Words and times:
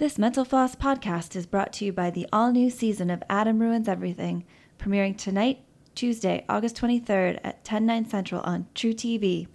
This 0.00 0.16
Mental 0.16 0.46
Floss 0.46 0.76
podcast 0.76 1.36
is 1.36 1.44
brought 1.44 1.74
to 1.74 1.84
you 1.84 1.92
by 1.92 2.08
the 2.08 2.26
all 2.32 2.52
new 2.52 2.70
season 2.70 3.10
of 3.10 3.22
Adam 3.28 3.58
Ruins 3.58 3.86
Everything, 3.86 4.44
premiering 4.78 5.14
tonight, 5.14 5.58
Tuesday, 5.94 6.42
August 6.48 6.76
23rd 6.76 7.38
at 7.44 7.62
10, 7.66 7.84
9 7.84 8.08
central 8.08 8.40
on 8.40 8.66
truTV. 8.74 9.46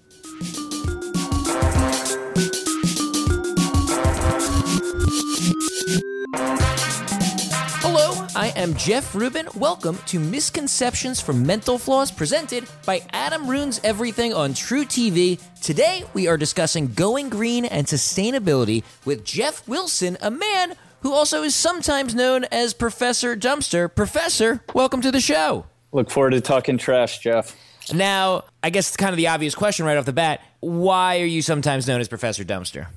Am 8.55 8.73
Jeff 8.75 9.13
Rubin. 9.13 9.49
Welcome 9.57 9.97
to 10.05 10.17
Misconceptions 10.17 11.19
from 11.19 11.45
Mental 11.45 11.77
Floss 11.77 12.09
presented 12.09 12.65
by 12.85 13.01
Adam 13.11 13.49
Ruins 13.49 13.81
Everything 13.83 14.33
on 14.33 14.53
truTV. 14.53 15.41
Today 15.61 16.05
we 16.13 16.29
are 16.29 16.37
discussing 16.37 16.87
going 16.93 17.27
green 17.27 17.65
and 17.65 17.85
sustainability 17.85 18.83
with 19.03 19.25
Jeff 19.25 19.67
Wilson, 19.67 20.17
a 20.21 20.31
man 20.31 20.75
who 21.01 21.11
also 21.11 21.43
is 21.43 21.53
sometimes 21.53 22.15
known 22.15 22.45
as 22.45 22.73
Professor 22.73 23.35
Dumpster. 23.35 23.93
Professor, 23.93 24.63
welcome 24.73 25.01
to 25.01 25.11
the 25.11 25.19
show. 25.19 25.65
Look 25.91 26.09
forward 26.09 26.31
to 26.31 26.39
talking 26.39 26.77
trash, 26.77 27.19
Jeff. 27.19 27.57
Now, 27.93 28.45
I 28.63 28.69
guess 28.69 28.87
it's 28.87 28.97
kind 28.97 29.11
of 29.11 29.17
the 29.17 29.27
obvious 29.27 29.53
question 29.53 29.85
right 29.85 29.97
off 29.97 30.05
the 30.05 30.13
bat. 30.13 30.41
Why 30.61 31.19
are 31.19 31.25
you 31.25 31.41
sometimes 31.41 31.87
known 31.89 31.99
as 31.99 32.07
Professor 32.07 32.45
Dumpster? 32.45 32.87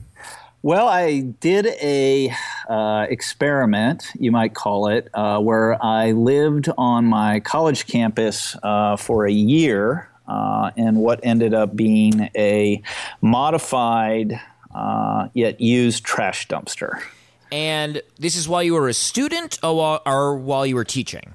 Well, 0.63 0.89
I 0.89 1.21
did 1.21 1.67
a 1.67 2.35
uh, 2.69 3.07
experiment, 3.09 4.11
you 4.19 4.33
might 4.33 4.55
call 4.55 4.89
it, 4.89 5.09
uh, 5.15 5.39
where 5.39 5.83
I 5.85 6.11
lived 6.11 6.69
on 6.77 7.05
my 7.05 7.39
college 7.39 7.87
campus 7.87 8.57
uh, 8.65 8.97
for 8.97 9.25
a 9.25 9.33
year 9.33 10.11
uh, 10.27 10.73
in 10.77 10.97
what 10.97 11.21
ended 11.23 11.55
up 11.55 11.77
being 11.77 12.29
a 12.37 12.83
modified 13.21 14.41
uh, 14.75 15.29
yet 15.33 15.61
used 15.61 16.03
trash 16.03 16.49
dumpster. 16.49 17.01
And 17.53 18.03
this 18.19 18.35
is 18.35 18.49
while 18.49 18.63
you 18.65 18.75
were 18.75 18.89
a 18.89 18.95
student 18.95 19.61
or 19.63 19.77
while, 19.77 20.03
or 20.05 20.37
while 20.37 20.67
you 20.67 20.75
were 20.75 20.85
teaching? 20.85 21.35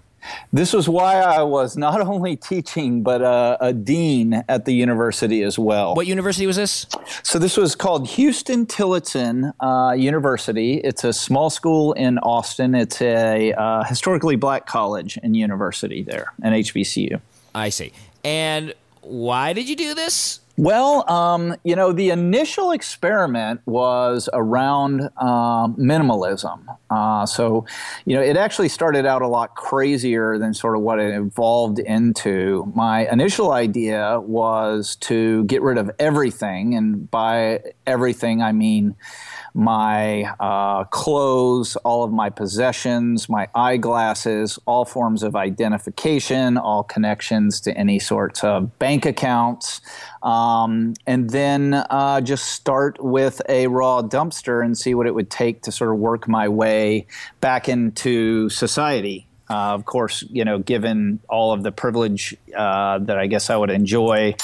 This 0.52 0.74
was 0.74 0.88
why 0.88 1.20
I 1.20 1.44
was 1.44 1.78
not 1.78 2.02
only 2.14 2.36
teaching, 2.36 3.04
but 3.04 3.22
a, 3.22 3.58
a, 3.60 3.74
dean 3.74 4.44
at 4.48 4.66
the 4.66 4.74
university 4.74 5.44
as 5.44 5.58
well. 5.58 5.96
What 5.96 6.08
university 6.08 6.48
was 6.48 6.56
this? 6.56 6.86
So, 7.24 7.40
this 7.40 7.58
was 7.58 7.76
called 7.76 8.10
Huston-Tillotson 8.10 9.54
uh, 9.60 9.94
University. 9.98 10.76
It's 10.76 11.04
a 11.04 11.14
small 11.14 11.50
school 11.50 11.94
in 11.94 12.20
Austin. 12.20 12.76
It's 12.76 13.02
a 13.02 13.54
uh, 13.54 13.84
historically 13.84 14.36
black 14.36 14.66
college 14.66 15.18
and 15.24 15.36
university 15.36 16.04
there, 16.04 16.34
an 16.42 16.54
HBCU. 16.54 17.20
I 17.56 17.70
see. 17.70 17.92
And 18.24 18.74
why 19.02 19.54
did 19.54 19.68
you 19.68 19.76
do 19.76 19.94
this? 19.94 20.40
Well, 20.56 21.10
um, 21.10 21.56
you 21.64 21.76
know, 21.76 21.92
the 21.92 22.12
initial 22.12 22.72
experiment 22.72 23.62
was 23.66 24.30
around 24.34 25.10
uh, 25.18 25.68
minimalism. 25.70 26.66
Uh, 26.92 27.26
so, 27.26 27.66
you 28.06 28.16
know, 28.16 28.22
it 28.22 28.38
actually 28.38 28.70
started 28.70 29.04
out 29.08 29.24
a 29.24 29.28
lot 29.28 29.56
crazier 29.56 30.38
than 30.38 30.54
sort 30.54 30.76
of 30.76 30.84
what 30.84 31.00
it 31.00 31.16
evolved 31.16 31.80
into. 31.80 32.72
My 32.76 33.08
initial 33.12 33.52
idea 33.52 34.20
was 34.20 34.96
to 34.98 35.44
get 35.46 35.64
rid 35.64 35.80
of 35.80 35.90
everything, 35.98 36.76
and 36.76 37.10
by 37.10 37.62
everything, 37.88 38.44
I 38.44 38.52
mean 38.52 38.96
my 39.54 40.24
uh, 40.40 40.84
clothes, 40.86 41.76
all 41.78 42.04
of 42.04 42.12
my 42.12 42.30
possessions, 42.30 43.30
my 43.30 43.48
eyeglasses, 43.54 44.58
all 44.66 44.86
forms 44.86 45.22
of 45.24 45.36
identification, 45.36 46.58
all 46.58 46.84
connections 46.84 47.62
to 47.62 47.78
any 47.78 48.00
sorts 48.00 48.44
of 48.44 48.78
bank 48.80 49.06
accounts. 49.06 49.82
Um, 50.24 50.94
and 51.06 51.30
then 51.30 51.74
uh, 51.74 52.22
just 52.22 52.46
start 52.46 53.04
with 53.04 53.42
a 53.50 53.68
raw 53.68 54.02
dumpster 54.02 54.64
and 54.64 54.78
see 54.78 54.96
what 54.96 55.06
it 55.06 55.14
would 55.14 55.30
take 55.30 55.62
to 55.64 55.72
sort 55.72 55.92
of 55.92 55.98
work 55.98 56.28
my 56.28 56.48
way 56.48 57.06
back 57.42 57.68
into 57.68 58.50
society. 58.50 59.28
Uh, 59.50 59.74
of 59.74 59.86
course, 59.86 60.24
you 60.30 60.46
know, 60.46 60.58
given 60.58 61.20
all 61.30 61.52
of 61.52 61.64
the 61.64 61.72
privilege 61.72 62.36
uh, 62.56 63.00
that 63.00 63.20
I 63.20 63.28
guess 63.28 63.50
I 63.50 63.58
would 63.58 63.70
enjoy 63.70 64.36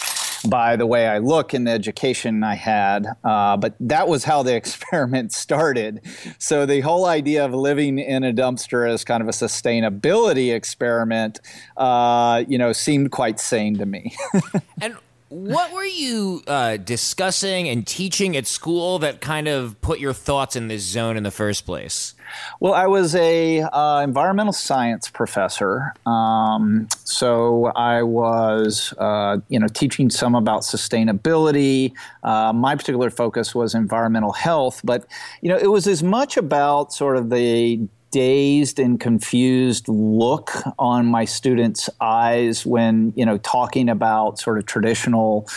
by 0.47 0.75
the 0.75 0.85
way 0.85 1.07
I 1.07 1.17
look 1.17 1.53
and 1.53 1.67
the 1.67 1.71
education 1.71 2.43
I 2.43 2.55
had. 2.55 3.07
Uh, 3.23 3.57
but 3.57 3.75
that 3.79 4.07
was 4.07 4.23
how 4.23 4.43
the 4.43 4.55
experiment 4.61 5.31
started. 5.31 6.01
So 6.37 6.65
the 6.65 6.81
whole 6.81 7.05
idea 7.05 7.45
of 7.45 7.53
living 7.53 7.99
in 7.99 8.23
a 8.23 8.33
dumpster 8.33 8.89
as 8.89 9.03
kind 9.03 9.21
of 9.21 9.27
a 9.27 9.31
sustainability 9.31 10.53
experiment, 10.53 11.39
uh, 11.77 12.43
you 12.47 12.57
know, 12.57 12.73
seemed 12.73 13.11
quite 13.11 13.39
sane 13.39 13.77
to 13.77 13.85
me. 13.85 14.15
and 14.81 14.97
what 15.29 15.71
were 15.71 15.85
you 15.85 16.41
uh, 16.47 16.77
discussing 16.77 17.69
and 17.69 17.85
teaching 17.85 18.35
at 18.35 18.47
school 18.47 18.97
that 18.99 19.21
kind 19.21 19.47
of 19.47 19.79
put 19.79 19.99
your 19.99 20.13
thoughts 20.13 20.55
in 20.55 20.67
this 20.67 20.81
zone 20.81 21.17
in 21.17 21.23
the 21.23 21.31
first 21.31 21.65
place? 21.65 22.15
Well, 22.59 22.73
I 22.73 22.87
was 22.87 23.15
a 23.15 23.61
uh, 23.61 24.01
environmental 24.01 24.53
science 24.53 25.09
professor, 25.09 25.93
um, 26.05 26.87
so 27.03 27.67
I 27.75 28.03
was, 28.03 28.93
uh, 28.97 29.37
you 29.49 29.59
know, 29.59 29.67
teaching 29.67 30.09
some 30.09 30.35
about 30.35 30.61
sustainability. 30.61 31.93
Uh, 32.23 32.51
my 32.53 32.75
particular 32.75 33.09
focus 33.09 33.53
was 33.53 33.75
environmental 33.75 34.31
health, 34.31 34.81
but 34.83 35.05
you 35.41 35.49
know, 35.49 35.57
it 35.57 35.67
was 35.67 35.87
as 35.87 36.03
much 36.03 36.37
about 36.37 36.91
sort 36.91 37.17
of 37.17 37.29
the 37.29 37.87
dazed 38.11 38.79
and 38.79 38.99
confused 38.99 39.87
look 39.87 40.51
on 40.77 41.05
my 41.05 41.25
students' 41.25 41.89
eyes 42.01 42.65
when 42.65 43.13
you 43.15 43.25
know 43.25 43.37
talking 43.39 43.89
about 43.89 44.39
sort 44.39 44.57
of 44.57 44.65
traditional 44.65 45.47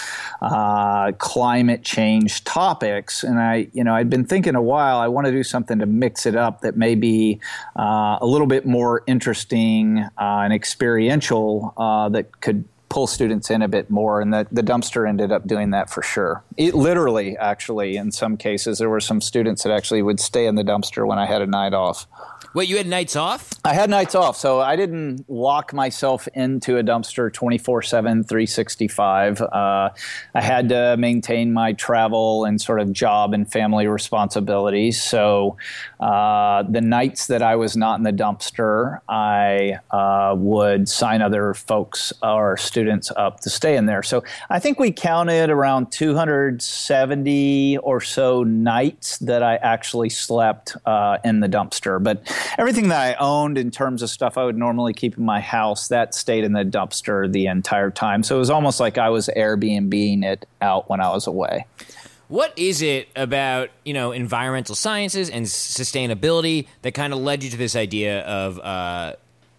uh, 0.40 1.12
climate 1.12 1.82
change 1.82 2.44
topics. 2.44 3.22
And 3.22 3.38
I, 3.38 3.68
you 3.72 3.84
know, 3.84 3.94
I'd 3.94 4.10
been 4.10 4.24
thinking 4.24 4.54
a 4.54 4.62
while. 4.62 4.98
I 4.98 5.08
want 5.08 5.26
to 5.26 5.32
do 5.32 5.42
something 5.42 5.78
to 5.78 5.86
mix 5.86 6.26
it 6.26 6.36
up 6.36 6.60
that 6.62 6.76
may 6.76 6.94
be 6.94 7.40
uh, 7.78 8.18
a 8.20 8.26
little 8.26 8.46
bit 8.46 8.66
more 8.66 9.02
interesting 9.06 9.98
uh, 9.98 10.40
and 10.44 10.52
experiential 10.52 11.74
uh, 11.76 12.08
that 12.10 12.40
could 12.40 12.64
pull 12.92 13.06
students 13.06 13.50
in 13.50 13.62
a 13.62 13.68
bit 13.68 13.88
more, 13.88 14.20
and 14.20 14.34
the, 14.34 14.46
the 14.52 14.62
dumpster 14.62 15.08
ended 15.08 15.32
up 15.32 15.46
doing 15.46 15.70
that 15.70 15.88
for 15.88 16.02
sure. 16.02 16.44
It, 16.58 16.74
literally, 16.74 17.38
actually, 17.38 17.96
in 17.96 18.12
some 18.12 18.36
cases, 18.36 18.78
there 18.78 18.90
were 18.90 19.00
some 19.00 19.22
students 19.22 19.62
that 19.62 19.72
actually 19.72 20.02
would 20.02 20.20
stay 20.20 20.46
in 20.46 20.56
the 20.56 20.62
dumpster 20.62 21.06
when 21.06 21.18
I 21.18 21.24
had 21.24 21.40
a 21.40 21.46
night 21.46 21.72
off. 21.72 22.06
Wait, 22.54 22.68
you 22.68 22.76
had 22.76 22.86
nights 22.86 23.16
off? 23.16 23.48
I 23.64 23.72
had 23.72 23.88
nights 23.88 24.14
off, 24.14 24.36
so 24.36 24.60
I 24.60 24.76
didn't 24.76 25.24
lock 25.26 25.72
myself 25.72 26.28
into 26.34 26.76
a 26.76 26.82
dumpster 26.82 27.32
24 27.32 27.80
7, 27.80 28.24
365. 28.24 29.40
Uh, 29.40 29.88
I 30.34 30.40
had 30.42 30.68
to 30.68 30.96
maintain 30.98 31.54
my 31.54 31.72
travel 31.72 32.44
and 32.44 32.60
sort 32.60 32.80
of 32.80 32.92
job 32.92 33.32
and 33.32 33.50
family 33.50 33.86
responsibilities. 33.86 35.02
So 35.02 35.56
uh, 35.98 36.64
the 36.64 36.82
nights 36.82 37.28
that 37.28 37.40
I 37.40 37.56
was 37.56 37.74
not 37.74 37.96
in 37.96 38.02
the 38.02 38.12
dumpster, 38.12 39.00
I 39.08 39.78
uh, 39.90 40.34
would 40.36 40.90
sign 40.90 41.22
other 41.22 41.54
folks 41.54 42.12
or 42.22 42.58
students 42.58 43.10
up 43.16 43.40
to 43.40 43.50
stay 43.50 43.78
in 43.78 43.86
there. 43.86 44.02
So 44.02 44.24
I 44.50 44.58
think 44.58 44.78
we 44.78 44.92
counted 44.92 45.48
around 45.48 45.90
270 45.90 47.78
or 47.78 48.02
so 48.02 48.42
nights 48.42 49.16
that 49.18 49.42
I 49.42 49.56
actually 49.56 50.10
slept 50.10 50.76
uh, 50.84 51.16
in 51.24 51.40
the 51.40 51.48
dumpster. 51.48 52.02
But 52.02 52.28
everything 52.58 52.88
that 52.88 53.00
I 53.00 53.14
owned 53.14 53.58
in 53.58 53.70
terms 53.70 54.02
of 54.02 54.10
stuff 54.10 54.38
I 54.38 54.44
would 54.44 54.58
normally 54.58 54.92
keep 54.92 55.18
in 55.18 55.24
my 55.24 55.40
house 55.40 55.88
that 55.88 56.14
stayed 56.14 56.44
in 56.44 56.52
the 56.52 56.64
dumpster 56.64 57.30
the 57.30 57.46
entire 57.46 57.90
time. 57.90 58.22
So 58.22 58.36
it 58.36 58.38
was 58.38 58.50
almost 58.50 58.80
like 58.80 58.98
I 58.98 59.10
was 59.10 59.28
Airbnbing 59.36 60.24
it 60.24 60.46
out 60.60 60.88
when 60.88 61.00
I 61.00 61.10
was 61.10 61.26
away. 61.26 61.66
What 62.28 62.52
is 62.56 62.80
it 62.80 63.08
about 63.14 63.68
you 63.84 63.92
know 63.92 64.12
environmental 64.12 64.74
sciences 64.74 65.28
and 65.28 65.44
sustainability 65.44 66.66
that 66.80 66.92
kind 66.92 67.12
of 67.12 67.18
led 67.18 67.42
you 67.44 67.50
to 67.50 67.56
this 67.58 67.76
idea 67.76 68.22
of 68.22 68.58
uh, 68.58 69.14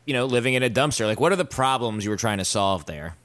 you 0.05 0.13
know 0.13 0.25
living 0.25 0.55
in 0.55 0.63
a 0.63 0.69
dumpster? 0.69 1.05
Like, 1.05 1.19
what 1.19 1.31
are 1.31 1.35
the 1.35 1.45
problems 1.45 2.03
you 2.03 2.09
were 2.09 2.17
trying 2.17 2.39
to 2.39 2.45
solve 2.45 2.85
there? 2.87 3.15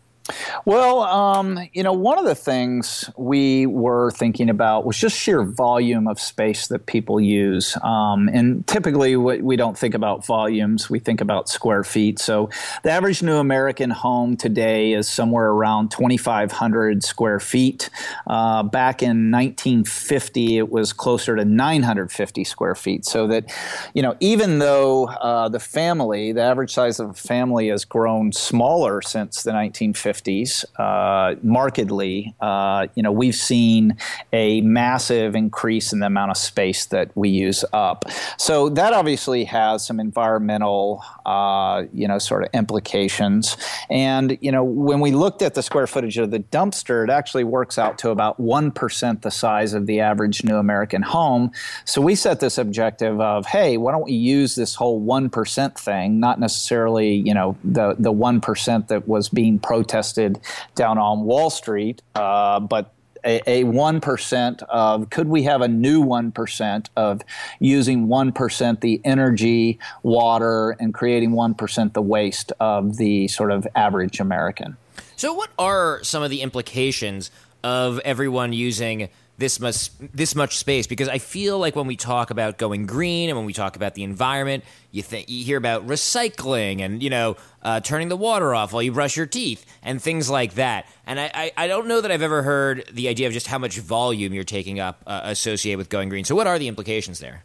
Well, 0.65 1.01
um, 1.03 1.59
you 1.73 1.83
know, 1.83 1.93
one 1.93 2.19
of 2.19 2.25
the 2.25 2.35
things 2.35 3.09
we 3.17 3.67
were 3.67 4.11
thinking 4.11 4.51
about 4.51 4.85
was 4.85 4.99
just 4.99 5.17
sheer 5.17 5.43
volume 5.43 6.07
of 6.07 6.21
space 6.21 6.69
that 6.69 6.87
people 6.87 7.21
use. 7.21 7.77
Um, 7.83 8.29
and 8.33 8.67
typically, 8.67 9.17
we 9.17 9.57
don't 9.57 9.79
think 9.79 9.95
about 9.95 10.27
volumes, 10.27 10.91
we 10.91 10.99
think 10.99 11.21
about 11.21 11.49
square 11.49 11.85
feet. 11.85 12.19
So 12.19 12.51
the 12.83 12.91
average 12.91 13.23
new 13.23 13.37
American 13.37 13.91
home 13.91 14.37
today 14.37 14.93
is 14.93 15.09
somewhere 15.09 15.49
around 15.49 15.91
2,500 15.91 17.03
square 17.03 17.41
feet. 17.41 17.91
Uh, 18.27 18.63
back 18.63 19.03
in 19.03 19.31
1950, 19.31 20.59
it 20.59 20.71
was 20.71 20.93
closer 20.93 21.37
to 21.37 21.45
950 21.45 22.45
square 22.45 22.75
feet. 22.75 23.05
So 23.05 23.27
that, 23.29 23.53
you 23.95 24.03
know, 24.03 24.17
even 24.21 24.59
though 24.59 25.07
uh, 25.07 25.49
the 25.49 25.61
family, 25.61 26.33
the 26.33 26.43
average 26.43 26.73
size 26.73 27.01
of 27.01 27.11
a 27.11 27.15
family 27.15 27.69
has 27.69 27.85
grown 27.85 28.33
smaller 28.33 29.01
since 29.03 29.43
the 29.43 29.53
1950s, 29.53 30.18
50s, 30.19 30.65
uh, 30.79 31.37
markedly, 31.43 32.35
uh, 32.41 32.87
you 32.95 33.03
know, 33.03 33.13
we've 33.13 33.35
seen 33.35 33.97
a 34.33 34.61
massive 34.63 35.35
increase 35.35 35.93
in 35.93 36.01
the 36.01 36.07
amount 36.07 36.31
of 36.31 36.37
space 36.37 36.87
that 36.87 37.11
we 37.15 37.29
use 37.29 37.65
up. 37.73 38.05
So 38.37 38.69
that 38.71 38.93
obviously 38.93 39.45
has 39.45 39.87
some 39.87 40.01
environmental, 40.01 41.03
uh, 41.27 41.85
you 41.93 42.09
know, 42.09 42.19
sort 42.19 42.45
of 42.45 42.51
implications. 42.53 43.57
And, 43.91 44.39
you 44.41 44.53
know, 44.53 44.65
when 44.65 45.01
we 45.01 45.11
looked 45.11 45.43
at 45.43 45.55
the 45.55 45.63
square 45.63 45.87
footage 45.87 46.19
of 46.19 46.31
the 46.31 46.41
dumpster, 46.41 47.05
it 47.05 47.11
actually 47.11 47.45
works 47.45 47.79
out 47.79 47.99
to 47.99 48.11
about 48.11 48.41
1% 48.41 49.23
the 49.23 49.31
size 49.31 49.75
of 49.75 49.87
the 49.87 50.01
average 50.01 50.45
new 50.45 50.57
American 50.57 51.03
home. 51.03 51.51
So 51.85 52.01
we 52.01 52.15
set 52.15 52.41
this 52.41 52.59
objective 52.59 53.21
of, 53.21 53.47
hey, 53.47 53.77
why 53.77 53.93
don't 53.93 54.05
we 54.05 54.13
use 54.13 54.55
this 54.55 54.75
whole 54.75 55.01
1% 55.01 55.79
thing, 55.79 56.21
not 56.21 56.41
necessarily, 56.41 57.15
you 57.15 57.35
know, 57.35 57.57
the, 57.65 57.95
the 57.99 58.13
1% 58.13 58.89
that 58.89 59.09
was 59.09 59.29
being 59.29 59.59
protested 59.59 60.08
down 60.13 60.99
on 60.99 61.25
Wall 61.25 61.51
Street, 61.51 62.03
uh, 62.15 62.61
but 62.61 62.95
a, 63.25 63.65
1% 63.65 64.63
of 64.63 65.11
could 65.11 65.29
we 65.29 65.43
have 65.43 65.61
a 65.61 65.69
new 65.69 66.03
1% 66.05 66.87
of 66.97 67.23
using 67.59 68.07
1% 68.07 68.81
the 68.81 69.01
energy, 69.05 69.79
water, 70.03 70.77
and 70.81 70.95
creating 70.95 71.33
1% 71.33 71.93
the 71.93 72.03
waste 72.03 72.53
of 72.61 72.97
the 72.97 73.29
sort 73.29 73.51
of 73.51 73.67
average 73.75 74.21
American? 74.21 74.77
So, 75.17 75.33
what 75.33 75.51
are 75.59 76.03
some 76.05 76.23
of 76.23 76.31
the 76.31 76.43
implications 76.43 77.31
of 77.65 77.99
everyone 78.01 78.53
using 78.53 79.09
this 79.39 79.61
much 79.61 79.91
this 80.13 80.35
much 80.35 80.59
space 80.59 80.87
because 80.87 81.09
I 81.09 81.19
feel 81.19 81.59
like 81.59 81.77
when 81.77 81.87
we 81.87 81.97
talk 81.97 82.31
about 82.31 82.59
going 82.59 82.87
green 82.87 83.31
and 83.31 83.39
when 83.39 83.47
we 83.47 83.53
talk 83.53 83.77
about 83.77 83.95
the 83.95 84.03
environment, 84.03 84.65
you 84.91 85.03
think 85.03 85.29
you 85.29 85.45
hear 85.45 85.57
about 85.57 85.87
recycling 85.87 86.81
and 86.81 87.03
you 87.03 87.09
know 87.09 87.37
uh, 87.63 87.81
turning 87.81 88.09
the 88.09 88.17
water 88.17 88.55
off 88.55 88.73
while 88.73 88.83
you 88.83 88.93
brush 88.93 89.17
your 89.17 89.27
teeth 89.27 89.65
and 89.83 90.03
things 90.03 90.29
like 90.29 90.55
that. 90.55 90.87
And 91.07 91.21
I, 91.21 91.31
I, 91.33 91.53
I, 91.57 91.67
don't 91.67 91.89
know 91.89 92.01
that 92.01 92.11
I've 92.11 92.23
ever 92.23 92.43
heard 92.43 92.85
the 92.93 93.09
idea 93.09 93.27
of 93.27 93.33
just 93.33 93.47
how 93.47 93.59
much 93.59 93.79
volume 93.79 94.33
you're 94.33 94.45
taking 94.45 94.79
up 94.79 95.03
uh, 95.07 95.23
associated 95.25 95.79
with 95.79 95.89
going 95.89 96.09
green. 96.09 96.25
So 96.25 96.35
what 96.35 96.47
are 96.47 96.59
the 96.59 96.69
implications 96.69 97.21
there? 97.21 97.45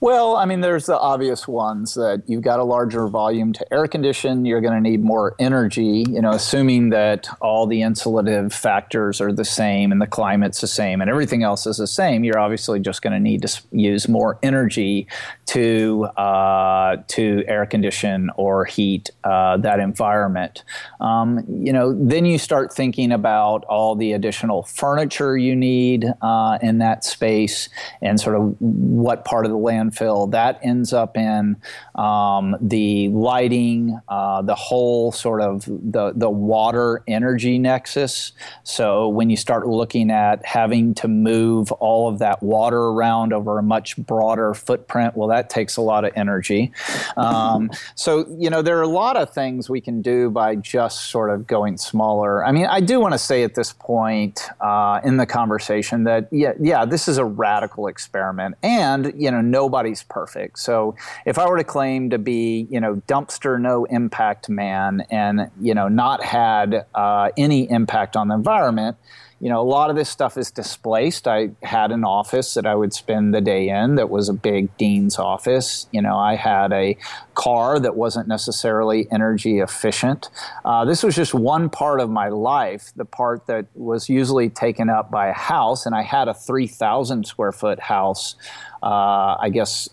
Well, 0.00 0.36
I 0.36 0.44
mean, 0.44 0.60
there's 0.60 0.86
the 0.86 0.98
obvious 0.98 1.48
ones 1.48 1.94
that 1.94 2.22
you've 2.26 2.42
got 2.42 2.60
a 2.60 2.64
larger 2.64 3.06
volume 3.08 3.52
to 3.54 3.72
air 3.72 3.86
condition. 3.86 4.44
You're 4.44 4.60
going 4.60 4.74
to 4.74 4.80
need 4.80 5.02
more 5.02 5.34
energy, 5.38 6.04
you 6.08 6.20
know, 6.20 6.30
assuming 6.30 6.90
that 6.90 7.28
all 7.40 7.66
the 7.66 7.80
insulative 7.80 8.52
factors 8.52 9.20
are 9.20 9.32
the 9.32 9.44
same 9.44 9.92
and 9.92 10.00
the 10.00 10.06
climate's 10.06 10.60
the 10.60 10.66
same 10.66 11.00
and 11.00 11.10
everything 11.10 11.42
else 11.42 11.66
is 11.66 11.78
the 11.78 11.86
same. 11.86 12.24
You're 12.24 12.38
obviously 12.38 12.80
just 12.80 13.02
going 13.02 13.12
to 13.12 13.20
need 13.20 13.42
to 13.42 13.62
use 13.72 14.08
more 14.08 14.38
energy 14.42 15.06
to 15.46 16.04
uh, 16.16 16.96
to 17.08 17.44
air 17.46 17.66
condition 17.66 18.30
or 18.36 18.64
heat 18.64 19.10
uh, 19.24 19.56
that 19.58 19.80
environment. 19.80 20.64
Um, 21.00 21.44
you 21.48 21.72
know, 21.72 21.94
then 21.94 22.24
you 22.24 22.38
start 22.38 22.72
thinking 22.72 23.12
about 23.12 23.64
all 23.64 23.94
the 23.94 24.12
additional 24.12 24.64
furniture 24.64 25.36
you 25.36 25.56
need 25.56 26.06
uh, 26.22 26.58
in 26.62 26.78
that 26.78 27.04
space 27.04 27.68
and 28.02 28.20
sort 28.20 28.36
of 28.36 28.60
what 28.60 29.24
part 29.24 29.46
of 29.46 29.53
landfill. 29.54 30.30
That 30.30 30.58
ends 30.62 30.92
up 30.92 31.16
in 31.16 31.56
um, 31.94 32.56
the 32.60 33.08
lighting, 33.08 34.00
uh, 34.08 34.42
the 34.42 34.54
whole 34.54 35.12
sort 35.12 35.40
of 35.40 35.64
the, 35.64 36.12
the 36.14 36.28
water 36.28 37.02
energy 37.06 37.58
nexus. 37.58 38.32
So 38.64 39.08
when 39.08 39.30
you 39.30 39.36
start 39.36 39.68
looking 39.68 40.10
at 40.10 40.44
having 40.44 40.94
to 40.94 41.08
move 41.08 41.70
all 41.72 42.08
of 42.08 42.18
that 42.18 42.42
water 42.42 42.78
around 42.78 43.32
over 43.32 43.58
a 43.58 43.62
much 43.62 43.96
broader 43.96 44.54
footprint, 44.54 45.16
well, 45.16 45.28
that 45.28 45.50
takes 45.50 45.76
a 45.76 45.82
lot 45.82 46.04
of 46.04 46.12
energy. 46.16 46.72
Um, 47.16 47.70
so, 47.94 48.26
you 48.38 48.50
know, 48.50 48.60
there 48.60 48.78
are 48.78 48.82
a 48.82 48.88
lot 48.88 49.16
of 49.16 49.32
things 49.32 49.70
we 49.70 49.80
can 49.80 50.02
do 50.02 50.30
by 50.30 50.56
just 50.56 51.10
sort 51.10 51.30
of 51.30 51.46
going 51.46 51.76
smaller. 51.76 52.44
I 52.44 52.50
mean, 52.50 52.66
I 52.66 52.80
do 52.80 52.98
want 52.98 53.12
to 53.14 53.18
say 53.18 53.44
at 53.44 53.54
this 53.54 53.72
point 53.72 54.48
uh, 54.60 55.00
in 55.04 55.16
the 55.16 55.26
conversation 55.26 56.04
that, 56.04 56.28
yeah, 56.32 56.54
yeah, 56.60 56.84
this 56.84 57.06
is 57.06 57.18
a 57.18 57.24
radical 57.24 57.86
experiment. 57.86 58.56
And, 58.64 59.12
you 59.16 59.30
know, 59.30 59.40
nobody's 59.40 60.02
perfect. 60.02 60.58
So 60.58 60.96
if 61.24 61.38
I 61.38 61.48
were 61.48 61.56
to 61.56 61.64
claim 61.64 61.83
to 62.10 62.18
be, 62.18 62.66
you 62.70 62.80
know, 62.80 62.96
dumpster 63.06 63.60
no 63.60 63.84
impact 63.84 64.48
man 64.48 65.04
and, 65.10 65.50
you 65.60 65.74
know, 65.74 65.88
not 65.88 66.22
had 66.22 66.86
uh, 66.94 67.30
any 67.36 67.70
impact 67.70 68.16
on 68.16 68.28
the 68.28 68.34
environment, 68.34 68.96
you 69.44 69.50
know, 69.50 69.60
a 69.60 69.62
lot 69.62 69.90
of 69.90 69.96
this 69.96 70.08
stuff 70.08 70.38
is 70.38 70.50
displaced. 70.50 71.28
I 71.28 71.50
had 71.62 71.92
an 71.92 72.02
office 72.02 72.54
that 72.54 72.64
I 72.64 72.74
would 72.74 72.94
spend 72.94 73.34
the 73.34 73.42
day 73.42 73.68
in 73.68 73.96
that 73.96 74.08
was 74.08 74.30
a 74.30 74.32
big 74.32 74.74
dean's 74.78 75.18
office. 75.18 75.86
You 75.92 76.00
know, 76.00 76.16
I 76.16 76.36
had 76.36 76.72
a 76.72 76.96
car 77.34 77.78
that 77.80 77.94
wasn't 77.94 78.26
necessarily 78.26 79.06
energy 79.12 79.58
efficient. 79.58 80.30
Uh, 80.64 80.86
this 80.86 81.02
was 81.02 81.14
just 81.14 81.34
one 81.34 81.68
part 81.68 82.00
of 82.00 82.08
my 82.08 82.28
life, 82.28 82.92
the 82.96 83.04
part 83.04 83.46
that 83.46 83.66
was 83.74 84.08
usually 84.08 84.48
taken 84.48 84.88
up 84.88 85.10
by 85.10 85.28
a 85.28 85.34
house, 85.34 85.84
and 85.84 85.94
I 85.94 86.02
had 86.02 86.26
a 86.28 86.32
3,000 86.32 87.26
square 87.26 87.52
foot 87.52 87.80
house 87.80 88.36
uh, 88.84 89.36
I 89.40 89.48
guess, 89.48 89.88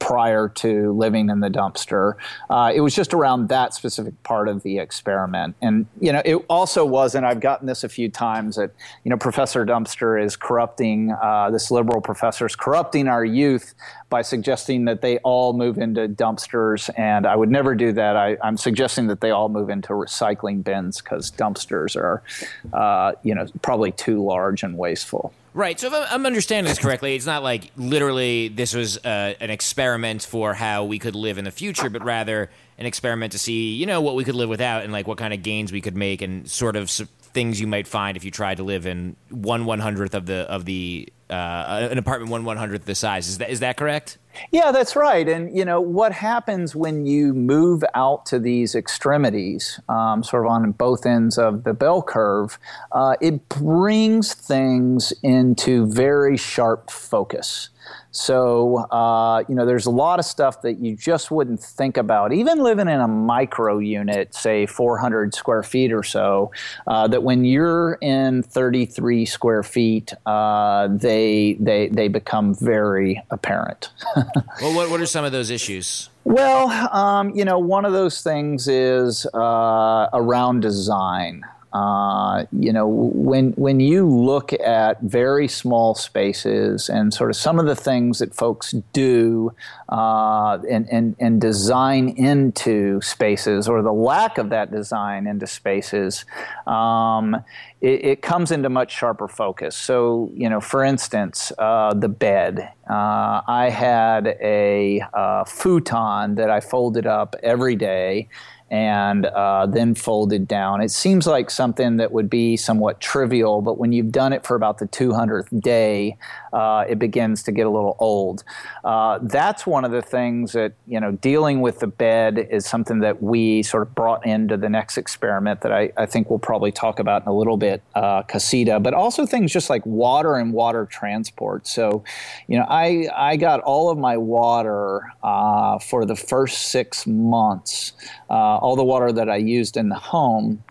prior 0.00 0.48
to 0.48 0.92
living 0.92 1.30
in 1.30 1.38
the 1.38 1.48
dumpster. 1.48 2.14
Uh, 2.50 2.72
it 2.74 2.80
was 2.80 2.92
just 2.92 3.14
around 3.14 3.48
that 3.50 3.72
specific 3.72 4.20
part 4.24 4.48
of 4.48 4.64
the 4.64 4.78
experiment. 4.78 5.54
And, 5.62 5.86
you 6.00 6.12
know, 6.12 6.22
it 6.24 6.44
also 6.50 6.84
was, 6.84 7.14
and 7.14 7.24
I've 7.24 7.38
gotten 7.38 7.68
this 7.68 7.84
a 7.84 7.88
few 7.88 8.10
times, 8.10 8.56
that, 8.56 8.72
you 9.04 9.10
know, 9.10 9.16
Professor 9.16 9.64
Dumpster 9.64 10.20
is 10.20 10.34
corrupting, 10.34 11.12
uh, 11.22 11.50
this 11.50 11.70
liberal 11.70 12.00
professor 12.00 12.44
is 12.44 12.56
corrupting 12.56 13.06
our 13.06 13.24
youth 13.24 13.74
by 14.10 14.22
suggesting 14.22 14.86
that 14.86 15.02
they 15.02 15.18
all 15.18 15.52
move 15.52 15.78
into 15.78 16.08
dumpsters. 16.08 16.90
And 16.98 17.24
I 17.24 17.36
would 17.36 17.50
never 17.50 17.76
do 17.76 17.92
that. 17.92 18.16
I, 18.16 18.36
am 18.42 18.56
suggesting 18.56 19.06
that 19.06 19.20
they 19.20 19.30
all 19.30 19.48
move 19.48 19.70
into 19.70 19.92
recycling 19.92 20.64
bins 20.64 21.00
because 21.00 21.30
dumpsters 21.30 21.94
are, 21.94 22.24
uh, 22.72 23.12
you 23.22 23.36
know, 23.36 23.46
probably 23.62 23.92
too 23.92 24.20
large 24.20 24.64
and 24.64 24.76
wasteful. 24.76 25.32
Right. 25.54 25.78
So 25.78 25.88
if 25.88 26.08
I'm 26.10 26.24
understanding 26.24 26.70
this 26.70 26.78
correctly, 26.78 27.14
it's 27.14 27.26
not 27.26 27.42
like 27.42 27.70
literally 27.76 28.48
this 28.48 28.74
was 28.74 28.96
uh, 28.98 29.34
an 29.38 29.50
experiment 29.50 30.22
for 30.22 30.54
how 30.54 30.84
we 30.84 30.98
could 30.98 31.14
live 31.14 31.36
in 31.36 31.44
the 31.44 31.50
future, 31.50 31.90
but 31.90 32.02
rather 32.02 32.50
an 32.78 32.86
experiment 32.86 33.32
to 33.32 33.38
see, 33.38 33.74
you 33.74 33.84
know, 33.84 34.00
what 34.00 34.14
we 34.14 34.24
could 34.24 34.34
live 34.34 34.48
without 34.48 34.82
and 34.82 34.92
like 34.92 35.06
what 35.06 35.18
kind 35.18 35.34
of 35.34 35.42
gains 35.42 35.70
we 35.70 35.82
could 35.82 35.96
make 35.96 36.22
and 36.22 36.48
sort 36.50 36.74
of 36.74 36.88
things 36.88 37.60
you 37.60 37.66
might 37.66 37.86
find 37.86 38.16
if 38.16 38.24
you 38.24 38.30
tried 38.30 38.56
to 38.58 38.62
live 38.62 38.86
in 38.86 39.16
one 39.30 39.64
one 39.66 39.78
hundredth 39.78 40.14
of 40.14 40.26
the 40.26 40.40
of 40.50 40.64
the 40.64 41.08
uh, 41.32 41.88
an 41.90 41.98
apartment 41.98 42.30
one 42.30 42.44
one 42.44 42.56
hundredth 42.56 42.84
the 42.84 42.94
size. 42.94 43.28
Is 43.28 43.38
that 43.38 43.50
is 43.50 43.60
that 43.60 43.76
correct? 43.76 44.18
Yeah, 44.50 44.72
that's 44.72 44.96
right. 44.96 45.28
And 45.28 45.56
you 45.56 45.64
know 45.64 45.80
what 45.80 46.12
happens 46.12 46.74
when 46.74 47.06
you 47.06 47.34
move 47.34 47.84
out 47.94 48.26
to 48.26 48.38
these 48.38 48.74
extremities, 48.74 49.80
um, 49.88 50.22
sort 50.22 50.46
of 50.46 50.52
on 50.52 50.72
both 50.72 51.06
ends 51.06 51.38
of 51.38 51.64
the 51.64 51.74
bell 51.74 52.02
curve, 52.02 52.58
uh, 52.92 53.16
it 53.20 53.48
brings 53.48 54.34
things 54.34 55.12
into 55.22 55.86
very 55.86 56.36
sharp 56.36 56.90
focus. 56.90 57.70
So, 58.12 58.76
uh, 58.90 59.42
you 59.48 59.54
know, 59.54 59.64
there's 59.64 59.86
a 59.86 59.90
lot 59.90 60.18
of 60.18 60.26
stuff 60.26 60.62
that 60.62 60.78
you 60.78 60.94
just 60.94 61.30
wouldn't 61.30 61.60
think 61.60 61.96
about, 61.96 62.32
even 62.32 62.62
living 62.62 62.88
in 62.88 63.00
a 63.00 63.08
micro 63.08 63.78
unit, 63.78 64.34
say 64.34 64.66
400 64.66 65.34
square 65.34 65.62
feet 65.62 65.92
or 65.92 66.02
so, 66.02 66.52
uh, 66.86 67.08
that 67.08 67.22
when 67.22 67.44
you're 67.44 67.94
in 68.02 68.42
33 68.42 69.24
square 69.24 69.62
feet, 69.62 70.12
uh, 70.26 70.88
they, 70.88 71.56
they, 71.58 71.88
they 71.88 72.08
become 72.08 72.54
very 72.54 73.22
apparent. 73.30 73.88
well, 74.60 74.74
what, 74.74 74.90
what 74.90 75.00
are 75.00 75.06
some 75.06 75.24
of 75.24 75.32
those 75.32 75.48
issues? 75.48 76.10
Well, 76.24 76.68
um, 76.94 77.30
you 77.30 77.44
know, 77.44 77.58
one 77.58 77.84
of 77.84 77.92
those 77.92 78.22
things 78.22 78.68
is 78.68 79.26
uh, 79.34 80.08
around 80.12 80.60
design. 80.60 81.44
Uh, 81.72 82.44
you 82.52 82.72
know, 82.72 82.86
when 82.86 83.52
when 83.52 83.80
you 83.80 84.06
look 84.06 84.52
at 84.52 85.00
very 85.00 85.48
small 85.48 85.94
spaces 85.94 86.90
and 86.90 87.14
sort 87.14 87.30
of 87.30 87.36
some 87.36 87.58
of 87.58 87.66
the 87.66 87.76
things 87.76 88.18
that 88.18 88.34
folks 88.34 88.72
do 88.92 89.54
uh, 89.88 90.58
and, 90.70 90.86
and 90.90 91.16
and 91.18 91.40
design 91.40 92.10
into 92.10 93.00
spaces, 93.00 93.68
or 93.68 93.80
the 93.82 93.92
lack 93.92 94.36
of 94.36 94.50
that 94.50 94.70
design 94.70 95.26
into 95.26 95.46
spaces, 95.46 96.26
um, 96.66 97.42
it, 97.80 98.04
it, 98.04 98.22
comes 98.22 98.52
into 98.52 98.68
much 98.68 98.92
sharper 98.92 99.26
focus. 99.26 99.74
So, 99.74 100.30
you 100.34 100.48
know, 100.48 100.60
for 100.60 100.84
instance, 100.84 101.52
uh, 101.58 101.94
the 101.94 102.08
bed. 102.08 102.68
Uh, 102.88 103.40
I 103.46 103.70
had 103.70 104.36
a 104.40 105.02
uh, 105.14 105.44
futon 105.44 106.34
that 106.36 106.50
I 106.50 106.60
folded 106.60 107.06
up 107.06 107.34
every 107.42 107.76
day 107.76 108.28
and 108.72 109.26
uh, 109.26 109.66
then 109.66 109.94
folded 109.94 110.48
down. 110.48 110.80
It 110.80 110.90
seems 110.90 111.26
like 111.26 111.50
something 111.50 111.98
that 111.98 112.10
would 112.10 112.30
be 112.30 112.56
somewhat 112.56 113.02
trivial, 113.02 113.60
but 113.60 113.76
when 113.76 113.92
you've 113.92 114.10
done 114.10 114.32
it 114.32 114.46
for 114.46 114.56
about 114.56 114.78
the 114.78 114.86
200th 114.86 115.60
day, 115.60 116.16
uh, 116.52 116.84
it 116.88 116.98
begins 116.98 117.42
to 117.44 117.52
get 117.52 117.66
a 117.66 117.70
little 117.70 117.96
old. 117.98 118.44
Uh, 118.84 119.18
that's 119.22 119.66
one 119.66 119.84
of 119.84 119.90
the 119.90 120.02
things 120.02 120.52
that, 120.52 120.72
you 120.86 121.00
know, 121.00 121.12
dealing 121.12 121.60
with 121.60 121.80
the 121.80 121.86
bed 121.86 122.48
is 122.50 122.66
something 122.66 123.00
that 123.00 123.22
we 123.22 123.62
sort 123.62 123.82
of 123.82 123.94
brought 123.94 124.24
into 124.26 124.56
the 124.56 124.68
next 124.68 124.98
experiment 124.98 125.60
that 125.62 125.72
I, 125.72 125.92
I 125.96 126.06
think 126.06 126.30
we'll 126.30 126.38
probably 126.38 126.72
talk 126.72 126.98
about 126.98 127.22
in 127.22 127.28
a 127.28 127.34
little 127.34 127.56
bit, 127.56 127.82
uh, 127.94 128.22
Casita, 128.22 128.80
but 128.80 128.94
also 128.94 129.26
things 129.26 129.52
just 129.52 129.70
like 129.70 129.84
water 129.86 130.36
and 130.36 130.52
water 130.52 130.86
transport. 130.86 131.66
So, 131.66 132.04
you 132.48 132.58
know, 132.58 132.66
I, 132.68 133.08
I 133.14 133.36
got 133.36 133.60
all 133.60 133.90
of 133.90 133.98
my 133.98 134.16
water 134.16 135.02
uh, 135.22 135.78
for 135.78 136.04
the 136.04 136.16
first 136.16 136.70
six 136.70 137.06
months 137.06 137.92
uh, 138.30 138.56
all 138.56 138.76
the 138.76 138.84
water 138.84 139.12
that 139.12 139.28
I 139.28 139.36
used 139.36 139.76
in 139.76 139.88
the 139.88 139.96
home 139.96 140.62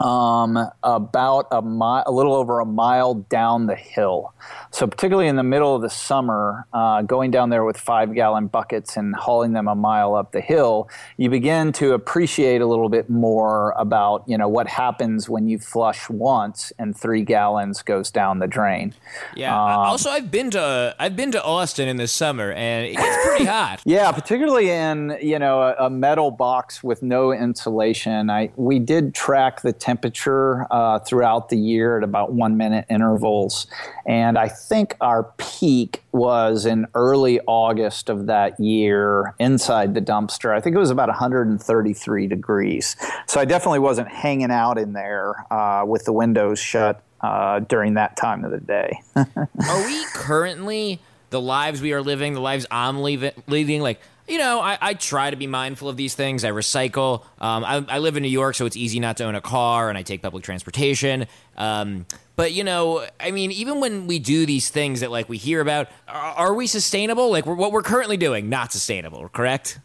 um, 0.00 0.58
about 0.82 1.46
a 1.50 1.62
mile, 1.62 2.04
a 2.06 2.12
little 2.12 2.34
over 2.34 2.60
a 2.60 2.66
mile 2.66 3.14
down 3.14 3.66
the 3.66 3.76
hill. 3.76 4.34
So, 4.76 4.86
particularly 4.86 5.26
in 5.26 5.36
the 5.36 5.42
middle 5.42 5.74
of 5.74 5.80
the 5.80 5.88
summer, 5.88 6.66
uh, 6.74 7.00
going 7.00 7.30
down 7.30 7.48
there 7.48 7.64
with 7.64 7.78
five 7.78 8.12
gallon 8.12 8.46
buckets 8.46 8.98
and 8.98 9.16
hauling 9.16 9.54
them 9.54 9.68
a 9.68 9.74
mile 9.74 10.14
up 10.14 10.32
the 10.32 10.42
hill, 10.42 10.90
you 11.16 11.30
begin 11.30 11.72
to 11.72 11.94
appreciate 11.94 12.60
a 12.60 12.66
little 12.66 12.90
bit 12.90 13.08
more 13.08 13.72
about 13.78 14.22
you 14.26 14.36
know 14.36 14.48
what 14.48 14.68
happens 14.68 15.30
when 15.30 15.48
you 15.48 15.58
flush 15.58 16.10
once 16.10 16.74
and 16.78 16.94
three 16.94 17.22
gallons 17.22 17.80
goes 17.80 18.10
down 18.10 18.38
the 18.38 18.46
drain. 18.46 18.92
Yeah. 19.34 19.54
Um, 19.54 19.78
also, 19.78 20.10
I've 20.10 20.30
been 20.30 20.50
to 20.50 20.94
I've 20.98 21.16
been 21.16 21.32
to 21.32 21.42
Austin 21.42 21.88
in 21.88 21.96
the 21.96 22.06
summer, 22.06 22.52
and 22.52 22.84
it 22.84 22.96
gets 22.96 23.26
pretty 23.26 23.44
hot. 23.56 23.80
Yeah, 23.86 24.12
particularly 24.12 24.68
in 24.68 25.16
you 25.22 25.38
know 25.38 25.62
a, 25.62 25.86
a 25.86 25.88
metal 25.88 26.30
box 26.30 26.84
with 26.84 27.02
no 27.02 27.32
insulation. 27.32 28.28
I 28.28 28.50
we 28.56 28.78
did 28.78 29.14
track 29.14 29.62
the 29.62 29.72
temperature 29.72 30.66
uh, 30.70 30.98
throughout 30.98 31.48
the 31.48 31.56
year 31.56 31.96
at 31.96 32.04
about 32.04 32.34
one 32.34 32.58
minute 32.58 32.84
intervals. 32.90 33.66
And 34.04 34.38
I 34.38 34.48
think 34.68 34.96
our 35.00 35.24
peak 35.36 36.02
was 36.12 36.66
in 36.66 36.86
early 36.94 37.40
August 37.46 38.08
of 38.08 38.26
that 38.26 38.58
year 38.58 39.34
inside 39.38 39.94
the 39.94 40.00
dumpster. 40.00 40.54
I 40.54 40.60
think 40.60 40.74
it 40.74 40.78
was 40.78 40.90
about 40.90 41.08
133 41.08 42.26
degrees. 42.26 42.96
So 43.26 43.40
I 43.40 43.44
definitely 43.44 43.78
wasn't 43.78 44.08
hanging 44.08 44.50
out 44.50 44.78
in 44.78 44.92
there 44.92 45.52
uh, 45.52 45.84
with 45.86 46.04
the 46.04 46.12
windows 46.12 46.58
shut 46.58 47.02
uh, 47.20 47.60
during 47.60 47.94
that 47.94 48.16
time 48.16 48.44
of 48.44 48.50
the 48.50 48.60
day. 48.60 49.00
are 49.16 49.86
we 49.86 50.04
currently 50.12 51.00
the 51.30 51.40
lives 51.40 51.80
we 51.80 51.92
are 51.92 52.02
living, 52.02 52.34
the 52.34 52.40
lives 52.40 52.66
I'm 52.70 53.02
leading, 53.02 53.82
like 53.82 54.00
you 54.28 54.38
know, 54.38 54.60
I, 54.60 54.78
I, 54.80 54.94
try 54.94 55.30
to 55.30 55.36
be 55.36 55.46
mindful 55.46 55.88
of 55.88 55.96
these 55.96 56.14
things. 56.14 56.44
I 56.44 56.50
recycle. 56.50 57.24
Um, 57.40 57.64
I, 57.64 57.84
I, 57.88 57.98
live 57.98 58.16
in 58.16 58.22
New 58.22 58.28
York, 58.28 58.54
so 58.54 58.66
it's 58.66 58.76
easy 58.76 58.98
not 58.98 59.16
to 59.18 59.24
own 59.24 59.34
a 59.34 59.40
car, 59.40 59.88
and 59.88 59.96
I 59.96 60.02
take 60.02 60.22
public 60.22 60.42
transportation. 60.42 61.26
Um, 61.56 62.06
but 62.34 62.52
you 62.52 62.64
know, 62.64 63.06
I 63.20 63.30
mean, 63.30 63.52
even 63.52 63.80
when 63.80 64.06
we 64.06 64.18
do 64.18 64.44
these 64.44 64.68
things 64.68 65.00
that 65.00 65.10
like 65.10 65.28
we 65.28 65.36
hear 65.36 65.60
about, 65.60 65.88
are, 66.08 66.48
are 66.48 66.54
we 66.54 66.66
sustainable? 66.66 67.30
Like 67.30 67.46
we're, 67.46 67.54
what 67.54 67.72
we're 67.72 67.82
currently 67.82 68.16
doing, 68.16 68.48
not 68.48 68.72
sustainable, 68.72 69.28
correct? 69.28 69.78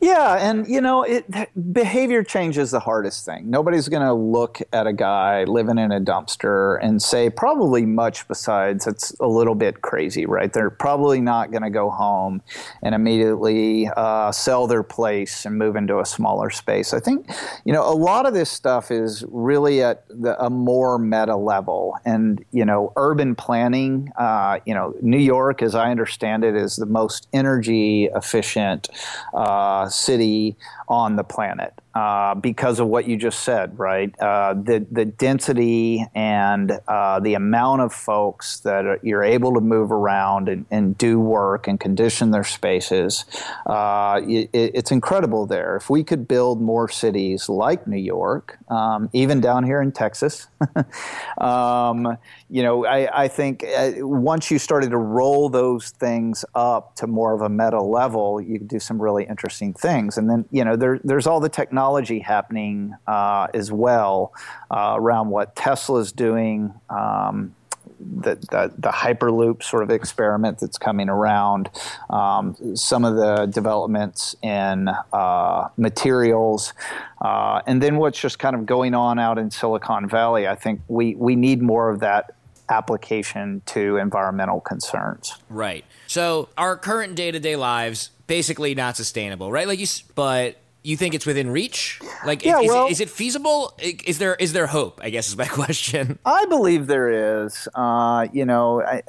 Yeah, 0.00 0.36
and 0.50 0.66
you 0.68 0.80
know, 0.80 1.02
it, 1.02 1.24
behavior 1.72 2.22
change 2.22 2.58
is 2.58 2.70
the 2.70 2.80
hardest 2.80 3.24
thing. 3.24 3.48
Nobody's 3.48 3.88
going 3.88 4.02
to 4.02 4.12
look 4.12 4.60
at 4.72 4.86
a 4.86 4.92
guy 4.92 5.44
living 5.44 5.78
in 5.78 5.92
a 5.92 6.00
dumpster 6.00 6.78
and 6.82 7.00
say 7.00 7.30
probably 7.30 7.86
much 7.86 8.28
besides 8.28 8.86
it's 8.86 9.12
a 9.20 9.26
little 9.26 9.54
bit 9.54 9.82
crazy, 9.82 10.26
right? 10.26 10.52
They're 10.52 10.70
probably 10.70 11.20
not 11.20 11.50
going 11.50 11.62
to 11.62 11.70
go 11.70 11.90
home 11.90 12.42
and 12.82 12.94
immediately 12.94 13.88
uh, 13.96 14.30
sell 14.32 14.66
their 14.66 14.82
place 14.82 15.46
and 15.46 15.56
move 15.56 15.76
into 15.76 15.98
a 16.00 16.04
smaller 16.04 16.50
space. 16.50 16.92
I 16.92 17.00
think, 17.00 17.30
you 17.64 17.72
know, 17.72 17.88
a 17.88 17.94
lot 17.94 18.26
of 18.26 18.34
this 18.34 18.50
stuff 18.50 18.90
is 18.90 19.24
really 19.28 19.82
at 19.82 20.04
the, 20.08 20.38
a 20.42 20.50
more 20.50 20.98
meta 20.98 21.36
level, 21.36 21.96
and 22.04 22.44
you 22.52 22.64
know, 22.64 22.92
urban 22.96 23.34
planning. 23.34 24.10
Uh, 24.18 24.58
you 24.66 24.74
know, 24.74 24.94
New 25.00 25.18
York, 25.18 25.62
as 25.62 25.74
I 25.74 25.90
understand 25.90 26.44
it, 26.44 26.54
is 26.54 26.76
the 26.76 26.86
most 26.86 27.28
energy 27.32 28.10
efficient. 28.14 28.88
Uh, 29.32 29.83
city 29.90 30.56
on 30.88 31.16
the 31.16 31.24
planet 31.24 31.74
uh, 31.94 32.34
because 32.34 32.80
of 32.80 32.88
what 32.88 33.06
you 33.06 33.16
just 33.16 33.44
said, 33.44 33.78
right? 33.78 34.12
Uh, 34.18 34.52
the 34.54 34.84
the 34.90 35.04
density 35.04 36.04
and 36.12 36.80
uh, 36.88 37.20
the 37.20 37.34
amount 37.34 37.82
of 37.82 37.92
folks 37.92 38.58
that 38.60 38.84
are, 38.84 38.98
you're 39.04 39.22
able 39.22 39.54
to 39.54 39.60
move 39.60 39.92
around 39.92 40.48
and, 40.48 40.66
and, 40.72 40.98
do 40.98 41.20
work 41.20 41.68
and 41.68 41.78
condition 41.78 42.32
their 42.32 42.44
spaces, 42.44 43.24
uh, 43.66 44.20
it, 44.24 44.50
it's 44.52 44.90
incredible 44.90 45.46
there. 45.46 45.76
If 45.76 45.88
we 45.88 46.02
could 46.02 46.26
build 46.26 46.60
more 46.60 46.88
cities 46.88 47.48
like 47.48 47.86
New 47.86 47.96
York, 47.96 48.58
um, 48.68 49.08
even 49.12 49.40
down 49.40 49.62
here 49.62 49.80
in 49.80 49.92
Texas, 49.92 50.48
um, 51.38 52.18
you 52.50 52.62
know, 52.62 52.86
I, 52.86 53.24
I 53.24 53.28
think 53.28 53.64
uh, 53.64 53.92
once 53.98 54.50
you 54.50 54.58
started 54.58 54.90
to 54.90 54.98
roll 54.98 55.48
those 55.48 55.90
things 55.90 56.44
up 56.56 56.96
to 56.96 57.06
more 57.06 57.34
of 57.34 57.40
a 57.40 57.48
meta 57.48 57.80
level, 57.80 58.40
you 58.40 58.58
could 58.58 58.68
do 58.68 58.80
some 58.80 59.00
really 59.00 59.24
interesting 59.24 59.72
things. 59.74 60.18
And 60.18 60.28
then, 60.28 60.44
you 60.50 60.64
know, 60.64 60.74
there, 60.76 61.00
there's 61.04 61.26
all 61.26 61.40
the 61.40 61.48
technology 61.48 61.83
happening 62.20 62.94
uh, 63.06 63.48
as 63.54 63.70
well 63.70 64.32
uh, 64.70 64.94
around 64.96 65.30
what 65.30 65.54
Tesla's 65.56 66.12
doing. 66.12 66.72
Um, 66.88 67.54
the, 68.00 68.34
the, 68.34 68.72
the, 68.76 68.90
Hyperloop 68.90 69.62
sort 69.62 69.82
of 69.82 69.90
experiment 69.90 70.58
that's 70.58 70.76
coming 70.76 71.08
around, 71.08 71.70
um, 72.10 72.76
some 72.76 73.04
of 73.04 73.16
the 73.16 73.46
developments 73.46 74.36
in 74.42 74.90
uh, 75.12 75.68
materials, 75.76 76.74
uh, 77.22 77.62
and 77.66 77.82
then 77.82 77.96
what's 77.96 78.20
just 78.20 78.38
kind 78.38 78.56
of 78.56 78.66
going 78.66 78.94
on 78.94 79.18
out 79.18 79.38
in 79.38 79.50
Silicon 79.50 80.08
Valley. 80.08 80.46
I 80.46 80.54
think 80.54 80.80
we, 80.88 81.14
we 81.14 81.34
need 81.34 81.62
more 81.62 81.88
of 81.88 82.00
that 82.00 82.34
application 82.68 83.62
to 83.66 83.96
environmental 83.96 84.60
concerns. 84.60 85.36
Right. 85.48 85.84
So 86.06 86.48
our 86.58 86.76
current 86.76 87.14
day 87.14 87.30
to 87.30 87.40
day 87.40 87.56
lives 87.56 88.10
basically 88.26 88.74
not 88.74 88.96
sustainable, 88.96 89.50
right? 89.52 89.68
Like 89.68 89.78
you, 89.78 89.86
but 90.14 90.56
you 90.84 90.98
think 90.98 91.14
it's 91.14 91.24
within 91.24 91.50
reach? 91.50 91.98
Like, 92.26 92.44
yeah, 92.44 92.60
is, 92.60 92.68
well, 92.68 92.86
is, 92.88 93.00
it 93.00 93.08
feasible? 93.08 93.74
Is 93.78 94.18
there 94.18 94.34
is 94.34 94.52
there 94.52 94.66
hope? 94.66 95.00
I 95.02 95.08
guess 95.08 95.28
is 95.28 95.36
my 95.36 95.46
question. 95.60 96.18
I 96.26 96.44
believe 96.44 96.86
there 96.86 97.44
is. 97.44 97.66
Uh, 97.74 98.28
you 98.32 98.44
know, 98.44 98.82
I, 98.82 99.02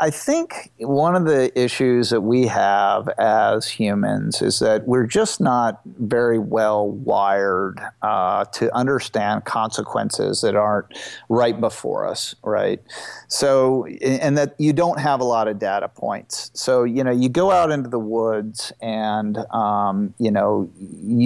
I 0.00 0.10
think 0.10 0.72
one 0.78 1.14
of 1.14 1.26
the 1.26 1.56
issues 1.58 2.08
that 2.10 2.22
we 2.22 2.46
have 2.46 3.08
as 3.18 3.68
humans 3.68 4.40
is 4.40 4.58
that 4.60 4.88
we're 4.88 5.06
just 5.06 5.38
not 5.38 5.80
very 5.84 6.38
well 6.38 6.88
wired 6.88 7.78
uh, 8.00 8.46
to 8.46 8.74
understand 8.74 9.44
consequences 9.44 10.40
that 10.40 10.56
aren't 10.56 10.86
right 11.28 11.60
before 11.60 12.06
us, 12.06 12.34
right? 12.42 12.80
So, 13.28 13.84
and 14.00 14.38
that 14.38 14.54
you 14.58 14.72
don't 14.72 14.98
have 14.98 15.20
a 15.20 15.24
lot 15.24 15.46
of 15.46 15.58
data 15.58 15.88
points. 15.88 16.50
So, 16.54 16.84
you 16.84 17.04
know, 17.04 17.10
you 17.10 17.28
go 17.28 17.50
out 17.50 17.70
into 17.70 17.90
the 17.90 17.98
woods 17.98 18.72
and, 18.80 19.36
um, 19.52 20.14
you 20.18 20.30
know, 20.30 20.70
you 20.78 21.17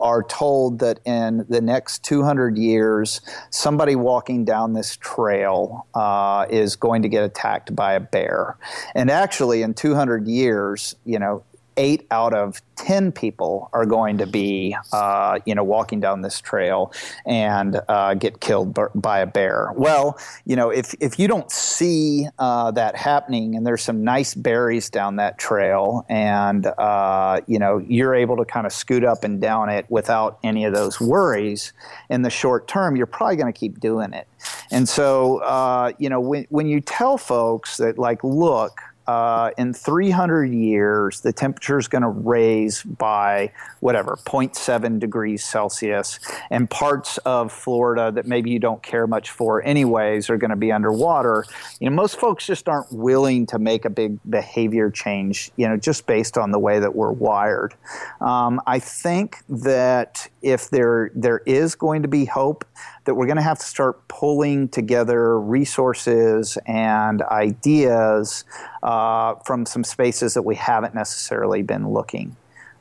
are 0.00 0.22
told 0.22 0.78
that 0.80 1.00
in 1.04 1.46
the 1.48 1.60
next 1.60 2.04
200 2.04 2.56
years, 2.56 3.20
somebody 3.50 3.96
walking 3.96 4.44
down 4.44 4.72
this 4.72 4.96
trail 4.96 5.86
uh, 5.94 6.46
is 6.50 6.76
going 6.76 7.02
to 7.02 7.08
get 7.08 7.24
attacked 7.24 7.74
by 7.74 7.94
a 7.94 8.00
bear. 8.00 8.56
And 8.94 9.10
actually, 9.10 9.62
in 9.62 9.74
200 9.74 10.26
years, 10.26 10.94
you 11.04 11.18
know, 11.18 11.44
eight 11.80 12.06
out 12.10 12.34
of 12.34 12.60
ten 12.76 13.10
people 13.10 13.70
are 13.72 13.86
going 13.86 14.18
to 14.18 14.26
be, 14.26 14.76
uh, 14.92 15.38
you 15.46 15.54
know, 15.54 15.64
walking 15.64 16.00
down 16.00 16.20
this 16.22 16.40
trail 16.40 16.92
and 17.26 17.80
uh, 17.88 18.14
get 18.14 18.40
killed 18.40 18.78
by 18.94 19.20
a 19.20 19.26
bear. 19.26 19.72
Well, 19.76 20.18
you 20.44 20.56
know, 20.56 20.70
if 20.70 20.94
if 21.00 21.18
you 21.18 21.26
don't 21.26 21.50
see 21.50 22.28
uh, 22.38 22.70
that 22.72 22.96
happening, 22.96 23.56
and 23.56 23.66
there's 23.66 23.82
some 23.82 24.04
nice 24.04 24.34
berries 24.34 24.90
down 24.90 25.16
that 25.16 25.38
trail, 25.38 26.04
and 26.08 26.66
uh, 26.66 27.40
you 27.46 27.58
know, 27.58 27.78
you're 27.78 28.14
able 28.14 28.36
to 28.36 28.44
kind 28.44 28.66
of 28.66 28.72
scoot 28.72 29.04
up 29.04 29.24
and 29.24 29.40
down 29.40 29.68
it 29.70 29.86
without 29.88 30.38
any 30.42 30.66
of 30.66 30.74
those 30.74 31.00
worries 31.00 31.72
in 32.10 32.22
the 32.22 32.30
short 32.30 32.68
term, 32.68 32.96
you're 32.96 33.06
probably 33.06 33.36
going 33.36 33.52
to 33.52 33.58
keep 33.58 33.80
doing 33.80 34.12
it. 34.12 34.26
And 34.70 34.88
so, 34.88 35.38
uh, 35.38 35.92
you 35.98 36.08
know, 36.08 36.20
when 36.20 36.46
when 36.50 36.66
you 36.66 36.80
tell 36.80 37.18
folks 37.18 37.78
that, 37.78 37.98
like, 37.98 38.22
look 38.22 38.80
uh, 39.10 39.50
in 39.58 39.74
300 39.74 40.54
years, 40.54 41.20
the 41.20 41.32
temperature 41.32 41.78
is 41.78 41.88
going 41.88 42.02
to 42.02 42.08
raise 42.08 42.84
by 42.84 43.52
whatever, 43.80 44.16
0.7 44.24 45.00
degrees 45.00 45.42
Celsius. 45.44 46.20
And 46.48 46.70
parts 46.70 47.18
of 47.18 47.50
Florida 47.50 48.12
that 48.12 48.26
maybe 48.26 48.50
you 48.50 48.60
don't 48.60 48.80
care 48.84 49.08
much 49.08 49.30
for, 49.30 49.64
anyways, 49.64 50.30
are 50.30 50.36
going 50.36 50.52
to 50.52 50.56
be 50.56 50.70
underwater. 50.70 51.44
You 51.80 51.90
know, 51.90 51.96
most 51.96 52.20
folks 52.20 52.46
just 52.46 52.68
aren't 52.68 52.92
willing 52.92 53.46
to 53.46 53.58
make 53.58 53.84
a 53.84 53.90
big 53.90 54.20
behavior 54.30 54.90
change, 54.90 55.50
you 55.56 55.68
know, 55.68 55.76
just 55.76 56.06
based 56.06 56.38
on 56.38 56.52
the 56.52 56.60
way 56.60 56.78
that 56.78 56.94
we're 56.94 57.10
wired. 57.10 57.74
Um, 58.20 58.60
I 58.68 58.78
think 58.78 59.38
that 59.48 60.28
if 60.40 60.70
there 60.70 61.10
there 61.16 61.38
is 61.46 61.74
going 61.74 62.02
to 62.02 62.08
be 62.08 62.26
hope, 62.26 62.64
that 63.04 63.14
we're 63.14 63.26
going 63.26 63.36
to 63.36 63.42
have 63.42 63.58
to 63.58 63.66
start 63.66 64.06
pulling 64.08 64.68
together 64.68 65.38
resources 65.38 66.58
and 66.66 67.22
ideas 67.22 68.44
uh, 68.82 69.34
from 69.46 69.66
some 69.66 69.84
spaces 69.84 70.34
that 70.34 70.42
we 70.42 70.54
haven't 70.54 70.94
necessarily 70.94 71.62
been 71.62 71.88
looking. 71.88 72.36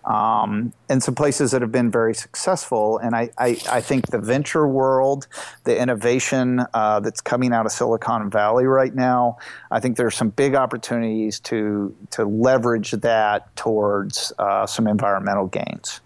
Um, 0.06 0.74
and 0.88 1.04
some 1.04 1.14
places 1.14 1.52
that 1.52 1.62
have 1.62 1.72
been 1.72 1.92
very 1.92 2.16
successful. 2.16 2.98
And 2.98 3.16
I, 3.16 3.30
I, 3.38 3.60
I 3.70 3.82
think 3.82 4.08
the 4.08 4.18
venture 4.18 4.68
world, 4.68 5.28
the 5.66 5.80
innovation 5.80 6.66
uh, 6.74 7.00
that's 7.02 7.22
coming 7.22 7.54
out 7.54 7.66
of 7.66 7.72
Silicon 7.72 8.30
Valley 8.30 8.66
right 8.66 8.96
now, 8.96 9.38
I 9.70 9.80
think 9.80 9.98
there's 9.98 10.16
some 10.16 10.30
big 10.30 10.56
opportunities 10.56 11.40
to, 11.42 11.96
to 12.12 12.26
leverage 12.26 12.92
that 12.92 13.56
towards 13.56 14.34
uh, 14.40 14.66
some 14.66 14.88
environmental 14.88 15.48
gains 15.48 16.02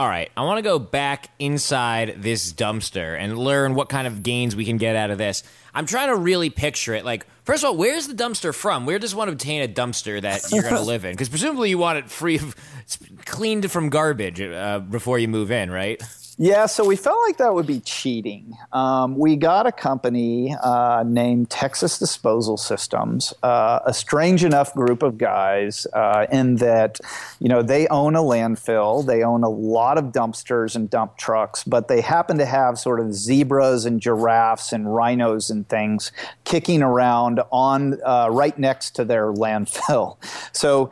all 0.00 0.08
right, 0.08 0.30
I 0.34 0.44
want 0.44 0.56
to 0.56 0.62
go 0.62 0.78
back 0.78 1.28
inside 1.38 2.22
this 2.22 2.54
dumpster 2.54 3.18
and 3.18 3.36
learn 3.36 3.74
what 3.74 3.90
kind 3.90 4.06
of 4.06 4.22
gains 4.22 4.56
we 4.56 4.64
can 4.64 4.78
get 4.78 4.96
out 4.96 5.10
of 5.10 5.18
this. 5.18 5.42
I'm 5.74 5.84
trying 5.84 6.08
to 6.08 6.16
really 6.16 6.48
picture 6.48 6.94
it. 6.94 7.04
Like, 7.04 7.26
first 7.44 7.62
of 7.62 7.68
all, 7.68 7.76
where's 7.76 8.06
the 8.08 8.14
dumpster 8.14 8.54
from? 8.54 8.86
Where 8.86 8.98
does 8.98 9.14
one 9.14 9.28
obtain 9.28 9.60
a 9.60 9.68
dumpster 9.68 10.18
that 10.22 10.50
you're 10.50 10.62
going 10.62 10.76
to 10.76 10.80
live 10.80 11.04
in? 11.04 11.12
Because 11.12 11.28
presumably 11.28 11.68
you 11.68 11.76
want 11.76 11.98
it 11.98 12.08
free 12.08 12.36
of, 12.36 12.56
cleaned 13.26 13.70
from 13.70 13.90
garbage 13.90 14.40
uh, 14.40 14.78
before 14.78 15.18
you 15.18 15.28
move 15.28 15.50
in, 15.50 15.70
right? 15.70 16.02
Yeah, 16.42 16.64
so 16.64 16.86
we 16.86 16.96
felt 16.96 17.18
like 17.26 17.36
that 17.36 17.52
would 17.52 17.66
be 17.66 17.80
cheating. 17.80 18.56
Um, 18.72 19.18
we 19.18 19.36
got 19.36 19.66
a 19.66 19.72
company 19.72 20.56
uh, 20.62 21.04
named 21.06 21.50
Texas 21.50 21.98
Disposal 21.98 22.56
Systems, 22.56 23.34
uh, 23.42 23.80
a 23.84 23.92
strange 23.92 24.42
enough 24.42 24.72
group 24.72 25.02
of 25.02 25.18
guys 25.18 25.86
uh, 25.92 26.26
in 26.32 26.56
that, 26.56 26.98
you 27.40 27.50
know, 27.50 27.60
they 27.60 27.86
own 27.88 28.16
a 28.16 28.22
landfill, 28.22 29.04
they 29.04 29.22
own 29.22 29.42
a 29.42 29.50
lot 29.50 29.98
of 29.98 30.12
dumpsters 30.12 30.74
and 30.74 30.88
dump 30.88 31.18
trucks, 31.18 31.62
but 31.62 31.88
they 31.88 32.00
happen 32.00 32.38
to 32.38 32.46
have 32.46 32.78
sort 32.78 33.00
of 33.00 33.12
zebras 33.12 33.84
and 33.84 34.00
giraffes 34.00 34.72
and 34.72 34.94
rhinos 34.94 35.50
and 35.50 35.68
things 35.68 36.10
kicking 36.44 36.82
around 36.82 37.42
on 37.52 38.00
uh, 38.02 38.28
right 38.30 38.58
next 38.58 38.92
to 38.92 39.04
their 39.04 39.30
landfill. 39.34 40.16
So 40.52 40.90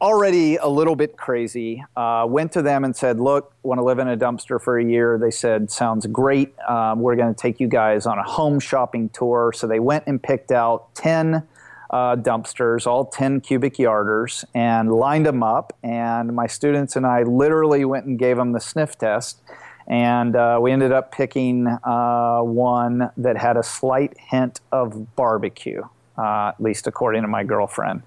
already 0.00 0.56
a 0.56 0.68
little 0.68 0.96
bit 0.96 1.16
crazy. 1.16 1.84
Uh, 1.96 2.26
went 2.28 2.52
to 2.52 2.62
them 2.62 2.84
and 2.84 2.94
said, 2.94 3.20
"Look, 3.20 3.52
want 3.62 3.78
to 3.78 3.84
live 3.84 3.98
in 3.98 4.08
a 4.08 4.16
dumpster 4.16 4.60
for 4.60 4.78
a 4.78 4.84
year?" 4.84 5.18
They 5.18 5.30
said, 5.30 5.70
"Sounds 5.70 6.06
great. 6.06 6.54
Um, 6.68 7.00
we're 7.00 7.16
going 7.16 7.34
to 7.34 7.40
take 7.40 7.60
you 7.60 7.68
guys 7.68 8.06
on 8.06 8.18
a 8.18 8.22
home 8.22 8.60
shopping 8.60 9.08
tour." 9.10 9.52
So 9.54 9.66
they 9.66 9.80
went 9.80 10.04
and 10.06 10.22
picked 10.22 10.52
out 10.52 10.94
ten. 10.94 11.46
Uh, 11.90 12.14
dumpsters, 12.16 12.86
all 12.86 13.06
10 13.06 13.40
cubic 13.40 13.76
yarders, 13.76 14.44
and 14.54 14.92
lined 14.92 15.24
them 15.24 15.42
up. 15.42 15.72
And 15.82 16.36
my 16.36 16.46
students 16.46 16.96
and 16.96 17.06
I 17.06 17.22
literally 17.22 17.86
went 17.86 18.04
and 18.04 18.18
gave 18.18 18.36
them 18.36 18.52
the 18.52 18.60
sniff 18.60 18.98
test. 18.98 19.40
And 19.86 20.36
uh, 20.36 20.58
we 20.60 20.70
ended 20.70 20.92
up 20.92 21.12
picking 21.12 21.66
uh, 21.66 22.40
one 22.40 23.10
that 23.16 23.38
had 23.38 23.56
a 23.56 23.62
slight 23.62 24.14
hint 24.18 24.60
of 24.70 25.16
barbecue 25.16 25.82
uh, 26.18 26.48
at 26.48 26.60
least 26.60 26.86
according 26.86 27.22
to 27.22 27.28
my 27.28 27.44
girlfriend. 27.44 28.02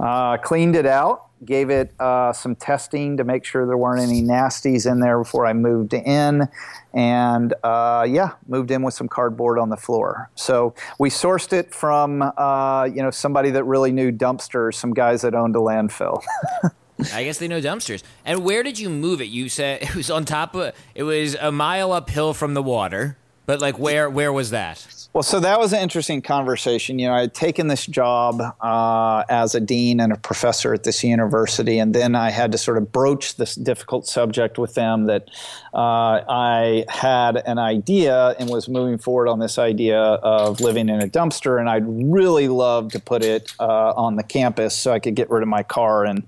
Uh, 0.00 0.36
cleaned 0.36 0.76
it 0.76 0.86
out, 0.86 1.26
gave 1.44 1.70
it 1.70 1.92
uh, 2.00 2.32
some 2.32 2.54
testing 2.56 3.16
to 3.16 3.24
make 3.24 3.44
sure 3.44 3.66
there 3.66 3.76
weren't 3.76 4.00
any 4.00 4.22
nasties 4.22 4.90
in 4.90 5.00
there 5.00 5.18
before 5.18 5.46
I 5.46 5.52
moved 5.52 5.94
in, 5.94 6.48
and 6.92 7.54
uh, 7.62 8.06
yeah, 8.08 8.32
moved 8.48 8.70
in 8.70 8.82
with 8.82 8.94
some 8.94 9.08
cardboard 9.08 9.58
on 9.58 9.70
the 9.70 9.76
floor. 9.76 10.30
So 10.34 10.74
we 10.98 11.10
sourced 11.10 11.52
it 11.52 11.74
from 11.74 12.22
uh, 12.22 12.84
you 12.84 13.02
know 13.02 13.10
somebody 13.10 13.50
that 13.50 13.64
really 13.64 13.92
knew 13.92 14.10
dumpsters, 14.12 14.74
some 14.74 14.92
guys 14.92 15.22
that 15.22 15.34
owned 15.34 15.56
a 15.56 15.60
landfill. 15.60 16.22
I 17.14 17.24
guess 17.24 17.38
they 17.38 17.48
know 17.48 17.60
dumpsters. 17.60 18.02
And 18.24 18.44
where 18.44 18.62
did 18.62 18.78
you 18.78 18.88
move 18.88 19.20
it? 19.20 19.24
You 19.28 19.48
said 19.48 19.82
it 19.82 19.94
was 19.94 20.10
on 20.10 20.24
top 20.24 20.54
of 20.54 20.74
it 20.94 21.02
was 21.02 21.34
a 21.34 21.50
mile 21.50 21.92
uphill 21.92 22.34
from 22.34 22.54
the 22.54 22.62
water. 22.62 23.16
But 23.46 23.60
like 23.60 23.78
where 23.78 24.08
where 24.08 24.32
was 24.32 24.50
that? 24.50 25.01
Well, 25.14 25.22
so 25.22 25.40
that 25.40 25.60
was 25.60 25.74
an 25.74 25.80
interesting 25.80 26.22
conversation. 26.22 26.98
You 26.98 27.08
know, 27.08 27.14
I 27.14 27.20
had 27.20 27.34
taken 27.34 27.66
this 27.66 27.84
job 27.84 28.40
uh, 28.62 29.24
as 29.28 29.54
a 29.54 29.60
dean 29.60 30.00
and 30.00 30.10
a 30.10 30.16
professor 30.16 30.72
at 30.72 30.84
this 30.84 31.04
university, 31.04 31.78
and 31.78 31.94
then 31.94 32.14
I 32.14 32.30
had 32.30 32.50
to 32.52 32.58
sort 32.58 32.78
of 32.78 32.90
broach 32.92 33.36
this 33.36 33.54
difficult 33.54 34.06
subject 34.06 34.56
with 34.56 34.72
them 34.72 35.04
that 35.06 35.28
uh, 35.74 36.24
I 36.26 36.86
had 36.88 37.36
an 37.36 37.58
idea 37.58 38.28
and 38.38 38.48
was 38.48 38.70
moving 38.70 38.96
forward 38.96 39.28
on 39.28 39.38
this 39.38 39.58
idea 39.58 40.00
of 40.00 40.62
living 40.62 40.88
in 40.88 41.02
a 41.02 41.08
dumpster, 41.08 41.60
and 41.60 41.68
I'd 41.68 41.84
really 41.86 42.48
love 42.48 42.92
to 42.92 42.98
put 42.98 43.22
it 43.22 43.52
uh, 43.60 43.92
on 43.92 44.16
the 44.16 44.22
campus 44.22 44.74
so 44.74 44.92
I 44.92 44.98
could 44.98 45.14
get 45.14 45.28
rid 45.28 45.42
of 45.42 45.48
my 45.48 45.62
car 45.62 46.06
and 46.06 46.26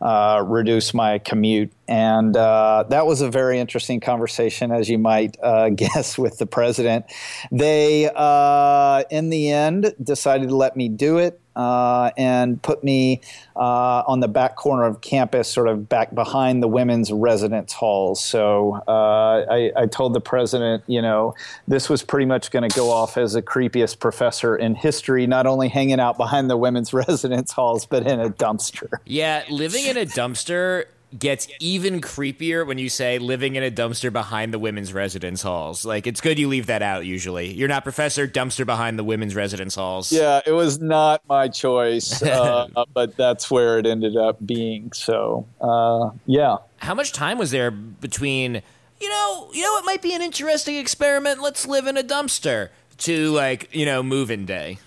uh, 0.00 0.42
reduce 0.46 0.94
my 0.94 1.18
commute 1.18 1.70
and 1.88 2.36
uh, 2.36 2.84
that 2.88 3.06
was 3.06 3.20
a 3.20 3.30
very 3.30 3.58
interesting 3.58 4.00
conversation, 4.00 4.70
as 4.70 4.88
you 4.88 4.98
might 4.98 5.36
uh, 5.42 5.68
guess, 5.74 6.16
with 6.16 6.38
the 6.38 6.46
president. 6.46 7.06
They, 7.50 8.10
uh, 8.14 9.04
in 9.10 9.30
the 9.30 9.50
end, 9.50 9.94
decided 10.02 10.48
to 10.50 10.56
let 10.56 10.76
me 10.76 10.88
do 10.88 11.18
it. 11.18 11.38
Uh, 11.54 12.10
and 12.16 12.62
put 12.62 12.82
me 12.82 13.20
uh, 13.56 14.02
on 14.06 14.20
the 14.20 14.28
back 14.28 14.56
corner 14.56 14.84
of 14.84 15.02
campus, 15.02 15.52
sort 15.52 15.68
of 15.68 15.86
back 15.86 16.14
behind 16.14 16.62
the 16.62 16.66
women's 16.66 17.12
residence 17.12 17.74
halls. 17.74 18.24
So 18.24 18.80
uh, 18.88 19.44
I, 19.50 19.70
I, 19.76 19.84
told 19.84 20.14
the 20.14 20.20
president, 20.22 20.82
you 20.86 21.02
know, 21.02 21.34
this 21.68 21.90
was 21.90 22.02
pretty 22.02 22.24
much 22.24 22.52
going 22.52 22.66
to 22.66 22.74
go 22.74 22.90
off 22.90 23.18
as 23.18 23.34
the 23.34 23.42
creepiest 23.42 23.98
professor 23.98 24.56
in 24.56 24.74
history, 24.74 25.26
not 25.26 25.46
only 25.46 25.68
hanging 25.68 26.00
out 26.00 26.16
behind 26.16 26.48
the 26.48 26.56
women's 26.56 26.94
residence 26.94 27.52
halls, 27.52 27.84
but 27.84 28.06
in 28.06 28.18
a 28.18 28.30
dumpster. 28.30 28.88
Yeah, 29.04 29.44
living 29.50 29.84
in 29.84 29.98
a 29.98 30.06
dumpster 30.06 30.86
gets 31.18 31.48
even 31.60 32.00
creepier 32.00 32.66
when 32.66 32.78
you 32.78 32.88
say 32.88 33.18
living 33.18 33.56
in 33.56 33.62
a 33.62 33.70
dumpster 33.70 34.12
behind 34.12 34.52
the 34.52 34.58
women's 34.58 34.92
residence 34.92 35.42
halls. 35.42 35.84
Like 35.84 36.06
it's 36.06 36.20
good 36.20 36.38
you 36.38 36.48
leave 36.48 36.66
that 36.66 36.82
out 36.82 37.04
usually. 37.04 37.52
You're 37.52 37.68
not 37.68 37.82
professor 37.82 38.26
dumpster 38.26 38.64
behind 38.64 38.98
the 38.98 39.04
women's 39.04 39.34
residence 39.34 39.74
halls. 39.74 40.10
Yeah, 40.12 40.40
it 40.46 40.52
was 40.52 40.80
not 40.80 41.22
my 41.28 41.48
choice, 41.48 42.22
uh, 42.22 42.68
but 42.94 43.16
that's 43.16 43.50
where 43.50 43.78
it 43.78 43.86
ended 43.86 44.16
up 44.16 44.44
being. 44.44 44.92
So, 44.92 45.46
uh, 45.60 46.10
yeah. 46.26 46.58
How 46.78 46.94
much 46.94 47.12
time 47.12 47.38
was 47.38 47.50
there 47.50 47.70
between 47.70 48.62
you 49.02 49.08
know, 49.08 49.50
you 49.52 49.62
know 49.62 49.78
it 49.78 49.84
might 49.84 50.00
be 50.00 50.14
an 50.14 50.22
interesting 50.22 50.76
experiment, 50.76 51.42
let's 51.42 51.66
live 51.66 51.88
in 51.88 51.96
a 51.96 52.04
dumpster 52.04 52.68
to 52.98 53.32
like, 53.32 53.74
you 53.74 53.84
know, 53.84 54.02
move-in 54.02 54.46
day? 54.46 54.78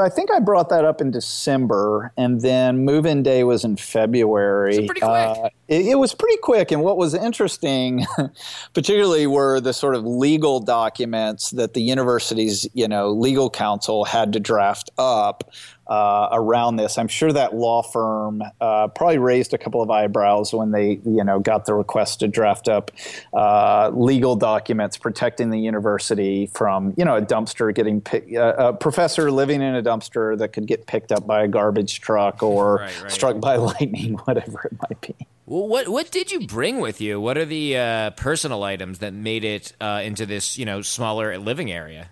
So 0.00 0.06
I 0.06 0.08
think 0.08 0.30
I 0.30 0.38
brought 0.38 0.70
that 0.70 0.86
up 0.86 1.02
in 1.02 1.10
December, 1.10 2.10
and 2.16 2.40
then 2.40 2.86
move-in 2.86 3.22
day 3.22 3.44
was 3.44 3.66
in 3.66 3.76
February. 3.76 4.86
pretty 4.86 4.98
quick. 4.98 5.02
Uh, 5.02 5.50
it, 5.68 5.88
it, 5.88 5.94
was 5.96 6.14
pretty 6.14 6.38
quick, 6.38 6.72
and 6.72 6.80
what 6.80 6.96
was 6.96 7.12
interesting, 7.12 8.06
particularly, 8.72 9.26
were 9.26 9.60
the 9.60 9.74
sort 9.74 9.94
of 9.94 10.06
legal 10.06 10.58
documents 10.58 11.50
that 11.50 11.74
the 11.74 11.82
university's, 11.82 12.66
you 12.72 12.88
know, 12.88 13.10
legal 13.10 13.50
counsel 13.50 14.06
had 14.06 14.32
to 14.32 14.40
draft 14.40 14.88
up 14.96 15.52
uh, 15.90 16.28
around 16.30 16.76
this. 16.76 16.96
I'm 16.96 17.08
sure 17.08 17.32
that 17.32 17.54
law 17.54 17.82
firm 17.82 18.42
uh, 18.60 18.86
probably 18.88 19.18
raised 19.18 19.52
a 19.52 19.58
couple 19.58 19.82
of 19.82 19.90
eyebrows 19.90 20.54
when 20.54 20.70
they, 20.70 21.00
you 21.04 21.24
know, 21.24 21.40
got 21.40 21.66
the 21.66 21.74
request 21.74 22.20
to 22.20 22.28
draft 22.28 22.68
up 22.68 22.92
uh, 23.34 23.90
legal 23.92 24.36
documents 24.36 24.96
protecting 24.96 25.50
the 25.50 25.58
university 25.58 26.46
from, 26.46 26.94
you 26.96 27.04
know, 27.04 27.16
a 27.16 27.22
dumpster 27.22 27.74
getting 27.74 28.00
picked, 28.00 28.32
uh, 28.36 28.54
a 28.56 28.72
professor 28.72 29.32
living 29.32 29.60
in 29.60 29.74
a 29.74 29.82
dumpster 29.82 30.38
that 30.38 30.52
could 30.52 30.66
get 30.66 30.86
picked 30.86 31.10
up 31.10 31.26
by 31.26 31.42
a 31.42 31.48
garbage 31.48 32.00
truck 32.00 32.40
or 32.40 32.76
right, 32.76 33.02
right. 33.02 33.10
struck 33.10 33.40
by 33.40 33.56
lightning, 33.56 34.14
whatever 34.24 34.62
it 34.70 34.78
might 34.88 35.00
be. 35.00 35.26
Well, 35.46 35.66
what 35.66 35.88
what 35.88 36.12
did 36.12 36.30
you 36.30 36.46
bring 36.46 36.78
with 36.78 37.00
you? 37.00 37.20
What 37.20 37.36
are 37.36 37.44
the 37.44 37.76
uh, 37.76 38.10
personal 38.10 38.62
items 38.62 39.00
that 39.00 39.12
made 39.12 39.42
it 39.42 39.72
uh, 39.80 40.00
into 40.04 40.24
this, 40.24 40.56
you 40.56 40.64
know, 40.64 40.80
smaller 40.82 41.36
living 41.38 41.72
area? 41.72 42.10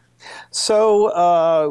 So 0.51 1.07
uh, 1.07 1.71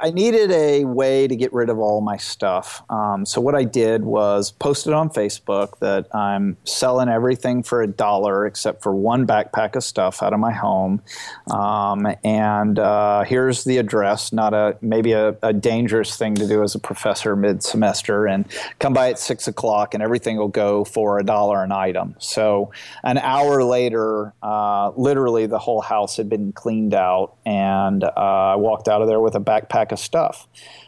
I 0.00 0.10
needed 0.10 0.50
a 0.50 0.84
way 0.84 1.26
to 1.28 1.36
get 1.36 1.52
rid 1.52 1.68
of 1.68 1.78
all 1.78 2.00
my 2.00 2.16
stuff. 2.16 2.82
Um, 2.90 3.26
so 3.26 3.40
what 3.40 3.54
I 3.54 3.64
did 3.64 4.04
was 4.04 4.52
posted 4.52 4.92
on 4.92 5.10
Facebook 5.10 5.78
that 5.80 6.14
I'm 6.14 6.56
selling 6.64 7.08
everything 7.08 7.62
for 7.62 7.82
a 7.82 7.86
dollar 7.86 8.46
except 8.46 8.82
for 8.82 8.94
one 8.94 9.26
backpack 9.26 9.76
of 9.76 9.84
stuff 9.84 10.22
out 10.22 10.32
of 10.32 10.40
my 10.40 10.52
home. 10.52 11.02
Um, 11.50 12.06
and 12.24 12.78
uh, 12.78 13.24
here's 13.24 13.64
the 13.64 13.78
address. 13.78 14.32
Not 14.32 14.54
a 14.54 14.76
maybe 14.80 15.12
a, 15.12 15.36
a, 15.42 15.52
dangerous 15.52 16.16
thing 16.16 16.34
to 16.36 16.46
do 16.46 16.62
as 16.62 16.74
a 16.74 16.78
professor 16.78 17.36
mid 17.36 17.62
semester. 17.62 18.26
And 18.26 18.46
come 18.78 18.92
by 18.92 19.10
at 19.10 19.18
six 19.18 19.48
o'clock, 19.48 19.94
and 19.94 20.02
everything 20.02 20.36
will 20.36 20.48
go 20.48 20.84
for 20.84 21.18
a 21.18 21.24
dollar 21.24 21.62
an 21.62 21.72
item. 21.72 22.14
So 22.18 22.72
an 23.04 23.18
hour 23.18 23.64
later, 23.64 24.32
uh, 24.42 24.90
literally 24.96 25.46
the 25.46 25.58
whole 25.58 25.80
house 25.80 26.16
had 26.16 26.28
been 26.28 26.52
cleaned 26.52 26.94
out, 26.94 27.36
and 27.44 28.04
uh, 28.04 28.10
I 28.16 28.56
walked 28.56 28.88
out 28.88 29.02
of 29.02 29.08
there 29.08 29.20
with 29.20 29.34
a 29.34 29.40
backpack 29.40 29.65
backpack 29.68 29.92
of 29.92 29.98
stuff. 29.98 30.46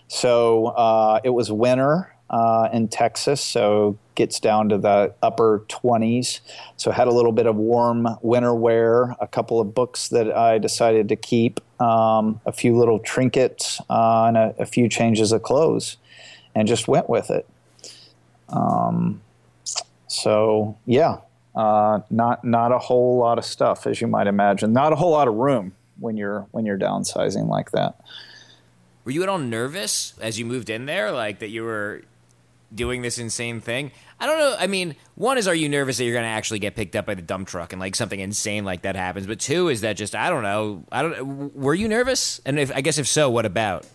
So 0.09 0.67
uh, 0.69 1.21
it 1.25 1.31
was 1.31 1.53
winter 1.53 2.15
uh, 2.31 2.69
in 2.73 2.89
Texas, 2.89 3.41
so 3.41 3.99
gets 4.15 4.41
down 4.41 4.69
to 4.71 4.79
the 4.79 5.15
upper 5.23 5.65
20s. 5.69 6.41
So 6.77 6.91
had 6.91 7.09
a 7.09 7.13
little 7.13 7.33
bit 7.33 7.47
of 7.47 7.57
warm 7.57 8.09
winter 8.23 8.55
wear, 8.55 9.17
a 9.21 9.27
couple 9.27 9.61
of 9.61 9.75
books 9.75 10.09
that 10.09 10.35
I 10.37 10.59
decided 10.59 11.09
to 11.09 11.17
keep, 11.17 11.61
um, 11.81 12.41
a 12.45 12.53
few 12.53 12.77
little 12.77 12.99
trinkets, 12.99 13.81
uh, 13.89 14.25
and 14.25 14.37
a, 14.37 14.55
a, 14.59 14.67
few 14.67 14.89
changes 14.89 15.33
of 15.33 15.43
clothes, 15.43 15.97
and 16.55 16.67
just 16.67 16.89
went 16.89 17.09
with 17.09 17.31
it. 17.31 17.49
Um, 18.49 19.21
so 20.09 20.77
yeah, 20.87 21.19
uh, 21.55 22.01
not 22.11 22.45
not 22.45 22.73
a 22.73 22.79
whole 22.79 23.19
lot 23.19 23.39
of 23.39 23.45
stuff 23.45 23.87
as 23.87 24.01
you 24.01 24.07
might 24.07 24.27
imagine. 24.27 24.73
Not 24.73 24.93
a 24.93 24.97
whole 24.97 25.13
lot 25.13 25.29
of 25.29 25.35
room 25.35 25.75
when 26.01 26.17
you're 26.17 26.47
when 26.51 26.67
you're 26.67 26.79
downsizing 26.79 27.49
like 27.49 27.71
that. 27.73 28.01
Were 29.09 29.13
you 29.13 29.23
at 29.23 29.31
all 29.31 29.39
nervous 29.39 30.13
as 30.21 30.39
you 30.39 30.45
moved 30.45 30.69
in 30.69 30.85
there, 30.85 31.11
like 31.13 31.39
that 31.39 31.49
you 31.49 31.63
were 31.63 32.03
doing 32.75 33.01
this 33.01 33.19
insane 33.19 33.59
thing? 33.63 33.91
I 34.21 34.27
don't 34.27 34.39
know. 34.39 34.55
I 34.59 34.67
mean, 34.67 34.97
one 35.15 35.39
is, 35.39 35.49
are 35.49 35.55
you 35.55 35.67
nervous 35.67 35.97
that 35.97 36.05
you're 36.05 36.13
going 36.13 36.27
to 36.27 36.29
actually 36.29 36.59
get 36.59 36.77
picked 36.77 36.95
up 36.95 37.07
by 37.07 37.15
the 37.15 37.23
dump 37.23 37.49
truck 37.49 37.73
and 37.73 37.81
like 37.81 37.97
something 37.97 38.21
insane 38.21 38.67
like 38.67 38.83
that 38.83 38.97
happens? 38.97 39.27
But 39.27 39.41
two 39.41 39.71
is 39.71 39.81
that 39.81 39.95
just 39.95 40.15
I 40.15 40.29
don't 40.29 40.43
know. 40.43 40.85
I 40.93 41.01
don't. 41.01 41.57
Were 41.57 41.73
you 41.73 41.89
nervous? 41.89 42.43
And 42.45 42.59
if 42.59 42.71
I 42.71 42.83
guess 42.83 42.99
if 42.99 43.09
so, 43.09 43.31
what 43.31 43.47
about? 43.47 43.87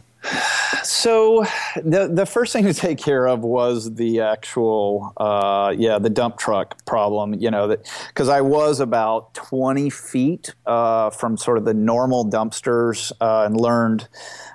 So 0.83 1.45
the 1.75 2.09
the 2.11 2.25
first 2.25 2.53
thing 2.53 2.65
to 2.65 2.73
take 2.73 2.97
care 2.97 3.27
of 3.27 3.41
was 3.41 3.95
the 3.95 4.21
actual 4.21 5.13
uh, 5.17 5.73
yeah 5.77 5.99
the 5.99 6.09
dump 6.09 6.37
truck 6.37 6.85
problem. 6.85 7.33
You 7.33 7.51
know 7.51 7.67
that 7.67 7.89
because 8.07 8.29
I 8.29 8.41
was 8.41 8.79
about 8.79 9.33
twenty 9.33 9.89
feet 9.89 10.53
uh, 10.65 11.09
from 11.09 11.37
sort 11.37 11.57
of 11.57 11.65
the 11.65 11.73
normal 11.73 12.25
dumpsters 12.29 13.11
uh, 13.21 13.43
and 13.45 13.59
learned 13.59 14.07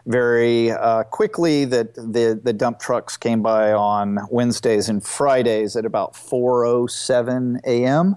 very 0.07 0.71
uh, 0.71 1.05
quickly 1.05 1.65
that 1.67 1.95
the 1.95 2.41
the 2.43 2.53
dump 2.53 2.79
trucks 2.79 3.17
came 3.17 3.43
by 3.43 3.73
on 3.73 4.19
Wednesdays 4.31 4.89
and 4.89 5.05
Fridays 5.05 5.77
at 5.77 5.85
about 5.85 6.17
four 6.17 6.65
oh 6.65 6.87
seven 6.87 7.61
a.m. 7.67 8.17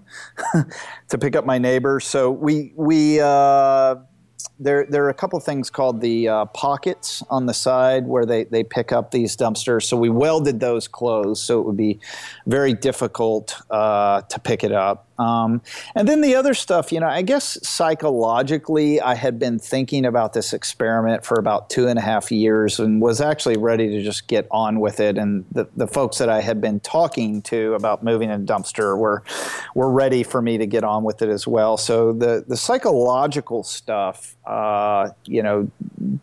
to 1.09 1.17
pick 1.17 1.35
up 1.35 1.45
my 1.45 1.57
neighbors. 1.57 2.05
So 2.05 2.31
we 2.31 2.73
we 2.75 3.19
uh, 3.19 3.95
there, 4.61 4.85
there 4.85 5.03
are 5.05 5.09
a 5.09 5.13
couple 5.13 5.39
things 5.39 5.69
called 5.69 6.01
the 6.01 6.27
uh, 6.27 6.45
pockets 6.45 7.23
on 7.29 7.45
the 7.45 7.53
side 7.53 8.05
where 8.05 8.25
they, 8.25 8.43
they 8.45 8.63
pick 8.63 8.91
up 8.91 9.11
these 9.11 9.35
dumpsters. 9.35 9.83
So 9.83 9.97
we 9.97 10.09
welded 10.09 10.59
those 10.59 10.87
closed 10.87 11.43
so 11.43 11.59
it 11.59 11.65
would 11.65 11.77
be 11.77 11.99
very 12.45 12.73
difficult 12.73 13.59
uh, 13.69 14.21
to 14.21 14.39
pick 14.39 14.63
it 14.63 14.71
up. 14.71 15.07
Um, 15.21 15.61
and 15.93 16.07
then 16.07 16.21
the 16.21 16.35
other 16.35 16.55
stuff, 16.55 16.91
you 16.91 16.99
know, 16.99 17.07
I 17.07 17.21
guess 17.21 17.59
psychologically, 17.67 18.99
I 18.99 19.13
had 19.13 19.37
been 19.37 19.59
thinking 19.59 20.03
about 20.05 20.33
this 20.33 20.51
experiment 20.51 21.23
for 21.23 21.37
about 21.39 21.69
two 21.69 21.87
and 21.87 21.99
a 21.99 22.01
half 22.01 22.31
years 22.31 22.79
and 22.79 22.99
was 22.99 23.21
actually 23.21 23.57
ready 23.57 23.87
to 23.89 24.01
just 24.01 24.27
get 24.27 24.47
on 24.49 24.79
with 24.79 24.99
it. 24.99 25.19
And 25.19 25.45
the, 25.51 25.67
the 25.75 25.85
folks 25.85 26.17
that 26.17 26.29
I 26.29 26.41
had 26.41 26.59
been 26.59 26.79
talking 26.79 27.43
to 27.43 27.75
about 27.75 28.03
moving 28.03 28.31
a 28.31 28.39
dumpster 28.39 28.97
were, 28.97 29.23
were 29.75 29.91
ready 29.91 30.23
for 30.23 30.41
me 30.41 30.57
to 30.57 30.65
get 30.65 30.83
on 30.83 31.03
with 31.03 31.21
it 31.21 31.29
as 31.29 31.45
well. 31.45 31.77
So 31.77 32.13
the, 32.13 32.43
the 32.47 32.57
psychological 32.57 33.63
stuff, 33.63 34.35
uh, 34.51 35.09
you 35.23 35.41
know, 35.41 35.71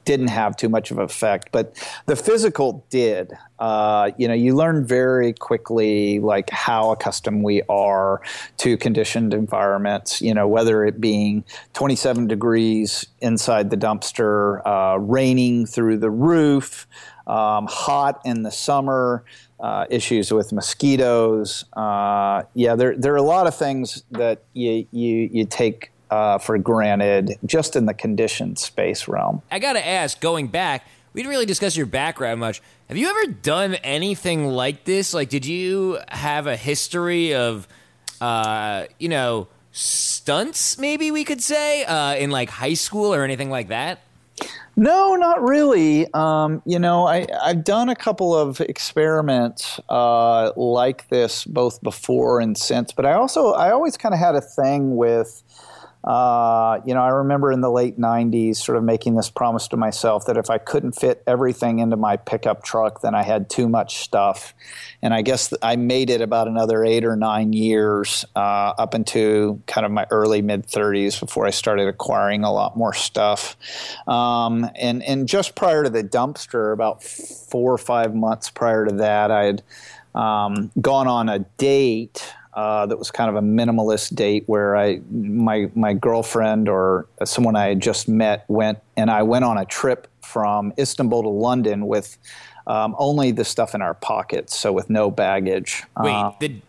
didn't 0.04 0.28
have 0.28 0.54
too 0.54 0.68
much 0.68 0.90
of 0.90 0.98
an 0.98 1.04
effect, 1.04 1.48
but 1.50 1.74
the 2.04 2.14
physical 2.14 2.84
did. 2.90 3.32
Uh, 3.58 4.10
you 4.18 4.28
know, 4.28 4.34
you 4.34 4.54
learn 4.54 4.84
very 4.84 5.32
quickly 5.32 6.20
like 6.20 6.50
how 6.50 6.90
accustomed 6.90 7.42
we 7.42 7.62
are 7.70 8.20
to 8.58 8.76
conditioned 8.76 9.32
environments. 9.32 10.20
You 10.20 10.34
know, 10.34 10.46
whether 10.46 10.84
it 10.84 11.00
being 11.00 11.42
27 11.72 12.26
degrees 12.26 13.06
inside 13.20 13.70
the 13.70 13.78
dumpster, 13.78 14.60
uh, 14.66 14.98
raining 14.98 15.64
through 15.64 15.96
the 15.96 16.10
roof, 16.10 16.86
um, 17.26 17.66
hot 17.66 18.20
in 18.26 18.42
the 18.42 18.52
summer. 18.52 19.24
Uh, 19.60 19.86
issues 19.90 20.32
with 20.32 20.52
mosquitoes. 20.52 21.64
Uh, 21.72 22.44
yeah, 22.54 22.76
there 22.76 22.96
there 22.96 23.12
are 23.12 23.16
a 23.16 23.22
lot 23.22 23.48
of 23.48 23.56
things 23.56 24.04
that 24.12 24.44
you 24.52 24.86
you 24.92 25.28
you 25.32 25.44
take 25.44 25.90
uh, 26.10 26.38
for 26.38 26.58
granted 26.58 27.38
just 27.44 27.76
in 27.76 27.86
the 27.86 27.94
conditioned 27.94 28.58
space 28.58 29.08
realm. 29.08 29.42
I 29.50 29.58
got 29.58 29.74
to 29.74 29.86
ask, 29.86 30.20
going 30.20 30.48
back, 30.48 30.86
we 31.12 31.22
didn't 31.22 31.30
really 31.30 31.46
discuss 31.46 31.76
your 31.76 31.86
background 31.86 32.40
much. 32.40 32.62
Have 32.88 32.96
you 32.96 33.08
ever 33.08 33.32
done 33.32 33.74
anything 33.76 34.46
like 34.46 34.84
this? 34.84 35.12
Like, 35.12 35.28
did 35.28 35.44
you 35.44 35.98
have 36.08 36.46
a 36.46 36.56
history 36.56 37.34
of, 37.34 37.68
uh, 38.20 38.84
you 38.98 39.08
know, 39.08 39.48
stunts, 39.72 40.78
maybe 40.78 41.10
we 41.10 41.24
could 41.24 41.42
say, 41.42 41.84
uh, 41.84 42.14
in 42.14 42.30
like 42.30 42.50
high 42.50 42.74
school 42.74 43.14
or 43.14 43.24
anything 43.24 43.50
like 43.50 43.68
that? 43.68 44.00
No, 44.76 45.16
not 45.16 45.42
really. 45.42 46.06
Um, 46.14 46.62
you 46.64 46.78
know, 46.78 47.06
I, 47.08 47.26
have 47.44 47.64
done 47.64 47.88
a 47.88 47.96
couple 47.96 48.32
of 48.32 48.60
experiments 48.60 49.80
uh, 49.88 50.52
like 50.56 51.08
this 51.08 51.44
both 51.44 51.82
before 51.82 52.40
and 52.40 52.56
since, 52.56 52.92
but 52.92 53.04
I 53.04 53.14
also 53.14 53.54
I 53.54 53.72
always 53.72 53.96
kind 53.96 54.14
of 54.14 54.20
had 54.20 54.36
a 54.36 54.40
thing 54.40 54.96
with 54.96 55.42
uh, 56.04 56.80
you 56.86 56.94
know, 56.94 57.02
I 57.02 57.08
remember 57.08 57.50
in 57.50 57.60
the 57.60 57.70
late 57.70 57.98
90s 57.98 58.56
sort 58.56 58.78
of 58.78 58.84
making 58.84 59.16
this 59.16 59.30
promise 59.30 59.66
to 59.68 59.76
myself 59.76 60.26
that 60.26 60.36
if 60.36 60.48
I 60.48 60.58
couldn't 60.58 60.92
fit 60.92 61.22
everything 61.26 61.80
into 61.80 61.96
my 61.96 62.16
pickup 62.16 62.62
truck, 62.62 63.00
then 63.00 63.14
I 63.14 63.24
had 63.24 63.50
too 63.50 63.68
much 63.68 63.96
stuff. 63.98 64.54
And 65.02 65.12
I 65.12 65.22
guess 65.22 65.52
I 65.60 65.74
made 65.76 66.08
it 66.08 66.20
about 66.20 66.46
another 66.46 66.84
eight 66.84 67.04
or 67.04 67.16
nine 67.16 67.52
years 67.52 68.24
uh, 68.36 68.74
up 68.78 68.94
into 68.94 69.60
kind 69.66 69.84
of 69.84 69.90
my 69.90 70.06
early 70.10 70.40
mid 70.40 70.66
30s 70.66 71.18
before 71.18 71.46
I 71.46 71.50
started 71.50 71.88
acquiring 71.88 72.44
a 72.44 72.52
lot 72.52 72.76
more 72.76 72.94
stuff. 72.94 73.56
Um, 74.06 74.70
and, 74.76 75.02
and 75.02 75.28
just 75.28 75.56
prior 75.56 75.82
to 75.82 75.90
the 75.90 76.04
dumpster, 76.04 76.72
about 76.72 77.02
four 77.02 77.72
or 77.72 77.78
five 77.78 78.14
months 78.14 78.50
prior 78.50 78.86
to 78.86 78.94
that, 78.96 79.32
I 79.32 79.44
had 79.44 79.62
um, 80.14 80.70
gone 80.80 81.08
on 81.08 81.28
a 81.28 81.40
date 81.58 82.34
uh, 82.54 82.86
that 82.86 82.98
was 82.98 83.10
kind 83.10 83.30
of 83.30 83.36
a 83.36 83.46
minimalist 83.46 84.14
date 84.14 84.44
where 84.46 84.76
I 84.76 85.00
my 85.10 85.70
my 85.74 85.92
girlfriend 85.92 86.68
or 86.68 87.06
someone 87.24 87.56
I 87.56 87.68
had 87.68 87.80
just 87.80 88.08
met 88.08 88.44
went 88.48 88.78
and 88.96 89.10
I 89.10 89.22
went 89.22 89.44
on 89.44 89.58
a 89.58 89.64
trip 89.64 90.08
from 90.22 90.72
Istanbul 90.78 91.22
to 91.22 91.28
London 91.28 91.86
with 91.86 92.18
um, 92.66 92.94
only 92.98 93.30
the 93.30 93.44
stuff 93.44 93.74
in 93.74 93.82
our 93.82 93.94
pockets, 93.94 94.56
so 94.56 94.72
with 94.72 94.90
no 94.90 95.10
baggage. 95.10 95.84
Wait, 95.98 96.12
uh, 96.12 96.32
the 96.40 96.60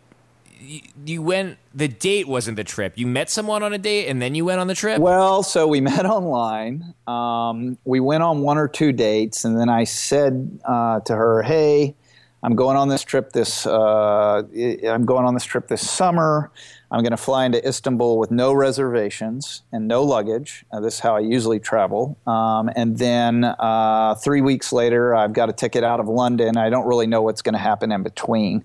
you 1.06 1.22
went 1.22 1.58
the 1.74 1.88
date 1.88 2.28
wasn't 2.28 2.58
the 2.58 2.64
trip. 2.64 2.94
You 2.96 3.08
met 3.08 3.30
someone 3.30 3.64
on 3.64 3.74
a 3.74 3.78
date 3.78 4.08
and 4.08 4.22
then 4.22 4.36
you 4.36 4.46
went 4.46 4.60
on 4.60 4.68
the 4.68 4.76
trip? 4.76 5.00
Well 5.00 5.44
so 5.44 5.68
we 5.68 5.82
met 5.94 6.06
online. 6.06 6.94
Um, 7.08 7.78
we 7.86 8.00
went 8.00 8.24
on 8.24 8.42
one 8.42 8.58
or 8.58 8.68
two 8.68 8.92
dates 8.92 9.46
and 9.46 9.60
then 9.60 9.70
i 9.70 9.84
said 9.84 10.60
uh, 10.66 11.00
to 11.02 11.16
her 11.16 11.42
hey 11.42 11.96
I'm 12.42 12.56
going 12.56 12.78
on 12.78 12.88
this 12.88 13.04
trip 13.04 13.34
this. 13.34 13.66
Uh, 13.66 14.44
I'm 14.88 15.06
going 15.06 15.26
on 15.26 15.34
this 15.34 15.44
trip 15.44 15.68
this 15.68 15.88
summer. 15.88 16.52
I'm 16.92 17.02
going 17.02 17.12
to 17.12 17.18
fly 17.18 17.46
into 17.46 17.66
Istanbul 17.68 18.18
with 18.18 18.32
no 18.32 18.54
reservations 18.54 19.64
and 19.72 19.88
no 19.88 20.04
luggage. 20.04 20.66
Uh, 20.72 20.80
this 20.80 20.96
is 20.96 21.00
how 21.02 21.16
I 21.16 21.20
usually 21.20 21.60
travel. 21.60 22.18
Um, 22.26 22.70
and 22.76 22.98
then 22.98 23.44
uh, 23.44 24.16
three 24.16 24.42
weeks 24.42 24.72
later, 24.72 25.14
I've 25.14 25.34
got 25.34 25.50
a 25.50 25.54
ticket 25.54 25.84
out 25.84 26.00
of 26.00 26.08
London. 26.08 26.58
I 26.58 26.70
don't 26.70 26.88
really 26.88 27.08
know 27.08 27.22
what's 27.22 27.42
going 27.42 27.54
to 27.54 27.60
happen 27.60 27.92
in 27.92 28.04
between. 28.04 28.64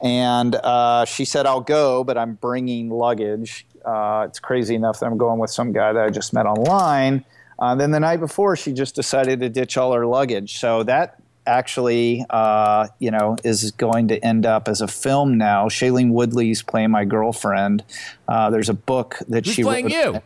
And 0.00 0.56
uh, 0.56 1.04
she 1.04 1.24
said, 1.24 1.46
"I'll 1.46 1.60
go, 1.60 2.04
but 2.04 2.18
I'm 2.18 2.34
bringing 2.34 2.90
luggage." 2.90 3.66
Uh, 3.84 4.26
it's 4.28 4.40
crazy 4.40 4.74
enough 4.74 5.00
that 5.00 5.06
I'm 5.06 5.18
going 5.18 5.38
with 5.38 5.50
some 5.50 5.72
guy 5.72 5.92
that 5.92 6.04
I 6.04 6.10
just 6.10 6.32
met 6.32 6.46
online. 6.46 7.24
Uh, 7.58 7.74
then 7.76 7.92
the 7.92 8.00
night 8.00 8.18
before, 8.18 8.56
she 8.56 8.72
just 8.72 8.96
decided 8.96 9.40
to 9.40 9.48
ditch 9.48 9.76
all 9.76 9.92
her 9.92 10.06
luggage. 10.06 10.58
So 10.58 10.82
that 10.82 11.20
actually, 11.46 12.24
uh, 12.30 12.88
you 12.98 13.10
know, 13.10 13.36
is 13.44 13.70
going 13.72 14.08
to 14.08 14.24
end 14.24 14.46
up 14.46 14.68
as 14.68 14.80
a 14.80 14.88
film 14.88 15.36
now. 15.38 15.68
Shailene 15.68 16.10
Woodley's 16.10 16.62
playing 16.62 16.90
my 16.90 17.04
girlfriend. 17.04 17.84
Uh, 18.28 18.50
there's 18.50 18.68
a 18.68 18.74
book 18.74 19.18
that 19.28 19.44
Who's 19.44 19.54
she 19.54 19.62
playing 19.62 19.86
wrote. 19.86 19.92
you. 19.92 20.22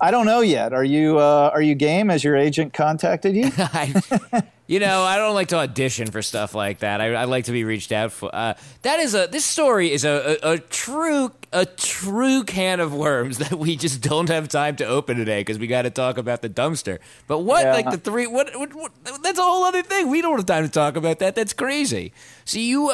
I 0.00 0.10
don't 0.10 0.26
know 0.26 0.40
yet. 0.40 0.72
Are 0.72 0.84
you 0.84 1.18
uh, 1.18 1.50
are 1.52 1.62
you 1.62 1.74
game? 1.74 2.08
Has 2.08 2.22
your 2.24 2.36
agent 2.36 2.72
contacted 2.72 3.34
you? 3.34 3.50
you 4.66 4.78
know, 4.78 5.02
I 5.02 5.16
don't 5.16 5.34
like 5.34 5.48
to 5.48 5.56
audition 5.56 6.10
for 6.10 6.22
stuff 6.22 6.54
like 6.54 6.78
that. 6.78 7.00
I, 7.00 7.12
I 7.14 7.24
like 7.24 7.44
to 7.44 7.52
be 7.52 7.64
reached 7.64 7.92
out 7.92 8.12
for. 8.12 8.34
Uh, 8.34 8.54
that 8.82 8.98
is 8.98 9.14
a 9.14 9.28
this 9.30 9.44
story 9.44 9.92
is 9.92 10.04
a, 10.04 10.38
a, 10.42 10.52
a, 10.52 10.58
true 10.58 11.32
a 11.52 11.66
true 11.66 12.44
can 12.44 12.80
of 12.80 12.94
worms 12.94 13.38
that 13.44 13.52
we 13.52 13.76
just 13.76 14.00
don't 14.00 14.28
have 14.28 14.48
time 14.48 14.76
to 14.76 14.86
open 14.86 15.18
today 15.18 15.40
because 15.40 15.58
we 15.58 15.66
got 15.66 15.82
to 15.82 15.90
talk 15.90 16.16
about 16.16 16.40
the 16.40 16.48
dumpster. 16.48 16.98
But 17.26 17.40
what 17.40 17.64
yeah. 17.64 17.72
like 17.74 17.90
the 17.90 17.98
three? 17.98 18.26
What, 18.26 18.56
what, 18.58 18.74
what, 18.74 18.92
That's 19.22 19.38
a 19.38 19.42
whole 19.42 19.64
other 19.64 19.82
thing. 19.82 20.08
We 20.08 20.22
don't 20.22 20.36
have 20.36 20.46
time 20.46 20.64
to 20.64 20.70
talk 20.70 20.96
about 20.96 21.18
that. 21.18 21.34
That's 21.34 21.52
crazy. 21.52 22.12
So 22.46 22.58
you 22.58 22.92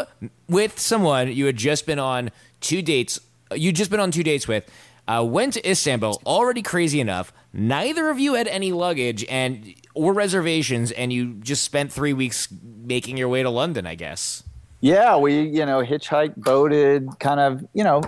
with 0.48 0.78
someone 0.80 1.32
you 1.32 1.46
had 1.46 1.56
just 1.56 1.86
been 1.86 2.00
on 2.00 2.30
two 2.60 2.82
dates. 2.82 3.20
You 3.54 3.72
just 3.72 3.90
been 3.90 4.00
on 4.00 4.10
two 4.10 4.22
dates 4.24 4.48
with 4.48 4.68
uh, 5.06 5.24
went 5.24 5.54
to 5.54 5.70
Istanbul, 5.70 6.22
already 6.24 6.62
crazy 6.62 7.00
enough. 7.00 7.32
Neither 7.52 8.10
of 8.10 8.20
you 8.20 8.34
had 8.34 8.46
any 8.46 8.70
luggage 8.70 9.24
and 9.28 9.74
or 9.94 10.12
reservations, 10.12 10.92
and 10.92 11.12
you 11.12 11.34
just 11.34 11.64
spent 11.64 11.92
three 11.92 12.12
weeks 12.12 12.48
making 12.84 13.16
your 13.16 13.28
way 13.28 13.42
to 13.42 13.50
London, 13.50 13.86
I 13.86 13.94
guess. 13.94 14.42
Yeah, 14.80 15.16
we 15.16 15.42
you 15.42 15.66
know 15.66 15.82
hitchhiked, 15.82 16.36
boated, 16.36 17.08
kind 17.18 17.40
of 17.40 17.66
you 17.74 17.84
know. 17.84 18.02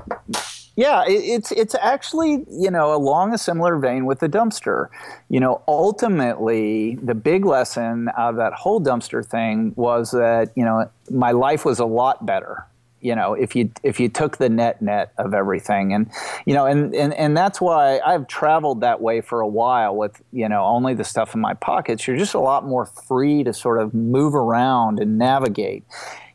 Yeah, 0.74 1.04
it, 1.04 1.12
it's 1.12 1.52
it's 1.52 1.74
actually 1.74 2.46
you 2.50 2.70
know 2.70 2.94
along 2.94 3.34
a 3.34 3.38
similar 3.38 3.78
vein 3.78 4.06
with 4.06 4.20
the 4.20 4.28
dumpster. 4.28 4.88
You 5.28 5.40
know, 5.40 5.62
ultimately 5.68 6.96
the 6.96 7.14
big 7.14 7.44
lesson 7.44 8.08
of 8.16 8.36
that 8.36 8.54
whole 8.54 8.80
dumpster 8.80 9.24
thing 9.24 9.74
was 9.76 10.12
that 10.12 10.50
you 10.56 10.64
know 10.64 10.90
my 11.10 11.32
life 11.32 11.64
was 11.64 11.78
a 11.78 11.84
lot 11.84 12.24
better 12.24 12.66
you 13.02 13.14
know 13.14 13.34
if 13.34 13.54
you 13.54 13.70
if 13.82 14.00
you 14.00 14.08
took 14.08 14.38
the 14.38 14.48
net 14.48 14.80
net 14.80 15.12
of 15.18 15.34
everything. 15.34 15.92
And 15.92 16.10
you 16.46 16.54
know 16.54 16.66
and 16.66 16.94
and, 16.94 17.12
and 17.14 17.36
that's 17.36 17.60
why 17.60 18.00
I've 18.00 18.26
traveled 18.28 18.80
that 18.80 19.00
way 19.00 19.20
for 19.20 19.40
a 19.40 19.48
while 19.48 19.94
with 19.94 20.22
you 20.32 20.48
know 20.48 20.64
only 20.64 20.94
the 20.94 21.04
stuff 21.04 21.34
in 21.34 21.40
my 21.40 21.54
pockets. 21.54 22.06
You're 22.06 22.16
just 22.16 22.34
a 22.34 22.40
lot 22.40 22.64
more 22.64 22.86
free 22.86 23.44
to 23.44 23.52
sort 23.52 23.80
of 23.80 23.92
move 23.92 24.34
around 24.34 25.00
and 25.00 25.18
navigate 25.18 25.84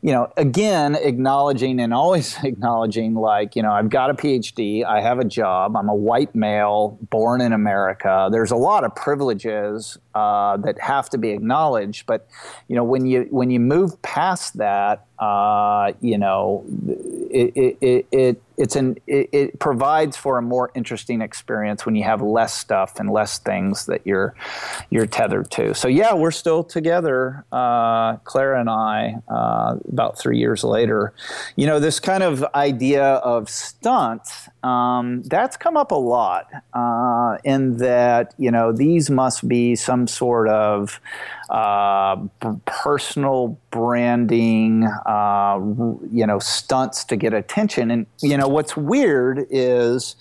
you 0.00 0.12
know, 0.12 0.32
again, 0.36 0.94
acknowledging 0.94 1.80
and 1.80 1.92
always 1.92 2.36
acknowledging, 2.44 3.14
like, 3.14 3.56
you 3.56 3.62
know, 3.62 3.72
I've 3.72 3.90
got 3.90 4.10
a 4.10 4.14
PhD, 4.14 4.84
I 4.84 5.00
have 5.00 5.18
a 5.18 5.24
job, 5.24 5.76
I'm 5.76 5.88
a 5.88 5.94
white 5.94 6.34
male 6.34 6.98
born 7.10 7.40
in 7.40 7.52
America. 7.52 8.28
There's 8.30 8.50
a 8.50 8.56
lot 8.56 8.84
of 8.84 8.94
privileges 8.94 9.98
uh, 10.14 10.56
that 10.58 10.80
have 10.80 11.10
to 11.10 11.18
be 11.18 11.30
acknowledged, 11.30 12.06
but 12.06 12.28
you 12.68 12.76
know, 12.76 12.84
when 12.84 13.06
you 13.06 13.26
when 13.30 13.50
you 13.50 13.60
move 13.60 14.00
past 14.02 14.58
that, 14.58 15.06
uh, 15.18 15.92
you 16.00 16.18
know, 16.18 16.64
it, 17.30 17.52
it, 17.56 17.78
it, 17.80 18.06
it 18.12 18.42
it's 18.58 18.76
an 18.76 18.98
it, 19.06 19.28
it, 19.32 19.58
provides 19.58 20.16
for 20.16 20.36
a 20.36 20.42
more 20.42 20.70
interesting 20.74 21.22
experience 21.22 21.86
when 21.86 21.94
you 21.94 22.04
have 22.04 22.20
less 22.20 22.52
stuff 22.52 22.98
and 22.98 23.10
less 23.10 23.38
things 23.38 23.86
that 23.86 24.02
you're 24.04 24.34
you're 24.90 25.06
tethered 25.06 25.50
to. 25.52 25.74
So 25.74 25.88
yeah, 25.88 26.12
we're 26.12 26.32
still 26.32 26.64
together, 26.64 27.44
uh, 27.52 28.16
Clara 28.18 28.60
and 28.60 28.68
I, 28.68 29.16
uh, 29.28 29.76
about 29.88 30.18
three 30.18 30.38
years 30.38 30.64
later. 30.64 31.14
You 31.56 31.66
know, 31.66 31.78
this 31.78 32.00
kind 32.00 32.22
of 32.22 32.44
idea 32.54 33.04
of 33.04 33.48
stunts 33.48 34.48
um, 34.68 35.22
that's 35.22 35.56
come 35.56 35.76
up 35.76 35.90
a 35.90 35.96
lot 35.96 36.46
uh, 36.74 37.38
in 37.44 37.78
that 37.78 38.34
you 38.38 38.50
know 38.50 38.72
these 38.72 39.08
must 39.08 39.48
be 39.48 39.74
some 39.74 40.06
sort 40.06 40.48
of 40.48 41.00
uh, 41.50 42.16
personal 42.66 43.58
branding, 43.70 44.84
uh, 45.06 45.58
you 46.12 46.26
know, 46.26 46.38
stunts 46.38 47.04
to 47.04 47.16
get 47.16 47.32
attention. 47.32 47.90
And 47.90 48.06
you 48.20 48.36
know 48.36 48.48
what's 48.48 48.76
weird 48.76 49.46
is 49.50 50.16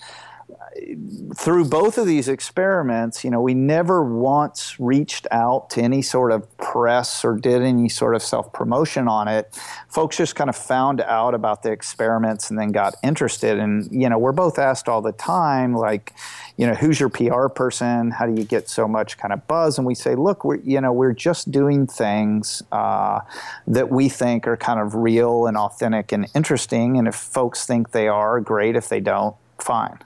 through 1.35 1.65
both 1.65 1.97
of 1.97 2.05
these 2.05 2.27
experiments, 2.27 3.23
you 3.23 3.29
know, 3.29 3.41
we 3.41 3.53
never 3.53 4.03
once 4.03 4.79
reached 4.79 5.27
out 5.31 5.69
to 5.71 5.81
any 5.81 6.01
sort 6.01 6.31
of 6.31 6.57
press 6.57 7.23
or 7.23 7.35
did 7.35 7.61
any 7.61 7.89
sort 7.89 8.15
of 8.15 8.21
self 8.21 8.51
promotion 8.53 9.07
on 9.07 9.27
it. 9.27 9.57
Folks 9.89 10.17
just 10.17 10.35
kind 10.35 10.49
of 10.49 10.55
found 10.55 11.01
out 11.01 11.33
about 11.33 11.63
the 11.63 11.71
experiments 11.71 12.49
and 12.49 12.57
then 12.57 12.71
got 12.71 12.95
interested. 13.03 13.59
And, 13.59 13.89
you 13.91 14.09
know, 14.09 14.17
we're 14.17 14.31
both 14.31 14.57
asked 14.59 14.87
all 14.87 15.01
the 15.01 15.11
time, 15.11 15.73
like, 15.73 16.13
you 16.57 16.65
know, 16.65 16.73
who's 16.73 16.99
your 16.99 17.09
PR 17.09 17.47
person? 17.47 18.11
How 18.11 18.25
do 18.25 18.33
you 18.33 18.45
get 18.45 18.69
so 18.69 18.87
much 18.87 19.17
kind 19.17 19.33
of 19.33 19.47
buzz? 19.47 19.77
And 19.77 19.85
we 19.85 19.95
say, 19.95 20.15
look, 20.15 20.43
we're, 20.43 20.57
you 20.57 20.81
know, 20.81 20.91
we're 20.93 21.13
just 21.13 21.51
doing 21.51 21.87
things 21.87 22.63
uh, 22.71 23.19
that 23.67 23.89
we 23.89 24.09
think 24.09 24.47
are 24.47 24.57
kind 24.57 24.79
of 24.79 24.95
real 24.95 25.47
and 25.47 25.57
authentic 25.57 26.11
and 26.11 26.27
interesting. 26.33 26.97
And 26.97 27.07
if 27.07 27.15
folks 27.15 27.65
think 27.65 27.91
they 27.91 28.07
are, 28.07 28.39
great. 28.39 28.75
If 28.75 28.89
they 28.89 28.99
don't, 28.99 29.35
fine. 29.59 29.99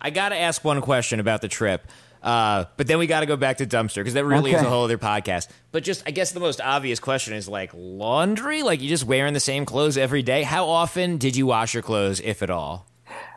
I 0.00 0.10
got 0.10 0.30
to 0.30 0.36
ask 0.36 0.64
one 0.64 0.80
question 0.80 1.20
about 1.20 1.42
the 1.42 1.48
trip. 1.48 1.86
Uh, 2.22 2.64
but 2.76 2.86
then 2.86 2.98
we 2.98 3.06
got 3.06 3.20
to 3.20 3.26
go 3.26 3.36
back 3.36 3.58
to 3.58 3.66
dumpster 3.66 3.96
because 3.96 4.14
that 4.14 4.24
really 4.24 4.50
okay. 4.50 4.60
is 4.60 4.66
a 4.66 4.68
whole 4.68 4.84
other 4.84 4.98
podcast. 4.98 5.48
But 5.70 5.84
just, 5.84 6.02
I 6.06 6.10
guess 6.10 6.32
the 6.32 6.40
most 6.40 6.60
obvious 6.60 6.98
question 6.98 7.34
is 7.34 7.48
like 7.48 7.70
laundry. 7.74 8.62
Like 8.62 8.80
you 8.80 8.88
just 8.88 9.04
wearing 9.04 9.34
the 9.34 9.40
same 9.40 9.64
clothes 9.64 9.96
every 9.96 10.22
day. 10.22 10.42
How 10.42 10.66
often 10.66 11.18
did 11.18 11.36
you 11.36 11.46
wash 11.46 11.74
your 11.74 11.82
clothes, 11.82 12.20
if 12.20 12.42
at 12.42 12.50
all? 12.50 12.86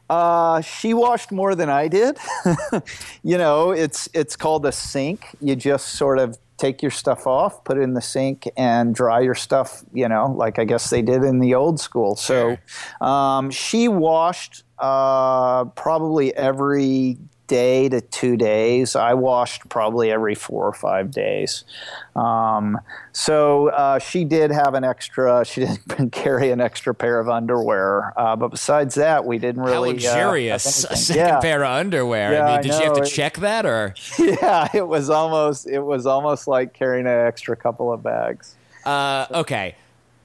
Uh, 0.10 0.60
she 0.60 0.94
washed 0.94 1.32
more 1.32 1.56
than 1.56 1.70
I 1.70 1.88
did. 1.88 2.18
you 3.24 3.38
know, 3.38 3.72
it's 3.72 4.10
it's 4.14 4.36
called 4.36 4.66
a 4.66 4.72
sink. 4.72 5.26
You 5.40 5.56
just 5.56 5.94
sort 5.94 6.20
of 6.20 6.38
take 6.58 6.82
your 6.82 6.92
stuff 6.92 7.26
off, 7.26 7.64
put 7.64 7.78
it 7.78 7.82
in 7.82 7.94
the 7.94 8.02
sink, 8.02 8.50
and 8.58 8.94
dry 8.94 9.22
your 9.22 9.36
stuff. 9.36 9.84
You 9.94 10.10
know, 10.10 10.34
like 10.36 10.60
I 10.60 10.66
guess 10.66 10.90
they 10.90 11.02
did 11.02 11.24
in 11.24 11.40
the 11.40 11.56
old 11.56 11.80
school. 11.80 12.18
So, 12.18 12.58
um, 13.00 13.52
she 13.52 13.88
washed 13.88 14.64
uh, 14.82 15.66
probably 15.66 16.36
every 16.36 17.18
day 17.52 17.90
to 17.90 18.00
two 18.00 18.38
days. 18.38 18.96
I 18.96 19.14
washed 19.14 19.68
probably 19.68 20.10
every 20.10 20.36
four 20.36 20.66
or 20.66 20.72
five 20.72 21.12
days. 21.12 21.66
Um, 22.16 22.80
so 23.12 23.68
uh, 23.72 24.00
she 24.00 24.24
did 24.24 24.52
have 24.52 24.74
an 24.74 24.86
extra. 24.86 25.44
She 25.44 25.66
didn't 25.88 26.12
carry 26.12 26.52
an 26.52 26.62
extra 26.62 26.96
pair 26.96 27.20
of 27.20 27.28
underwear. 27.28 28.14
Uh, 28.18 28.38
but 28.38 28.52
besides 28.52 28.96
that, 28.96 29.26
we 29.26 29.38
didn't 29.38 29.64
really. 29.64 29.90
How 30.02 30.12
uh, 30.12 30.14
luxurious! 30.14 30.86
a 30.90 30.96
second 30.96 31.26
yeah. 31.26 31.40
pair 31.42 31.64
of 31.64 31.72
underwear. 31.72 32.32
Yeah, 32.32 32.46
I 32.46 32.52
mean, 32.54 32.62
did 32.62 32.74
you 32.80 32.86
have 32.86 33.04
to 33.04 33.06
check 33.18 33.38
that 33.40 33.66
or? 33.66 33.96
Yeah, 34.18 34.70
it 34.74 34.88
was 34.88 35.10
almost. 35.10 35.68
It 35.68 35.82
was 35.82 36.06
almost 36.06 36.48
like 36.48 36.74
carrying 36.74 37.06
an 37.06 37.28
extra 37.28 37.58
couple 37.58 37.92
of 37.92 38.02
bags. 38.02 38.56
Uh, 38.86 39.26
okay, 39.30 39.76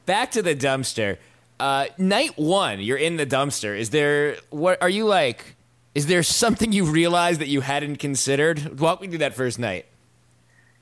back 0.07 0.31
to 0.31 0.43
the 0.43 0.55
dumpster. 0.55 1.19
Uh, 1.59 1.87
night 1.97 2.37
one, 2.37 2.81
you're 2.81 2.99
in 2.99 3.17
the 3.17 3.27
dumpster. 3.27 3.79
Is 3.79 3.91
there 3.91 4.37
what 4.51 4.81
are 4.83 4.89
you 4.89 5.05
like? 5.05 5.57
Is 5.95 6.07
there 6.07 6.23
something 6.23 6.73
you 6.73 6.85
realized 6.85 7.41
that 7.41 7.49
you 7.49 7.63
hadn't 7.63 7.97
considered? 7.97 8.79
Walk 8.79 9.01
me 9.01 9.09
through 9.09 9.19
that 9.19 9.35
first 9.35 9.59
night. 9.59 9.87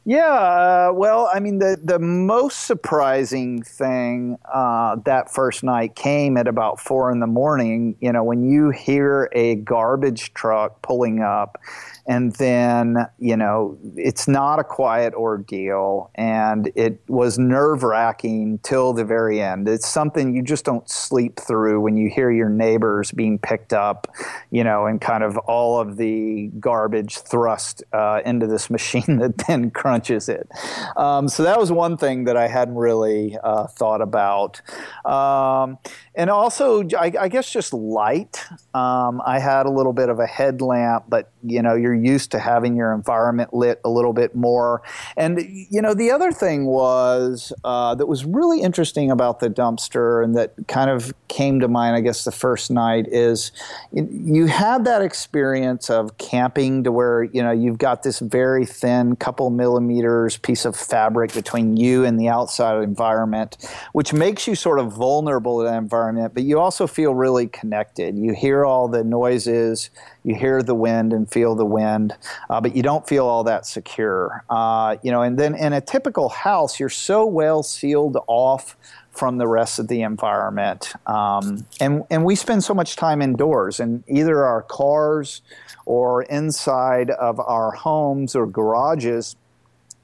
Yeah, 0.06 0.26
uh, 0.26 0.92
well, 0.92 1.30
I 1.32 1.40
mean, 1.40 1.60
the, 1.60 1.78
the 1.82 1.98
most 1.98 2.66
surprising 2.66 3.62
thing 3.62 4.36
uh, 4.52 4.96
that 5.06 5.32
first 5.32 5.62
night 5.62 5.96
came 5.96 6.36
at 6.36 6.46
about 6.46 6.78
four 6.78 7.10
in 7.10 7.20
the 7.20 7.26
morning. 7.26 7.96
You 8.00 8.12
know, 8.12 8.22
when 8.22 8.44
you 8.44 8.68
hear 8.68 9.30
a 9.32 9.54
garbage 9.54 10.34
truck 10.34 10.82
pulling 10.82 11.20
up 11.22 11.58
and 12.06 12.34
then 12.36 13.06
you 13.18 13.36
know 13.36 13.78
it's 13.96 14.28
not 14.28 14.58
a 14.58 14.64
quiet 14.64 15.14
ordeal 15.14 16.10
and 16.14 16.70
it 16.74 17.00
was 17.08 17.38
nerve 17.38 17.82
wracking 17.82 18.58
till 18.62 18.92
the 18.92 19.04
very 19.04 19.40
end. 19.40 19.68
It's 19.68 19.88
something 19.88 20.34
you 20.34 20.42
just 20.42 20.64
don't 20.64 20.88
sleep 20.88 21.40
through 21.40 21.80
when 21.80 21.96
you 21.96 22.10
hear 22.10 22.30
your 22.30 22.48
neighbors 22.48 23.10
being 23.12 23.38
picked 23.38 23.72
up 23.72 24.14
you 24.50 24.64
know 24.64 24.86
and 24.86 25.00
kind 25.00 25.22
of 25.22 25.36
all 25.38 25.80
of 25.80 25.96
the 25.96 26.50
garbage 26.60 27.18
thrust 27.18 27.82
uh, 27.92 28.20
into 28.24 28.46
this 28.46 28.70
machine 28.74 29.18
that 29.18 29.38
then 29.46 29.70
crunches 29.70 30.28
it. 30.28 30.48
Um, 30.96 31.28
so 31.28 31.42
that 31.42 31.58
was 31.58 31.70
one 31.72 31.96
thing 31.96 32.24
that 32.24 32.36
i 32.36 32.48
hadn't 32.48 32.76
really 32.76 33.36
uh, 33.42 33.66
thought 33.66 34.00
about. 34.00 34.60
Um, 35.04 35.78
and 36.14 36.30
also 36.30 36.82
I, 36.96 37.12
I, 37.20 37.28
guess 37.28 37.50
just 37.50 37.72
light. 37.72 38.44
Um, 38.74 39.22
i 39.26 39.38
had 39.38 39.66
a 39.66 39.70
little 39.70 39.92
bit 39.92 40.08
of 40.08 40.18
a 40.18 40.26
headlamp 40.26 41.04
but 41.08 41.30
you 41.42 41.62
know 41.62 41.74
you're 41.94 42.12
used 42.12 42.30
to 42.30 42.38
having 42.38 42.76
your 42.76 42.92
environment 42.92 43.52
lit 43.54 43.80
a 43.84 43.88
little 43.88 44.12
bit 44.12 44.34
more 44.34 44.82
and 45.16 45.40
you 45.70 45.80
know 45.80 45.94
the 45.94 46.10
other 46.10 46.32
thing 46.32 46.66
was 46.66 47.52
uh, 47.64 47.94
that 47.94 48.06
was 48.06 48.24
really 48.24 48.60
interesting 48.60 49.10
about 49.10 49.40
the 49.40 49.48
dumpster 49.48 50.22
and 50.22 50.36
that 50.36 50.54
kind 50.68 50.90
of 50.90 51.12
came 51.28 51.60
to 51.60 51.68
mind 51.68 51.96
i 51.96 52.00
guess 52.00 52.24
the 52.24 52.32
first 52.32 52.70
night 52.70 53.06
is 53.08 53.52
you 53.92 54.46
had 54.46 54.84
that 54.84 55.02
experience 55.02 55.90
of 55.90 56.16
camping 56.18 56.84
to 56.84 56.92
where 56.92 57.24
you 57.24 57.42
know 57.42 57.50
you've 57.50 57.78
got 57.78 58.02
this 58.02 58.18
very 58.18 58.66
thin 58.66 59.16
couple 59.16 59.50
millimeters 59.50 60.36
piece 60.36 60.64
of 60.64 60.76
fabric 60.76 61.32
between 61.32 61.76
you 61.76 62.04
and 62.04 62.20
the 62.20 62.28
outside 62.28 62.82
environment 62.82 63.56
which 63.92 64.12
makes 64.12 64.46
you 64.46 64.54
sort 64.54 64.78
of 64.78 64.92
vulnerable 64.92 65.58
to 65.58 65.64
that 65.64 65.76
environment 65.76 65.94
environment, 65.94 66.34
but 66.34 66.42
you 66.42 66.58
also 66.58 66.86
feel 66.86 67.14
really 67.14 67.46
connected. 67.46 68.18
You 68.18 68.32
hear 68.32 68.64
all 68.64 68.88
the 68.88 69.04
noises, 69.04 69.90
you 70.24 70.34
hear 70.34 70.62
the 70.62 70.74
wind 70.74 71.12
and 71.12 71.30
feel 71.30 71.54
the 71.54 71.64
wind, 71.64 72.14
uh, 72.50 72.60
but 72.60 72.74
you 72.74 72.82
don't 72.82 73.06
feel 73.06 73.26
all 73.26 73.44
that 73.44 73.66
secure. 73.66 74.44
Uh, 74.50 74.96
you 75.02 75.10
know, 75.10 75.22
and 75.22 75.38
then 75.38 75.54
in 75.54 75.72
a 75.72 75.80
typical 75.80 76.28
house, 76.28 76.80
you're 76.80 76.88
so 76.88 77.24
well 77.26 77.62
sealed 77.62 78.16
off 78.26 78.76
from 79.12 79.38
the 79.38 79.46
rest 79.46 79.78
of 79.78 79.86
the 79.86 80.02
environment. 80.02 80.92
Um, 81.06 81.66
and, 81.78 82.02
and 82.10 82.24
we 82.24 82.34
spend 82.34 82.64
so 82.64 82.74
much 82.74 82.96
time 82.96 83.22
indoors 83.22 83.78
in 83.78 84.02
either 84.08 84.44
our 84.44 84.62
cars 84.62 85.42
or 85.86 86.24
inside 86.24 87.10
of 87.10 87.38
our 87.38 87.70
homes 87.70 88.34
or 88.34 88.46
garages 88.46 89.36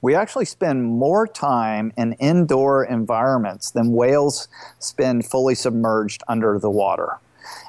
we 0.01 0.15
actually 0.15 0.45
spend 0.45 0.83
more 0.83 1.27
time 1.27 1.93
in 1.95 2.13
indoor 2.13 2.83
environments 2.83 3.71
than 3.71 3.93
whales 3.93 4.47
spend 4.79 5.25
fully 5.25 5.55
submerged 5.55 6.23
under 6.27 6.57
the 6.57 6.69
water. 6.69 7.19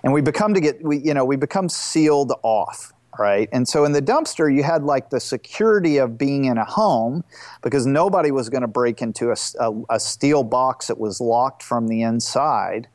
And 0.02 0.12
we 0.12 0.20
become 0.20 0.54
to 0.54 0.60
get 0.60 0.82
we 0.82 0.98
you 0.98 1.14
know, 1.14 1.24
we 1.24 1.36
become 1.36 1.68
sealed 1.68 2.32
off, 2.42 2.92
right? 3.18 3.48
And 3.52 3.68
so 3.68 3.84
in 3.84 3.92
the 3.92 4.02
dumpster 4.02 4.54
you 4.54 4.62
had 4.62 4.84
like 4.84 5.10
the 5.10 5.20
security 5.20 5.98
of 5.98 6.18
being 6.18 6.46
in 6.46 6.58
a 6.58 6.64
home 6.64 7.24
because 7.62 7.86
nobody 7.86 8.30
was 8.30 8.48
going 8.48 8.62
to 8.62 8.68
break 8.68 9.02
into 9.02 9.30
a, 9.30 9.36
a, 9.60 9.72
a 9.90 10.00
steel 10.00 10.42
box 10.42 10.86
that 10.88 10.98
was 10.98 11.20
locked 11.20 11.62
from 11.62 11.88
the 11.88 12.02
inside. 12.02 12.88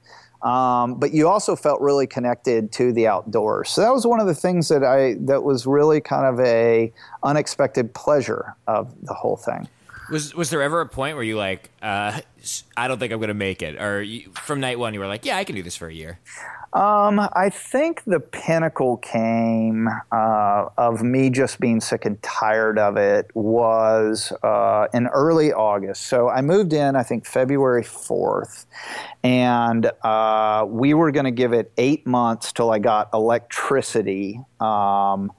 Um, 0.43 1.00
but 1.00 1.13
you 1.13 1.28
also 1.28 1.56
felt 1.56 1.82
really 1.82 2.06
connected 2.06 2.71
to 2.73 2.93
the 2.93 3.08
outdoors. 3.08 3.69
So 3.69 3.82
that 3.82 3.91
was 3.91 4.06
one 4.06 4.19
of 4.19 4.28
the 4.28 4.36
things 4.36 4.69
that 4.69 4.84
I 4.84 5.15
that 5.21 5.43
was 5.43 5.65
really 5.65 6.00
kind 6.00 6.26
of 6.28 6.39
a 6.45 6.93
unexpected 7.23 7.93
pleasure 7.95 8.56
of 8.67 8.93
the 9.02 9.15
whole 9.15 9.36
thing. 9.38 9.67
Was 10.12 10.36
was 10.36 10.50
there 10.52 10.62
ever 10.62 10.80
a 10.80 10.88
point 10.88 11.15
where 11.15 11.23
you 11.23 11.38
like, 11.38 11.71
uh, 11.82 12.21
I 12.78 12.88
don't 12.88 13.00
think 13.00 13.12
I'm 13.12 13.19
going 13.19 13.28
to 13.30 13.34
make 13.34 13.62
it, 13.62 13.82
or 13.82 14.02
you, 14.02 14.30
from 14.32 14.60
night 14.60 14.80
one 14.80 14.93
you 14.93 15.00
were 15.00 15.08
like, 15.08 15.26
yeah, 15.26 15.38
I 15.38 15.43
can 15.43 15.56
do 15.56 15.63
this 15.63 15.76
for 15.76 15.88
a 15.88 15.93
year? 15.93 16.19
Um, 16.77 17.19
I 17.33 17.49
think 17.49 18.03
the 18.05 18.19
pinnacle 18.19 18.97
came 18.97 19.89
uh, 20.11 20.65
of 20.77 21.01
me 21.01 21.31
just 21.31 21.59
being 21.59 21.81
sick 21.81 22.05
and 22.05 22.21
tired 22.21 22.77
of 22.77 22.97
it 22.97 23.31
was 23.33 24.31
uh, 24.43 24.85
in 24.93 25.07
early 25.07 25.51
August. 25.51 26.03
So 26.03 26.29
I 26.29 26.41
moved 26.43 26.73
in, 26.73 26.95
I 26.95 27.01
think 27.01 27.25
February 27.25 27.81
4th, 27.81 28.67
and 29.23 29.89
uh, 30.03 30.67
we 30.69 30.93
were 30.93 31.11
going 31.11 31.25
to 31.25 31.31
give 31.31 31.51
it 31.51 31.71
eight 31.79 32.05
months 32.05 32.51
till 32.53 32.69
I 32.69 32.77
got 32.77 33.09
electricity. 33.11 34.39
Um, 34.59 35.31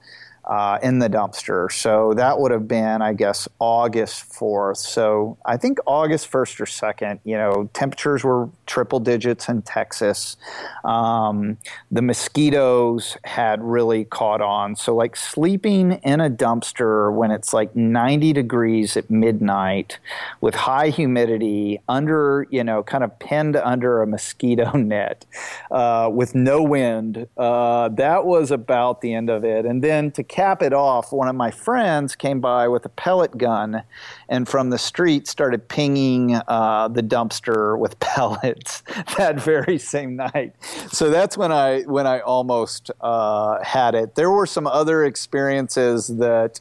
uh, 0.48 0.78
in 0.82 0.98
the 0.98 1.08
dumpster. 1.08 1.70
So 1.70 2.14
that 2.14 2.40
would 2.40 2.50
have 2.50 2.66
been, 2.66 3.02
I 3.02 3.12
guess, 3.12 3.46
August 3.58 4.32
4th. 4.32 4.78
So 4.78 5.36
I 5.44 5.56
think 5.58 5.78
August 5.86 6.30
1st 6.30 6.60
or 6.60 6.64
2nd, 6.64 7.20
you 7.24 7.36
know, 7.36 7.68
temperatures 7.74 8.24
were 8.24 8.48
triple 8.66 9.00
digits 9.00 9.48
in 9.48 9.62
Texas. 9.62 10.36
Um, 10.84 11.58
the 11.90 12.02
mosquitoes 12.02 13.16
had 13.24 13.62
really 13.62 14.04
caught 14.04 14.40
on. 14.40 14.76
So, 14.76 14.94
like 14.94 15.16
sleeping 15.16 15.92
in 16.02 16.20
a 16.20 16.30
dumpster 16.30 17.12
when 17.12 17.30
it's 17.30 17.52
like 17.52 17.74
90 17.76 18.32
degrees 18.32 18.96
at 18.96 19.10
midnight 19.10 19.98
with 20.40 20.54
high 20.54 20.88
humidity 20.88 21.80
under, 21.88 22.46
you 22.50 22.64
know, 22.64 22.82
kind 22.82 23.04
of 23.04 23.18
pinned 23.18 23.56
under 23.56 24.00
a 24.02 24.06
mosquito 24.06 24.72
net 24.76 25.26
uh, 25.70 26.08
with 26.12 26.34
no 26.34 26.62
wind, 26.62 27.26
uh, 27.36 27.88
that 27.90 28.24
was 28.24 28.50
about 28.50 29.00
the 29.00 29.12
end 29.12 29.28
of 29.28 29.44
it. 29.44 29.66
And 29.66 29.82
then 29.82 30.10
to 30.12 30.22
cap 30.38 30.62
it 30.62 30.72
off, 30.72 31.10
one 31.10 31.26
of 31.26 31.34
my 31.34 31.50
friends 31.50 32.14
came 32.14 32.38
by 32.38 32.68
with 32.68 32.84
a 32.84 32.88
pellet 32.90 33.36
gun 33.36 33.82
and 34.28 34.48
from 34.48 34.70
the 34.70 34.78
street 34.78 35.26
started 35.26 35.66
pinging 35.66 36.40
uh, 36.46 36.86
the 36.86 37.02
dumpster 37.02 37.76
with 37.76 37.98
pellets 38.14 38.84
that 39.16 39.40
very 39.40 39.78
same 39.78 40.14
night. 40.14 40.52
So 40.92 41.10
that's 41.10 41.36
when 41.36 41.50
I 41.50 41.82
when 41.82 42.06
I 42.06 42.20
almost 42.20 42.92
uh, 43.00 43.60
had 43.64 43.96
it. 43.96 44.14
There 44.14 44.30
were 44.30 44.46
some 44.46 44.68
other 44.68 45.04
experiences 45.04 46.06
that. 46.06 46.60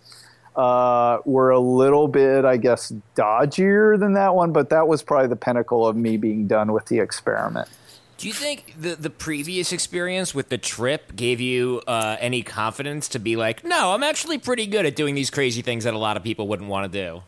Uh, 0.56 1.22
were 1.24 1.52
a 1.52 1.60
little 1.60 2.08
bit, 2.08 2.44
I 2.44 2.58
guess, 2.58 2.92
dodgier 3.16 4.00
than 4.00 4.14
that 4.14 4.34
one, 4.34 4.54
but 4.54 4.72
that 4.72 4.88
was 4.88 5.04
probably 5.04 5.28
the 5.28 5.36
pinnacle 5.36 5.86
of 5.86 5.96
me 5.96 6.18
being 6.18 6.48
done 6.48 6.74
with 6.74 6.88
the 6.88 6.98
experiment. 6.98 7.70
Do 8.18 8.28
you 8.28 8.34
think 8.34 8.74
the 8.80 8.96
the 8.96 9.12
previous 9.12 9.72
experience 9.72 10.34
with 10.34 10.50
the 10.50 10.58
trip 10.58 11.16
gave 11.16 11.40
you 11.40 11.82
uh, 11.86 12.18
any 12.20 12.42
confidence 12.42 13.08
to 13.10 13.20
be 13.20 13.36
like, 13.36 13.64
no, 13.64 13.94
I'm 13.94 14.04
actually 14.04 14.40
pretty 14.40 14.66
good 14.66 14.88
at 14.88 14.96
doing 14.96 15.14
these 15.14 15.30
crazy 15.30 15.62
things 15.62 15.84
that 15.84 15.94
a 15.94 16.00
lot 16.00 16.18
of 16.18 16.24
people 16.24 16.48
wouldn't 16.48 16.68
want 16.68 16.92
to 16.92 17.06
do? 17.06 17.22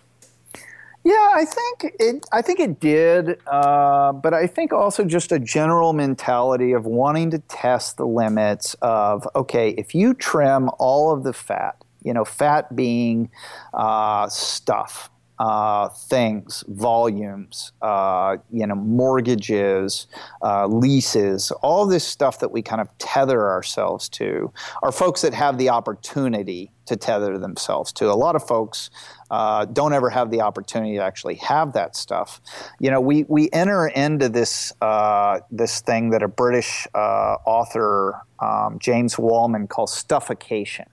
Yeah, 1.04 1.32
I 1.34 1.46
think 1.46 1.94
it. 2.00 2.26
I 2.32 2.42
think 2.42 2.60
it 2.60 2.80
did, 2.80 3.40
uh, 3.48 4.12
but 4.14 4.34
I 4.34 4.48
think 4.48 4.74
also 4.74 5.06
just 5.06 5.32
a 5.32 5.40
general 5.40 5.94
mentality 5.94 6.74
of 6.74 6.86
wanting 6.86 7.32
to 7.32 7.40
test 7.40 7.98
the 7.98 8.06
limits 8.06 8.76
of 8.82 9.28
okay, 9.36 9.70
if 9.78 9.94
you 9.94 10.14
trim 10.14 10.70
all 10.80 11.12
of 11.12 11.24
the 11.24 11.34
fat, 11.34 11.76
you 12.04 12.14
know, 12.14 12.26
fat 12.26 12.76
being 12.76 13.30
uh, 13.74 14.28
stuff, 14.28 15.10
uh, 15.40 15.88
things, 15.90 16.64
volumes, 16.68 17.72
uh, 17.82 18.38
you 18.52 18.68
know, 18.68 18.76
mortgages, 18.76 20.08
uh, 20.44 20.68
leases, 20.68 21.52
all 21.62 21.86
this 21.88 22.06
stuff 22.06 22.40
that 22.40 22.52
we 22.52 22.62
kind 22.62 22.82
of 22.82 22.98
tether 22.98 23.50
ourselves 23.50 24.10
to 24.10 24.52
are 24.84 24.92
folks 24.92 25.22
that 25.22 25.34
have 25.34 25.58
the 25.58 25.70
opportunity 25.70 26.72
to 26.86 26.98
tether 26.98 27.38
themselves 27.38 27.94
to. 27.94 28.12
A 28.12 28.14
lot 28.14 28.36
of 28.36 28.46
folks 28.46 28.90
uh, 29.32 29.64
don't 29.66 29.94
ever 29.94 30.10
have 30.10 30.32
the 30.32 30.42
opportunity 30.42 30.98
to 30.98 31.04
actually 31.04 31.36
have 31.36 31.74
that 31.74 31.96
stuff. 31.96 32.42
You 32.80 32.90
know, 32.92 33.00
we, 33.00 33.24
we 33.30 33.50
enter 33.54 33.88
into 33.88 34.28
this 34.28 34.74
uh, 34.82 35.40
this 35.52 35.82
thing 35.82 36.10
that 36.10 36.24
a 36.24 36.28
British 36.28 36.88
uh, 36.94 37.38
author 37.46 38.20
um, 38.40 38.80
James 38.80 39.16
Wallman 39.16 39.70
calls 39.70 39.94
stuffocation 39.94 40.88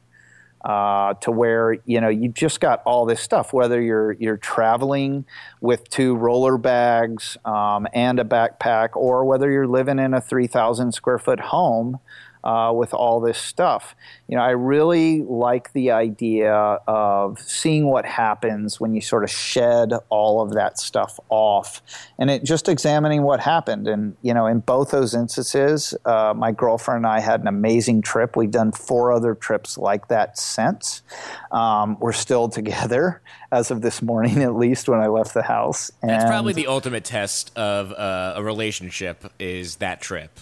uh, 0.66 1.14
to 1.14 1.30
where 1.30 1.78
you 1.84 2.00
know 2.00 2.08
you 2.08 2.28
just 2.28 2.58
got 2.58 2.82
all 2.84 3.06
this 3.06 3.20
stuff. 3.20 3.52
Whether 3.52 3.80
you're 3.80 4.12
you're 4.12 4.36
traveling 4.36 5.24
with 5.60 5.88
two 5.88 6.16
roller 6.16 6.58
bags 6.58 7.36
um, 7.44 7.86
and 7.94 8.18
a 8.18 8.24
backpack, 8.24 8.96
or 8.96 9.24
whether 9.24 9.48
you're 9.48 9.68
living 9.68 10.00
in 10.00 10.12
a 10.12 10.20
three 10.20 10.48
thousand 10.48 10.90
square 10.92 11.20
foot 11.20 11.38
home 11.38 12.00
uh, 12.46 12.70
with 12.72 12.94
all 12.94 13.20
this 13.20 13.38
stuff. 13.38 13.96
You 14.28 14.36
know, 14.36 14.42
I 14.42 14.50
really 14.50 15.22
like 15.22 15.72
the 15.72 15.90
idea 15.90 16.54
of 16.54 17.40
seeing 17.40 17.86
what 17.86 18.06
happens 18.06 18.78
when 18.78 18.94
you 18.94 19.00
sort 19.00 19.24
of 19.24 19.30
shed 19.30 19.92
all 20.10 20.40
of 20.40 20.52
that 20.52 20.78
stuff 20.78 21.18
off, 21.28 21.82
and 22.20 22.30
it 22.30 22.44
just 22.44 22.68
examining 22.68 23.22
what 23.22 23.40
happened. 23.40 23.88
And 23.88 24.16
you 24.22 24.32
know, 24.32 24.46
in 24.46 24.60
both 24.60 24.92
those 24.92 25.12
instances, 25.12 25.92
uh, 26.04 26.34
my 26.36 26.52
girlfriend 26.52 26.98
and 26.98 27.06
I 27.08 27.18
had 27.18 27.40
an 27.40 27.48
amazing 27.48 28.02
trip. 28.02 28.36
We've 28.36 28.48
done 28.48 28.70
four 28.70 29.12
other 29.12 29.34
trips 29.34 29.76
like 29.76 30.06
that 30.06 30.38
since. 30.38 31.02
Um, 31.50 31.98
we're 31.98 32.12
still 32.12 32.48
together 32.48 33.22
as 33.50 33.72
of 33.72 33.82
this 33.82 34.00
morning, 34.00 34.44
at 34.44 34.54
least 34.54 34.88
when 34.88 35.00
I 35.00 35.08
left 35.08 35.34
the 35.34 35.42
house. 35.42 35.90
And 36.00 36.12
That's 36.12 36.24
probably 36.26 36.52
the 36.52 36.68
ultimate 36.68 37.04
test 37.04 37.50
of 37.58 37.90
uh, 37.90 38.34
a 38.36 38.42
relationship 38.44 39.32
is 39.40 39.76
that 39.76 40.00
trip. 40.00 40.38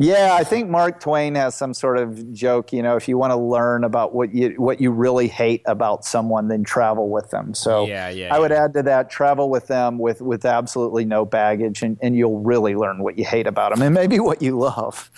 Yeah, 0.00 0.36
I 0.38 0.44
think 0.44 0.70
Mark 0.70 1.00
Twain 1.00 1.34
has 1.34 1.56
some 1.56 1.74
sort 1.74 1.98
of 1.98 2.32
joke. 2.32 2.72
You 2.72 2.84
know, 2.84 2.94
if 2.94 3.08
you 3.08 3.18
want 3.18 3.32
to 3.32 3.36
learn 3.36 3.82
about 3.82 4.14
what 4.14 4.32
you 4.32 4.50
what 4.50 4.80
you 4.80 4.92
really 4.92 5.26
hate 5.26 5.62
about 5.66 6.04
someone, 6.04 6.46
then 6.46 6.62
travel 6.62 7.10
with 7.10 7.30
them. 7.30 7.52
So 7.52 7.86
yeah, 7.86 8.08
yeah, 8.08 8.32
I 8.32 8.38
would 8.38 8.52
add 8.52 8.74
to 8.74 8.82
that: 8.84 9.10
travel 9.10 9.50
with 9.50 9.66
them 9.66 9.98
with 9.98 10.20
with 10.20 10.44
absolutely 10.44 11.04
no 11.04 11.24
baggage, 11.24 11.82
and, 11.82 11.98
and 12.00 12.16
you'll 12.16 12.38
really 12.38 12.76
learn 12.76 13.02
what 13.02 13.18
you 13.18 13.24
hate 13.24 13.48
about 13.48 13.74
them, 13.74 13.82
and 13.82 13.92
maybe 13.92 14.20
what 14.20 14.40
you 14.40 14.56
love. 14.56 15.10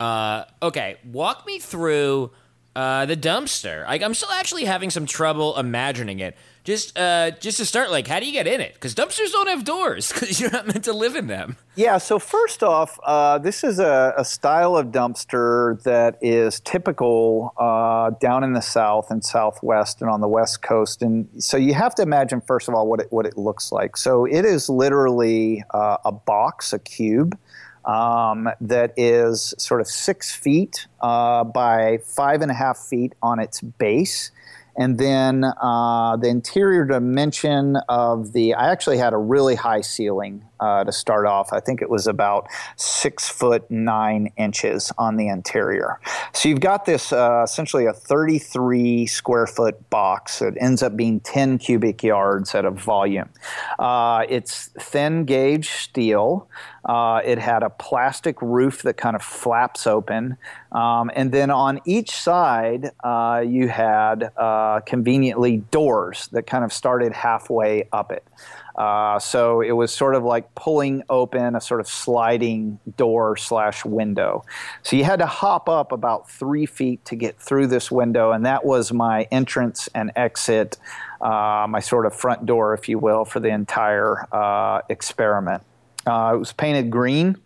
uh, 0.00 0.46
okay, 0.60 0.96
walk 1.04 1.46
me 1.46 1.60
through 1.60 2.32
uh, 2.80 3.04
the 3.04 3.16
dumpster. 3.16 3.84
I, 3.86 3.96
I'm 3.96 4.14
still 4.14 4.30
actually 4.30 4.64
having 4.64 4.88
some 4.88 5.04
trouble 5.04 5.58
imagining 5.58 6.20
it 6.20 6.34
just 6.64 6.98
uh, 6.98 7.32
just 7.32 7.58
to 7.58 7.66
start, 7.66 7.90
like, 7.90 8.06
how 8.06 8.20
do 8.20 8.26
you 8.26 8.32
get 8.32 8.46
in 8.46 8.60
it? 8.60 8.74
Because 8.74 8.94
dumpsters 8.94 9.32
don't 9.32 9.48
have 9.48 9.64
doors 9.64 10.12
because 10.12 10.40
you're 10.40 10.50
not 10.50 10.66
meant 10.66 10.84
to 10.84 10.92
live 10.92 11.16
in 11.16 11.26
them. 11.26 11.56
Yeah. 11.74 11.98
So 11.98 12.18
first 12.18 12.62
off, 12.62 12.98
uh, 13.04 13.38
this 13.38 13.64
is 13.64 13.78
a, 13.78 14.14
a, 14.16 14.24
style 14.24 14.76
of 14.76 14.88
dumpster 14.88 15.82
that 15.82 16.18
is 16.22 16.60
typical 16.60 17.52
uh, 17.58 18.10
down 18.20 18.44
in 18.44 18.52
the 18.52 18.60
South 18.62 19.10
and 19.10 19.24
Southwest 19.24 20.00
and 20.00 20.10
on 20.10 20.20
the 20.20 20.28
West 20.28 20.62
Coast. 20.62 21.02
And 21.02 21.28
so 21.42 21.56
you 21.56 21.74
have 21.74 21.94
to 21.96 22.02
imagine 22.02 22.40
first 22.40 22.68
of 22.68 22.74
all 22.74 22.86
what 22.86 23.00
it 23.00 23.08
what 23.10 23.26
it 23.26 23.36
looks 23.36 23.72
like. 23.72 23.96
So 23.96 24.24
it 24.24 24.44
is 24.44 24.68
literally 24.68 25.64
uh, 25.74 25.98
a 26.04 26.12
box, 26.12 26.72
a 26.72 26.78
cube. 26.78 27.38
Um, 27.84 28.50
that 28.60 28.92
is 28.98 29.54
sort 29.56 29.80
of 29.80 29.86
six 29.86 30.34
feet 30.34 30.86
uh, 31.00 31.44
by 31.44 31.98
five 32.04 32.42
and 32.42 32.50
a 32.50 32.54
half 32.54 32.78
feet 32.78 33.14
on 33.22 33.38
its 33.38 33.60
base 33.60 34.30
and 34.76 34.98
then 34.98 35.44
uh, 35.44 36.16
the 36.16 36.28
interior 36.28 36.84
dimension 36.84 37.76
of 37.88 38.32
the, 38.32 38.54
I 38.54 38.70
actually 38.70 38.98
had 38.98 39.12
a 39.12 39.18
really 39.18 39.54
high 39.54 39.80
ceiling 39.80 40.44
uh, 40.60 40.84
to 40.84 40.92
start 40.92 41.26
off. 41.26 41.52
I 41.52 41.60
think 41.60 41.82
it 41.82 41.90
was 41.90 42.06
about 42.06 42.48
six 42.76 43.28
foot 43.28 43.70
nine 43.70 44.32
inches 44.36 44.92
on 44.96 45.16
the 45.16 45.28
interior. 45.28 46.00
So 46.32 46.48
you've 46.48 46.60
got 46.60 46.84
this 46.84 47.12
uh, 47.12 47.42
essentially 47.44 47.86
a 47.86 47.92
33 47.92 49.06
square 49.06 49.46
foot 49.46 49.90
box. 49.90 50.38
that 50.38 50.54
ends 50.58 50.82
up 50.82 50.96
being 50.96 51.20
10 51.20 51.58
cubic 51.58 52.02
yards 52.02 52.54
at 52.54 52.64
a 52.64 52.70
volume. 52.70 53.28
Uh, 53.78 54.24
it's 54.28 54.70
thin 54.78 55.24
gauge 55.24 55.68
steel. 55.68 56.48
Uh, 56.84 57.20
it 57.24 57.38
had 57.38 57.62
a 57.62 57.70
plastic 57.70 58.40
roof 58.40 58.82
that 58.82 58.96
kind 58.96 59.14
of 59.14 59.22
flaps 59.22 59.86
open. 59.86 60.36
And 61.14 61.30
then 61.32 61.50
on 61.50 61.80
each 61.84 62.10
side, 62.10 62.90
uh, 63.04 63.44
you 63.46 63.68
had 63.68 64.30
uh, 64.36 64.80
conveniently 64.80 65.58
doors 65.70 66.28
that 66.32 66.46
kind 66.46 66.64
of 66.64 66.72
started 66.72 67.12
halfway 67.12 67.88
up 67.92 68.10
it. 68.10 68.24
Uh, 68.76 69.18
so 69.18 69.60
it 69.60 69.72
was 69.72 69.92
sort 69.92 70.14
of 70.14 70.24
like 70.24 70.54
pulling 70.54 71.02
open 71.10 71.54
a 71.54 71.60
sort 71.60 71.80
of 71.80 71.86
sliding 71.86 72.78
door 72.96 73.36
slash 73.36 73.84
window. 73.84 74.42
So 74.82 74.96
you 74.96 75.04
had 75.04 75.18
to 75.18 75.26
hop 75.26 75.68
up 75.68 75.92
about 75.92 76.30
three 76.30 76.66
feet 76.66 77.04
to 77.04 77.16
get 77.16 77.38
through 77.38 77.66
this 77.66 77.90
window, 77.90 78.32
and 78.32 78.46
that 78.46 78.64
was 78.64 78.90
my 78.92 79.24
entrance 79.30 79.88
and 79.94 80.12
exit, 80.16 80.78
uh, 81.20 81.66
my 81.68 81.80
sort 81.80 82.06
of 82.06 82.14
front 82.14 82.46
door, 82.46 82.72
if 82.72 82.88
you 82.88 82.98
will, 82.98 83.24
for 83.24 83.38
the 83.40 83.50
entire 83.50 84.26
uh, 84.34 84.80
experiment. 84.88 85.62
Uh, 86.06 86.32
it 86.34 86.38
was 86.38 86.52
painted 86.52 86.90
green. 86.90 87.36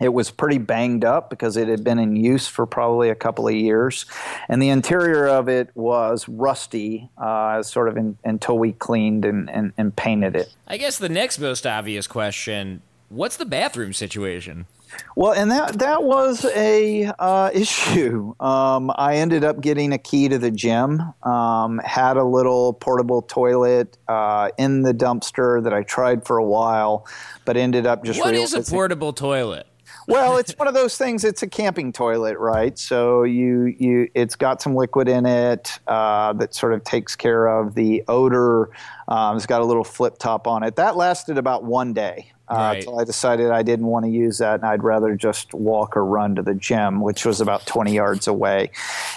It 0.00 0.14
was 0.14 0.30
pretty 0.30 0.58
banged 0.58 1.04
up 1.04 1.30
because 1.30 1.56
it 1.56 1.68
had 1.68 1.84
been 1.84 1.98
in 1.98 2.16
use 2.16 2.46
for 2.46 2.66
probably 2.66 3.10
a 3.10 3.14
couple 3.14 3.46
of 3.46 3.54
years. 3.54 4.06
And 4.48 4.60
the 4.62 4.70
interior 4.70 5.26
of 5.26 5.48
it 5.48 5.70
was 5.74 6.28
rusty, 6.28 7.10
uh, 7.18 7.62
sort 7.62 7.88
of 7.88 7.96
in, 7.96 8.16
until 8.24 8.58
we 8.58 8.72
cleaned 8.72 9.24
and, 9.24 9.50
and, 9.50 9.72
and 9.76 9.94
painted 9.94 10.36
it. 10.36 10.54
I 10.66 10.78
guess 10.78 10.98
the 10.98 11.08
next 11.08 11.38
most 11.38 11.66
obvious 11.66 12.06
question 12.06 12.82
what's 13.10 13.36
the 13.36 13.44
bathroom 13.44 13.92
situation? 13.92 14.66
Well, 15.14 15.32
and 15.32 15.50
that 15.50 15.78
that 15.78 16.02
was 16.02 16.44
a 16.46 17.12
uh, 17.18 17.50
issue. 17.54 18.34
Um, 18.40 18.90
I 18.96 19.16
ended 19.16 19.44
up 19.44 19.60
getting 19.60 19.92
a 19.92 19.98
key 19.98 20.28
to 20.28 20.38
the 20.38 20.50
gym. 20.50 21.00
Um, 21.22 21.78
had 21.84 22.16
a 22.16 22.24
little 22.24 22.72
portable 22.72 23.22
toilet 23.22 23.98
uh, 24.08 24.50
in 24.58 24.82
the 24.82 24.94
dumpster 24.94 25.62
that 25.62 25.74
I 25.74 25.82
tried 25.82 26.26
for 26.26 26.38
a 26.38 26.44
while, 26.44 27.06
but 27.44 27.56
ended 27.56 27.86
up 27.86 28.04
just. 28.04 28.18
What 28.18 28.34
is 28.34 28.54
a 28.54 28.62
portable 28.62 29.12
toilet? 29.12 29.66
Well, 30.10 30.36
it's 30.38 30.52
one 30.58 30.68
of 30.68 30.74
those 30.74 30.96
things. 30.96 31.24
It's 31.24 31.42
a 31.42 31.46
camping 31.48 31.92
toilet, 31.92 32.38
right? 32.38 32.78
So 32.78 33.22
you 33.22 33.74
you 33.78 34.08
it's 34.14 34.36
got 34.36 34.60
some 34.60 34.74
liquid 34.74 35.08
in 35.08 35.26
it 35.26 35.78
uh, 35.86 36.32
that 36.34 36.54
sort 36.54 36.74
of 36.74 36.84
takes 36.84 37.16
care 37.16 37.46
of 37.46 37.74
the 37.74 38.04
odor. 38.08 38.70
Um, 39.08 39.36
it's 39.36 39.46
got 39.46 39.60
a 39.60 39.64
little 39.64 39.84
flip 39.84 40.18
top 40.18 40.46
on 40.46 40.62
it. 40.62 40.76
That 40.76 40.96
lasted 40.96 41.38
about 41.38 41.64
one 41.64 41.92
day. 41.92 42.32
uh, 42.50 42.54
Right. 42.56 42.78
until 42.78 42.98
I 42.98 43.04
decided 43.04 43.52
I 43.52 43.62
didn't 43.62 43.86
want 43.86 44.06
to 44.06 44.10
use 44.10 44.38
that 44.38 44.54
and 44.54 44.64
I'd 44.64 44.82
rather 44.82 45.14
just 45.14 45.54
walk 45.54 45.96
or 45.96 46.04
run 46.04 46.34
to 46.34 46.42
the 46.42 46.54
gym, 46.54 47.00
which 47.00 47.24
was 47.24 47.40
about 47.40 47.64
20 47.66 47.94
yards 47.94 48.26
away. 48.26 48.70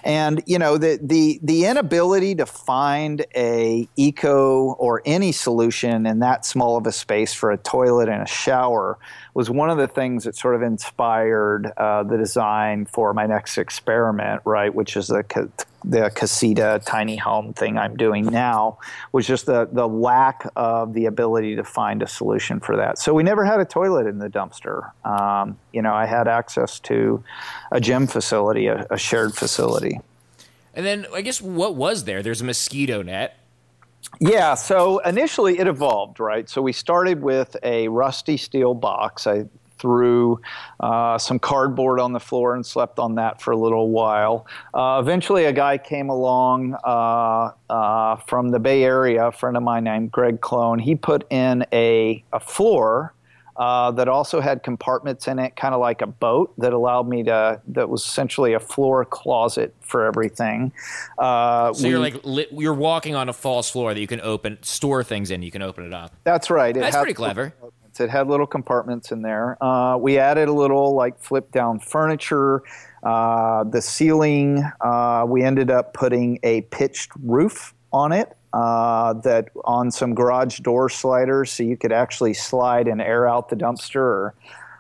And 0.04 0.44
you 0.46 0.60
know 0.60 0.78
the 0.78 1.00
the 1.02 1.40
the 1.42 1.66
inability 1.66 2.36
to 2.36 2.46
find 2.46 3.26
a 3.36 3.88
eco 3.96 4.74
or 4.74 5.02
any 5.06 5.32
solution 5.32 6.06
in 6.06 6.20
that 6.20 6.46
small 6.46 6.78
of 6.78 6.86
a 6.86 6.92
space 6.92 7.34
for 7.34 7.50
a 7.52 7.58
toilet 7.58 8.08
and 8.08 8.22
a 8.22 8.28
shower 8.28 9.00
was 9.34 9.50
one 9.50 9.70
of 9.70 9.78
the 9.78 9.88
things 9.88 10.26
that 10.26 10.36
sort 10.36 10.56
of 10.56 10.62
inspired 10.62 11.72
uh, 11.78 12.04
the 12.04 12.18
design 12.18 12.86
for 12.86 13.14
my 13.14 13.26
next 13.26 13.58
experiment, 13.58 14.42
right? 14.46 14.74
Which 14.74 14.96
is 14.96 15.08
the 15.08 15.24
ca- 15.24 15.48
the 15.86 16.10
Kasita 16.16 16.82
tiny 16.86 17.18
home 17.18 17.54
thing 17.54 17.78
I'm 17.78 17.98
doing 17.98 18.26
now, 18.26 18.78
was 19.12 19.28
just 19.28 19.46
the 19.46 19.68
the 19.72 19.88
lack 19.88 20.48
of 20.56 20.94
the 20.94 21.06
ability 21.08 21.56
to 21.58 21.64
find 21.64 22.02
a 22.02 22.08
solution 22.08 22.60
for 22.60 22.78
that. 22.78 23.00
So 23.00 23.14
we 23.14 23.24
never 23.24 23.44
had 23.44 23.60
a 23.60 23.66
toilet 23.66 24.08
in 24.08 24.20
the 24.20 24.30
dumpster. 24.30 24.92
Um, 25.06 25.58
you 25.74 25.82
know, 25.82 25.94
I 25.94 26.06
had 26.06 26.28
access 26.28 26.80
to 26.82 27.24
a 27.72 27.82
gym 27.82 28.08
facility, 28.08 28.68
a, 28.68 28.86
a 28.90 28.98
shared 28.98 29.34
facility. 29.34 30.00
And 30.76 30.86
then 30.86 31.06
I 31.14 31.22
guess 31.22 31.42
what 31.42 31.76
was 31.76 32.06
there? 32.06 32.24
There's 32.24 32.42
a 32.42 32.46
mosquito 32.46 33.02
net. 33.02 33.38
Yeah, 34.20 34.56
so 34.56 35.00
initially 35.00 35.60
it 35.60 35.68
evolved, 35.68 36.20
right? 36.20 36.50
So 36.50 36.62
we 36.62 36.72
started 36.74 37.22
with 37.22 37.56
a 37.64 37.88
rusty 37.88 38.38
steel 38.38 38.74
box. 38.74 39.28
I 39.28 39.46
threw 39.84 40.40
uh, 40.80 41.18
some 41.18 41.38
cardboard 41.40 42.00
on 42.00 42.14
the 42.14 42.20
floor 42.20 42.56
and 42.56 42.66
slept 42.66 43.00
on 43.00 43.16
that 43.16 43.42
for 43.42 43.52
a 43.52 43.58
little 43.58 43.90
while. 43.90 44.48
Uh, 44.74 45.00
eventually, 45.02 45.44
a 45.44 45.52
guy 45.52 45.78
came 45.78 46.10
along 46.10 46.74
uh, 46.86 47.52
uh, 47.70 48.16
from 48.28 48.50
the 48.50 48.60
Bay 48.60 48.84
Area, 48.86 49.28
a 49.28 49.32
friend 49.32 49.58
of 49.58 49.64
mine 49.64 49.84
named 49.84 50.10
Greg 50.12 50.40
Clone. 50.40 50.80
He 50.80 50.96
put 50.96 51.26
in 51.30 51.66
a, 51.74 52.24
a 52.32 52.40
floor. 52.40 53.14
Uh, 53.56 53.92
that 53.92 54.08
also 54.08 54.42
had 54.42 54.64
compartments 54.64 55.28
in 55.28 55.38
it, 55.38 55.56
kind 55.56 55.76
of 55.76 55.80
like 55.80 56.02
a 56.02 56.08
boat, 56.08 56.54
that 56.58 56.74
allowed 56.74 57.08
me 57.08 57.24
to. 57.24 57.62
That 57.68 57.88
was 57.88 58.04
essentially 58.04 58.54
a 58.54 58.60
floor 58.60 59.06
closet 59.06 59.76
for 59.82 60.06
everything. 60.06 60.72
Uh, 61.20 61.72
So 61.74 61.88
you're 61.88 62.00
like 62.00 62.16
li- 62.24 62.48
you're 62.52 62.74
walking 62.74 63.14
on 63.16 63.30
a 63.30 63.34
false 63.34 63.70
floor 63.70 63.94
that 63.94 64.00
you 64.00 64.08
can 64.08 64.22
open, 64.22 64.58
store 64.64 65.04
things 65.04 65.30
in. 65.30 65.44
You 65.44 65.52
can 65.52 65.62
open 65.62 65.86
it 65.86 65.94
up. 65.94 66.14
That's 66.24 66.50
right. 66.50 66.76
It 66.76 66.80
That's 66.80 66.96
pretty 66.96 67.14
clever. 67.14 67.54
It 68.00 68.10
had 68.10 68.28
little 68.28 68.48
compartments 68.48 69.12
in 69.12 69.22
there. 69.22 69.64
Uh, 69.64 69.98
we 69.98 70.18
added 70.18 70.50
a 70.50 70.54
little 70.54 70.96
like 70.96 71.20
flip 71.20 71.52
down 71.52 71.78
furniture. 71.80 72.64
Uh, 73.04 73.66
the 73.66 73.82
ceiling, 73.82 74.64
uh, 74.82 75.26
we 75.28 75.44
ended 75.44 75.70
up 75.70 75.94
putting 75.94 76.40
a 76.42 76.62
pitched 76.62 77.12
roof 77.22 77.74
on 77.92 78.12
it. 78.12 78.36
Uh, 78.54 79.14
that 79.14 79.50
on 79.66 79.90
some 79.90 80.14
garage 80.14 80.60
door 80.60 80.88
sliders, 80.88 81.52
so 81.52 81.64
you 81.64 81.76
could 81.76 81.92
actually 81.92 82.36
slide 82.36 82.88
and 82.88 83.02
air 83.02 83.28
out 83.28 83.50
the 83.50 83.56
dumpster 83.56 83.96
or 83.96 84.36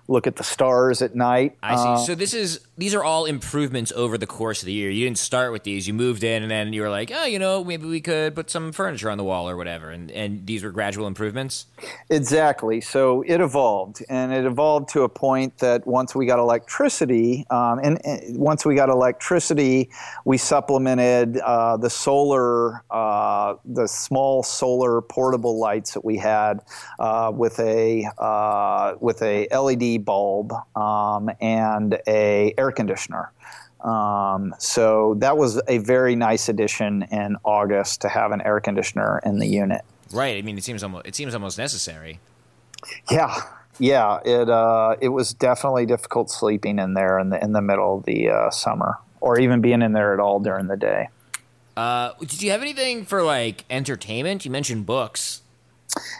look 0.07 0.27
at 0.27 0.35
the 0.35 0.43
stars 0.43 1.01
at 1.01 1.15
night. 1.15 1.57
I 1.63 1.75
see. 1.75 1.81
Uh, 1.81 1.97
so 1.97 2.15
this 2.15 2.33
is 2.33 2.59
these 2.77 2.93
are 2.95 3.03
all 3.03 3.25
improvements 3.25 3.91
over 3.91 4.17
the 4.17 4.25
course 4.25 4.61
of 4.61 4.65
the 4.65 4.73
year. 4.73 4.89
You 4.89 5.05
didn't 5.05 5.19
start 5.19 5.51
with 5.51 5.63
these. 5.63 5.87
You 5.87 5.93
moved 5.93 6.23
in, 6.23 6.41
and 6.41 6.51
then 6.51 6.73
you 6.73 6.81
were 6.81 6.89
like, 6.89 7.11
oh, 7.13 7.25
you 7.25 7.39
know, 7.39 7.63
maybe 7.63 7.85
we 7.85 8.01
could 8.01 8.35
put 8.35 8.49
some 8.49 8.71
furniture 8.71 9.09
on 9.09 9.17
the 9.17 9.23
wall 9.23 9.49
or 9.49 9.55
whatever. 9.55 9.91
And 9.91 10.11
and 10.11 10.45
these 10.45 10.63
were 10.63 10.71
gradual 10.71 11.07
improvements. 11.07 11.67
Exactly. 12.09 12.81
So 12.81 13.23
it 13.27 13.41
evolved, 13.41 14.03
and 14.09 14.33
it 14.33 14.45
evolved 14.45 14.89
to 14.89 15.03
a 15.03 15.09
point 15.09 15.57
that 15.59 15.85
once 15.87 16.15
we 16.15 16.25
got 16.25 16.39
electricity, 16.39 17.45
um, 17.49 17.79
and, 17.79 18.03
and 18.05 18.37
once 18.37 18.65
we 18.65 18.75
got 18.75 18.89
electricity, 18.89 19.89
we 20.25 20.37
supplemented 20.37 21.37
uh, 21.37 21.77
the 21.77 21.89
solar, 21.89 22.83
uh, 22.91 23.55
the 23.65 23.87
small 23.87 24.43
solar 24.43 25.01
portable 25.01 25.59
lights 25.59 25.93
that 25.93 26.03
we 26.03 26.17
had 26.17 26.59
uh, 26.99 27.31
with 27.33 27.59
a 27.59 28.07
uh, 28.17 28.95
with 28.99 29.21
a 29.21 29.47
LED 29.51 29.92
bulb 29.97 30.53
um, 30.75 31.29
and 31.41 31.99
a 32.07 32.53
air 32.57 32.71
conditioner. 32.71 33.31
Um, 33.83 34.55
so 34.59 35.15
that 35.15 35.37
was 35.37 35.61
a 35.67 35.79
very 35.79 36.15
nice 36.15 36.47
addition 36.47 37.03
in 37.11 37.35
August 37.43 38.01
to 38.01 38.09
have 38.09 38.31
an 38.31 38.41
air 38.41 38.59
conditioner 38.61 39.19
in 39.25 39.39
the 39.39 39.47
unit. 39.47 39.81
Right. 40.11 40.37
I 40.37 40.41
mean, 40.41 40.57
it 40.57 40.63
seems 40.63 40.83
almost 40.83 41.05
it 41.05 41.15
seems 41.15 41.33
almost 41.33 41.57
necessary. 41.57 42.19
Yeah, 43.11 43.35
yeah. 43.79 44.19
It 44.23 44.49
uh, 44.49 44.95
it 45.01 45.09
was 45.09 45.33
definitely 45.33 45.85
difficult 45.85 46.29
sleeping 46.29 46.79
in 46.79 46.93
there 46.93 47.19
in 47.19 47.29
the 47.29 47.43
in 47.43 47.51
the 47.51 47.61
middle 47.61 47.97
of 47.97 48.05
the 48.05 48.29
uh, 48.29 48.49
summer, 48.51 48.99
or 49.19 49.39
even 49.39 49.61
being 49.61 49.81
in 49.81 49.93
there 49.93 50.13
at 50.13 50.19
all 50.19 50.39
during 50.39 50.67
the 50.67 50.77
day. 50.77 51.09
Uh, 51.75 52.13
did 52.19 52.41
you 52.41 52.51
have 52.51 52.61
anything 52.61 53.03
for 53.03 53.23
like 53.23 53.65
entertainment? 53.69 54.45
You 54.45 54.51
mentioned 54.51 54.85
books. 54.85 55.41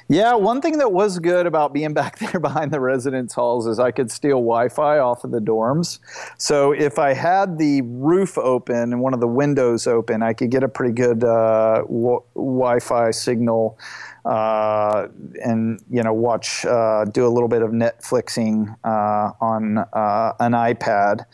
Yeah, 0.07 0.35
one 0.35 0.61
thing 0.61 0.77
that 0.77 0.91
was 0.91 1.19
good 1.19 1.47
about 1.47 1.73
being 1.73 1.93
back 2.01 2.19
there 2.19 2.39
behind 2.39 2.71
the 2.71 2.79
residence 2.79 3.33
halls 3.33 3.67
is 3.67 3.79
I 3.79 3.91
could 3.91 4.11
steal 4.11 4.37
Wi-Fi 4.37 4.99
off 4.99 5.23
of 5.23 5.31
the 5.31 5.39
dorms. 5.39 5.99
So 6.37 6.71
if 6.71 6.99
I 6.99 7.13
had 7.13 7.57
the 7.57 7.81
roof 7.83 8.37
open 8.37 8.93
and 8.93 9.01
one 9.01 9.13
of 9.13 9.19
the 9.19 9.27
windows 9.27 9.87
open, 9.87 10.21
I 10.21 10.33
could 10.33 10.51
get 10.51 10.63
a 10.63 10.67
pretty 10.67 10.93
good 10.93 11.23
uh, 11.23 11.83
w- 11.87 12.21
Wi-Fi 12.35 13.11
signal, 13.11 13.77
uh, 14.25 15.07
and 15.43 15.81
you 15.89 16.03
know 16.03 16.13
watch 16.13 16.65
uh, 16.65 17.05
do 17.05 17.25
a 17.25 17.29
little 17.29 17.49
bit 17.49 17.61
of 17.61 17.71
Netflixing 17.71 18.75
uh, 18.83 19.31
on 19.41 19.79
uh, 19.79 20.33
an 20.39 20.51
iPad. 20.53 21.25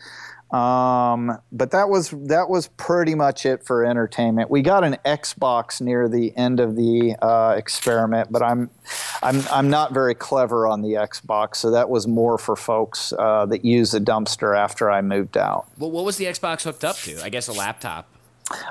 Um, 0.51 1.39
but 1.51 1.71
that 1.71 1.89
was 1.89 2.09
that 2.09 2.49
was 2.49 2.69
pretty 2.69 3.13
much 3.13 3.45
it 3.45 3.63
for 3.63 3.85
entertainment. 3.85 4.49
We 4.49 4.63
got 4.63 4.83
an 4.83 4.97
Xbox 5.05 5.79
near 5.79 6.09
the 6.09 6.35
end 6.35 6.59
of 6.59 6.75
the 6.75 7.15
uh, 7.21 7.53
experiment, 7.55 8.31
but 8.31 8.41
I'm 8.41 8.71
I'm 9.21 9.43
I'm 9.51 9.69
not 9.69 9.93
very 9.93 10.15
clever 10.15 10.67
on 10.67 10.81
the 10.81 10.93
Xbox, 10.93 11.57
so 11.57 11.71
that 11.71 11.89
was 11.89 12.07
more 12.07 12.39
for 12.39 12.55
folks 12.55 13.13
uh, 13.19 13.45
that 13.45 13.63
use 13.63 13.91
the 13.91 13.99
dumpster 13.99 14.57
after 14.57 14.89
I 14.89 15.01
moved 15.01 15.37
out. 15.37 15.67
Well, 15.77 15.91
what 15.91 16.03
was 16.03 16.17
the 16.17 16.25
Xbox 16.25 16.63
hooked 16.63 16.83
up 16.83 16.97
to? 16.97 17.23
I 17.23 17.29
guess 17.29 17.47
a 17.47 17.53
laptop. 17.53 18.07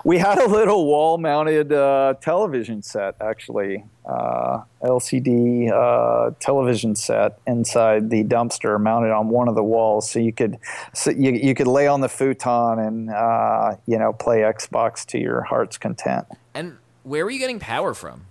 We 0.05 0.19
had 0.19 0.39
a 0.39 0.47
little 0.47 0.87
wall-mounted 0.87 1.73
uh, 1.73 2.15
television 2.21 2.83
set, 2.83 3.15
actually, 3.21 3.85
uh, 4.07 4.63
LCD 4.83 5.71
uh, 5.71 6.33
television 6.41 6.97
set 6.97 7.39
inside 7.47 8.11
the 8.11 8.25
dumpster, 8.25 8.81
mounted 8.81 9.11
on 9.11 9.29
one 9.29 9.49
of 9.49 9.55
the 9.55 9.63
walls, 9.63 10.11
so 10.11 10.19
you 10.19 10.33
could 10.33 10.59
so 10.95 11.11
you, 11.11 11.33
you 11.33 11.55
could 11.55 11.67
lay 11.67 11.87
on 11.87 12.01
the 12.01 12.09
futon 12.09 12.79
and 12.79 13.11
uh, 13.11 13.77
you 13.87 13.99
know 13.99 14.13
play 14.13 14.39
Xbox 14.39 15.05
to 15.07 15.19
your 15.19 15.43
heart's 15.43 15.79
content. 15.79 16.27
And 16.55 16.79
where 17.03 17.25
were 17.25 17.31
you 17.31 17.39
getting 17.39 17.61
power 17.61 17.95
from? 17.95 18.25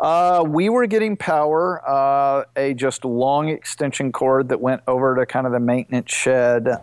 Uh, 0.00 0.44
we 0.46 0.68
were 0.68 0.86
getting 0.86 1.16
power, 1.16 1.80
uh, 1.88 2.44
a 2.56 2.74
just 2.74 3.04
long 3.04 3.48
extension 3.48 4.10
cord 4.10 4.48
that 4.48 4.60
went 4.60 4.82
over 4.88 5.14
to 5.14 5.24
kind 5.24 5.46
of 5.46 5.52
the 5.52 5.60
maintenance 5.60 6.12
shed 6.12 6.66
uh, 6.66 6.78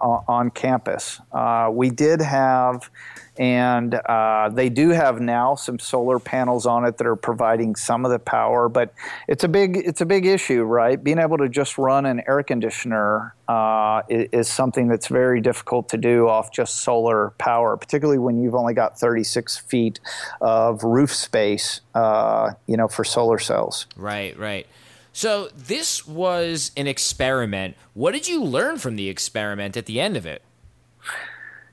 on, 0.00 0.24
on 0.28 0.50
campus. 0.50 1.20
Uh, 1.32 1.70
we 1.72 1.90
did 1.90 2.20
have, 2.20 2.90
and 3.36 3.94
uh, 3.94 4.48
they 4.52 4.68
do 4.68 4.90
have 4.90 5.20
now 5.20 5.54
some 5.54 5.78
solar 5.78 6.18
panels 6.18 6.66
on 6.66 6.84
it 6.84 6.98
that 6.98 7.06
are 7.06 7.16
providing 7.16 7.74
some 7.74 8.04
of 8.04 8.10
the 8.10 8.18
power, 8.18 8.68
but 8.68 8.94
it's 9.28 9.44
a 9.44 9.48
big 9.48 9.76
it's 9.76 10.00
a 10.00 10.06
big 10.06 10.26
issue, 10.26 10.62
right? 10.62 11.02
Being 11.02 11.18
able 11.18 11.38
to 11.38 11.48
just 11.48 11.78
run 11.78 12.06
an 12.06 12.22
air 12.28 12.42
conditioner 12.42 13.34
uh, 13.48 14.02
is, 14.08 14.28
is 14.32 14.48
something 14.48 14.88
that's 14.88 15.08
very 15.08 15.40
difficult 15.40 15.88
to 15.90 15.96
do 15.96 16.28
off 16.28 16.52
just 16.52 16.76
solar 16.76 17.30
power, 17.38 17.76
particularly 17.76 18.18
when 18.18 18.40
you've 18.40 18.54
only 18.54 18.74
got 18.74 18.98
36 18.98 19.56
feet 19.58 20.00
of 20.40 20.84
roof 20.84 21.14
space, 21.14 21.80
uh, 21.94 22.52
you 22.66 22.76
know, 22.76 22.88
for 22.88 23.04
solar 23.04 23.38
cells. 23.38 23.86
Right, 23.96 24.38
right. 24.38 24.66
So 25.14 25.48
this 25.56 26.06
was 26.08 26.72
an 26.76 26.88
experiment. 26.88 27.76
What 27.94 28.12
did 28.12 28.26
you 28.26 28.42
learn 28.42 28.78
from 28.78 28.96
the 28.96 29.08
experiment 29.08 29.76
at 29.76 29.86
the 29.86 30.00
end 30.00 30.16
of 30.16 30.26
it? 30.26 30.42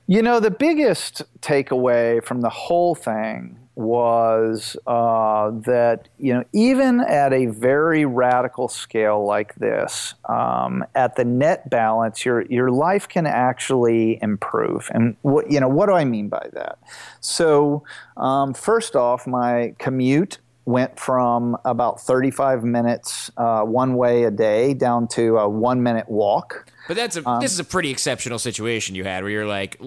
You 0.06 0.22
know, 0.22 0.38
the 0.38 0.52
biggest 0.52 1.22
takeaway 1.40 2.22
from 2.22 2.40
the 2.40 2.48
whole 2.48 2.94
thing 2.94 3.58
was 3.74 4.76
uh, 4.86 5.50
that, 5.50 6.08
you 6.18 6.32
know, 6.32 6.44
even 6.52 7.00
at 7.00 7.32
a 7.32 7.46
very 7.46 8.04
radical 8.04 8.68
scale 8.68 9.24
like 9.24 9.56
this, 9.56 10.14
um, 10.28 10.84
at 10.94 11.16
the 11.16 11.24
net 11.24 11.68
balance, 11.68 12.24
your, 12.24 12.42
your 12.42 12.70
life 12.70 13.08
can 13.08 13.26
actually 13.26 14.22
improve. 14.22 14.88
And, 14.94 15.16
what, 15.22 15.50
you 15.50 15.58
know, 15.58 15.68
what 15.68 15.86
do 15.86 15.94
I 15.94 16.04
mean 16.04 16.28
by 16.28 16.46
that? 16.52 16.78
So, 17.20 17.82
um, 18.16 18.54
first 18.54 18.94
off, 18.94 19.26
my 19.26 19.74
commute 19.78 20.38
went 20.64 20.98
from 20.98 21.56
about 21.64 22.00
35 22.00 22.62
minutes 22.64 23.30
uh, 23.36 23.62
one 23.62 23.94
way 23.94 24.24
a 24.24 24.30
day 24.30 24.74
down 24.74 25.08
to 25.08 25.38
a 25.38 25.48
one 25.48 25.82
minute 25.82 26.08
walk. 26.08 26.70
But 26.88 26.96
that's 26.96 27.16
a 27.16 27.22
this 27.40 27.52
is 27.52 27.58
a 27.58 27.64
pretty 27.64 27.90
exceptional 27.90 28.38
situation 28.38 28.94
you 28.94 29.04
had 29.04 29.22
where 29.22 29.30
you're 29.32 29.46
like 29.46 29.80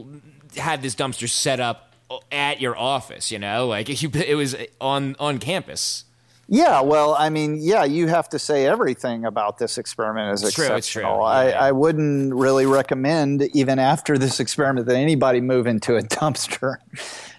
had 0.57 0.82
this 0.82 0.95
dumpster 0.95 1.30
set 1.30 1.59
up 1.59 1.93
at 2.32 2.61
your 2.61 2.78
office, 2.78 3.32
you 3.32 3.39
know, 3.39 3.67
like 3.67 4.01
you, 4.01 4.09
it 4.13 4.36
was 4.36 4.55
on 4.82 5.15
on 5.19 5.38
campus. 5.39 6.03
Yeah, 6.47 6.82
well, 6.82 7.15
I 7.17 7.32
mean, 7.32 7.57
yeah, 7.59 7.86
you 7.86 8.07
have 8.07 8.30
to 8.30 8.38
say 8.38 8.67
everything 8.67 9.26
about 9.26 9.57
this 9.57 9.80
experiment 9.80 10.32
is 10.32 10.43
It's 10.43 10.53
true, 10.53 10.65
it's 10.65 10.88
true. 10.88 11.01
exceptional. 11.01 11.28
Yeah, 11.28 11.47
yeah. 11.49 11.59
I, 11.59 11.67
I 11.69 11.71
wouldn't 11.71 12.36
really 12.36 12.67
recommend, 12.67 13.41
even 13.55 13.80
after 13.80 14.19
this 14.19 14.39
experiment, 14.39 14.86
that 14.86 14.95
anybody 14.95 15.41
move 15.41 15.65
into 15.65 15.95
a 15.95 16.01
dumpster. 16.03 16.76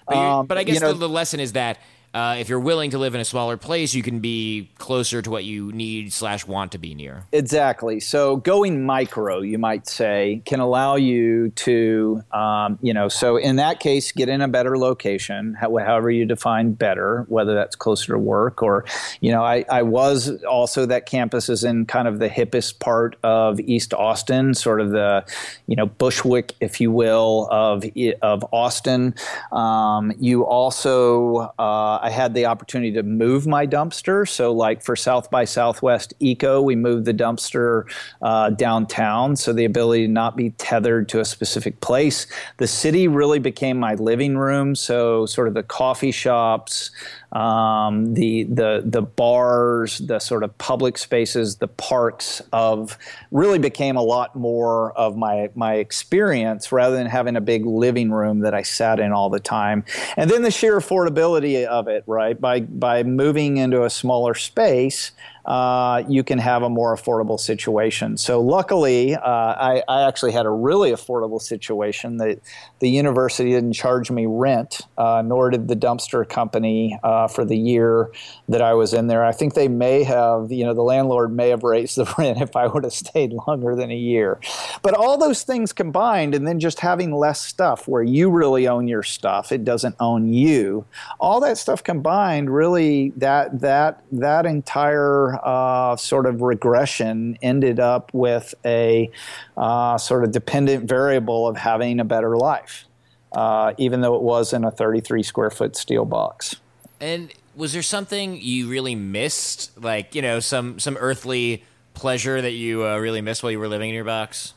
But, 0.09 0.17
Um, 0.17 0.47
but 0.47 0.59
I 0.59 0.65
guess 0.65 0.75
you 0.75 0.81
know, 0.81 0.93
the, 0.93 0.99
the 0.99 1.09
lesson 1.09 1.39
is 1.39 1.53
that 1.53 1.79
uh, 2.17 2.37
if 2.39 2.49
you're 2.49 2.59
willing 2.59 2.93
to 2.93 2.99
live 2.99 3.15
in 3.15 3.21
a 3.21 3.27
smaller 3.27 3.59
place, 3.59 3.93
you 3.93 4.03
can 4.03 4.21
be 4.21 4.71
closer 4.79 5.21
to 5.21 5.31
what 5.31 5.45
you 5.45 5.71
need 5.73 6.15
slash 6.15 6.47
want 6.47 6.73
to 6.73 6.79
be 6.79 6.95
near. 6.95 7.27
Exactly. 7.31 8.01
So 8.01 8.37
going 8.37 8.87
micro, 8.87 9.43
you 9.43 9.59
might 9.59 9.87
say, 9.87 10.41
can 10.47 10.61
allow 10.61 10.97
you 10.97 11.51
to, 11.51 12.23
um, 12.33 12.79
you 12.81 12.95
know, 12.95 13.09
so 13.09 13.37
in 13.37 13.57
that 13.57 13.81
case, 13.81 14.13
get 14.13 14.31
in 14.31 14.41
a 14.41 14.49
better 14.49 14.79
location, 14.79 15.53
however 15.53 16.11
you 16.11 16.25
define 16.25 16.73
better, 16.73 17.27
whether 17.29 17.55
that's 17.55 17.77
closer 17.77 18.15
to 18.15 18.19
work 18.19 18.63
or, 18.63 18.87
you 19.21 19.31
know, 19.31 19.45
I, 19.45 19.67
I 19.69 19.83
was 19.83 20.43
also 20.45 20.87
that 20.87 21.05
campus 21.05 21.51
is 21.51 21.65
in 21.65 21.85
kind 21.85 22.09
of 22.09 22.19
the 22.19 22.31
hippest 22.31 22.79
part 22.79 23.17
of 23.25 23.61
East 23.61 23.93
Austin, 23.93 24.55
sort 24.55 24.81
of 24.81 24.91
the, 24.91 25.23
you 25.67 25.77
know, 25.77 25.85
Bushwick, 25.85 26.55
if 26.61 26.81
you 26.81 26.91
will, 26.91 27.47
of 27.51 27.85
of 28.23 28.47
Austin. 28.53 29.15
Um, 29.53 30.15
you 30.19 30.47
also 30.47 31.53
uh, 31.59 32.06
I 32.07 32.11
had 32.11 32.35
the 32.35 32.47
opportunity 32.47 32.93
to 32.93 33.03
move 33.03 33.49
my 33.49 33.67
dumpster. 33.67 34.29
So, 34.29 34.53
like 34.53 34.81
for 34.81 34.95
South 34.95 35.29
by 35.29 35.45
Southwest 35.45 36.15
Eco, 36.21 36.63
we 36.63 36.77
moved 36.77 37.05
the 37.05 37.13
dumpster 37.13 37.83
uh, 38.23 38.51
downtown. 38.51 39.35
So, 39.35 39.53
the 39.53 39.65
ability 39.65 40.07
to 40.07 40.13
not 40.13 40.37
be 40.37 40.51
tethered 40.51 41.09
to 41.09 41.19
a 41.19 41.25
specific 41.25 41.81
place. 41.81 42.29
The 42.59 42.69
city 42.69 43.09
really 43.09 43.41
became 43.41 43.77
my 43.81 43.95
living 43.95 44.39
room. 44.39 44.77
So, 44.77 45.27
sort 45.27 45.49
of 45.49 45.55
the 45.55 45.65
coffee 45.65 46.13
shops, 46.13 46.93
um, 47.33 48.15
the 48.15 48.45
the 48.45 48.83
the 48.85 49.03
bars, 49.03 49.99
the 49.99 50.19
sort 50.19 50.43
of 50.43 50.57
public 50.59 50.97
spaces, 50.99 51.57
the 51.57 51.69
parks 51.69 52.41
of 52.53 52.97
really 53.31 53.59
became 53.59 53.97
a 53.97 54.03
lot 54.03 54.37
more 54.37 54.93
of 54.93 55.17
my 55.17 55.51
my 55.55 55.75
experience 55.75 56.71
rather 56.73 56.97
than 56.97 57.07
having 57.07 57.37
a 57.37 57.41
big 57.41 57.67
living 57.67 58.11
room 58.11 58.41
that 58.41 58.55
I 58.55 58.63
sat 58.63 59.01
in 59.01 59.13
all 59.13 59.29
the 59.29 59.41
time. 59.41 59.85
And 60.17 60.31
then 60.31 60.43
the 60.43 60.51
sheer 60.51 60.79
affordability 60.79 61.65
of 61.65 61.89
it, 61.89 62.05
right? 62.07 62.41
By 62.41 62.61
by 62.61 63.03
moving 63.03 63.57
into 63.57 63.85
a 63.85 63.91
smaller 63.91 64.35
space, 64.35 65.13
uh, 65.47 66.03
you 66.09 66.25
can 66.25 66.39
have 66.39 66.65
a 66.65 66.69
more 66.69 66.95
affordable 66.97 67.39
situation. 67.39 68.17
So 68.17 68.41
luckily, 68.41 69.15
uh, 69.15 69.21
I, 69.21 69.83
I, 69.87 70.09
actually 70.09 70.33
had 70.33 70.45
a 70.45 70.51
really 70.51 70.91
affordable 70.91 71.41
situation 71.41 72.17
that 72.17 72.41
the 72.81 72.91
university 72.91 73.51
didn't 73.51 73.75
charge 73.75 74.11
me 74.11 74.27
rent, 74.27 74.81
uh, 74.99 75.23
nor 75.25 75.51
did 75.51 75.69
the 75.69 75.77
dumpster 75.77 76.29
company 76.29 76.99
uh, 77.05 77.29
for 77.29 77.45
the 77.45 77.57
year 77.57 78.11
that 78.49 78.61
I 78.61 78.75
was 78.75 78.93
in 78.93 79.07
there. 79.07 79.25
I 79.25 79.31
think 79.31 79.55
they 79.55 79.69
may 79.69 80.03
have, 80.03 80.51
you 80.51 80.65
know, 80.65 80.75
the 80.75 80.83
landlord 80.83 81.33
may 81.33 81.51
have 81.51 81.63
raised 81.63 81.97
the 81.97 82.13
rent 82.19 82.41
if 82.41 82.57
I 82.57 82.67
would 82.67 82.83
have 82.83 82.93
stayed 82.93 83.33
longer 83.47 83.77
than 83.77 83.93
a 83.93 83.97
year. 83.97 84.41
But 84.83 84.95
all 84.95 85.17
those 85.17 85.45
things 85.45 85.73
combined, 85.73 86.35
and 86.35 86.45
then 86.45 86.59
just 86.59 86.81
having 86.81 87.15
less 87.15 87.41
stuff 87.41 87.87
where 87.87 88.03
you 88.03 88.31
really 88.31 88.67
own 88.67 88.89
your 88.89 89.05
stuff, 89.05 89.53
it 89.53 89.65
doesn't 89.65 89.95
own 90.01 90.29
you. 90.29 90.87
All 91.21 91.39
that 91.41 91.57
stuff 91.57 91.85
combined, 91.85 92.53
really, 92.53 93.13
that 93.17 93.61
that 93.61 94.03
that 94.11 94.45
entire 94.45 95.36
uh, 95.45 95.97
sort 95.97 96.27
of 96.27 96.43
regression 96.43 97.39
ended 97.43 97.81
up 97.81 98.13
with 98.13 98.55
a 98.65 99.11
uh, 99.57 99.99
sort 99.99 100.25
of 100.25 100.33
dependent 100.33 100.89
variable 100.89 101.49
of 101.49 101.57
having 101.57 102.01
a 102.01 102.05
better 102.05 102.37
life, 102.37 102.85
uh, 103.33 103.73
even 103.79 104.01
though 104.01 104.15
it 104.15 104.23
was 104.23 104.53
in 104.53 104.65
a 104.65 104.71
33 104.71 105.23
square 105.23 105.51
foot 105.51 105.77
steel 105.77 106.05
box. 106.05 106.57
And 107.01 107.33
was 107.55 107.73
there 107.73 107.83
something 107.83 108.41
you 108.41 108.69
really 108.69 108.95
missed, 108.95 109.81
like 109.83 110.15
you 110.15 110.23
know, 110.23 110.41
some 110.41 110.79
some 110.79 110.97
earthly 110.99 111.65
pleasure 111.95 112.41
that 112.41 112.53
you 112.53 112.87
uh, 112.87 112.99
really 112.99 113.21
missed 113.21 113.43
while 113.43 113.51
you 113.51 113.59
were 113.59 113.69
living 113.69 113.89
in 113.89 113.95
your 113.95 114.05
box? 114.05 114.53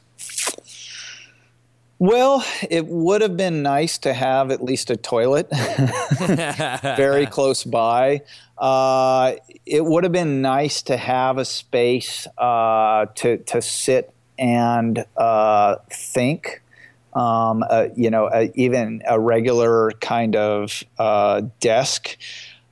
Well, 2.02 2.46
it 2.70 2.88
would 2.88 3.22
have 3.22 3.36
been 3.36 3.62
nice 3.62 3.98
to 4.00 4.14
have 4.14 4.52
at 4.52 4.64
least 4.64 4.90
a 4.90 4.96
toilet 4.96 5.50
very 6.18 7.26
close 7.30 7.66
by. 7.66 8.22
Uh, 8.58 9.34
it 9.66 9.84
would 9.84 10.06
have 10.06 10.14
been 10.14 10.42
nice 10.42 10.82
to 10.84 10.96
have 10.96 11.38
a 11.38 11.44
space 11.44 12.26
uh, 12.38 13.08
to 13.16 13.38
to 13.38 13.62
sit 13.62 14.14
and 14.38 15.06
uh, 15.18 15.76
think. 15.92 16.62
Um, 17.14 17.66
uh, 17.70 17.88
you 17.98 18.10
know, 18.10 18.50
even 18.56 19.02
a 19.06 19.20
regular 19.20 19.92
kind 20.00 20.38
of 20.38 20.84
uh, 20.98 21.42
desk 21.60 22.18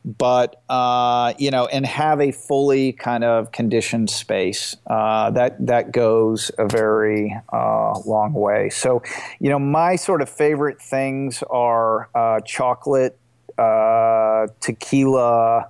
but 0.07 0.61
uh, 0.69 1.33
you 1.37 1.51
know, 1.51 1.65
and 1.65 1.85
have 1.85 2.21
a 2.21 2.31
fully 2.31 2.93
kind 2.93 3.25
of 3.25 3.51
conditioned 3.51 4.09
space 4.09 4.75
uh, 4.87 5.29
that 5.31 5.65
that 5.65 5.91
goes 5.91 6.49
a 6.57 6.65
very 6.65 7.35
uh, 7.51 7.99
long 8.05 8.33
way. 8.33 8.69
So, 8.69 9.03
you 9.39 9.49
know, 9.49 9.59
my 9.59 9.97
sort 9.97 10.21
of 10.21 10.29
favorite 10.29 10.81
things 10.81 11.43
are 11.49 12.09
uh, 12.15 12.39
chocolate, 12.41 13.19
uh, 13.57 14.47
tequila, 14.61 15.69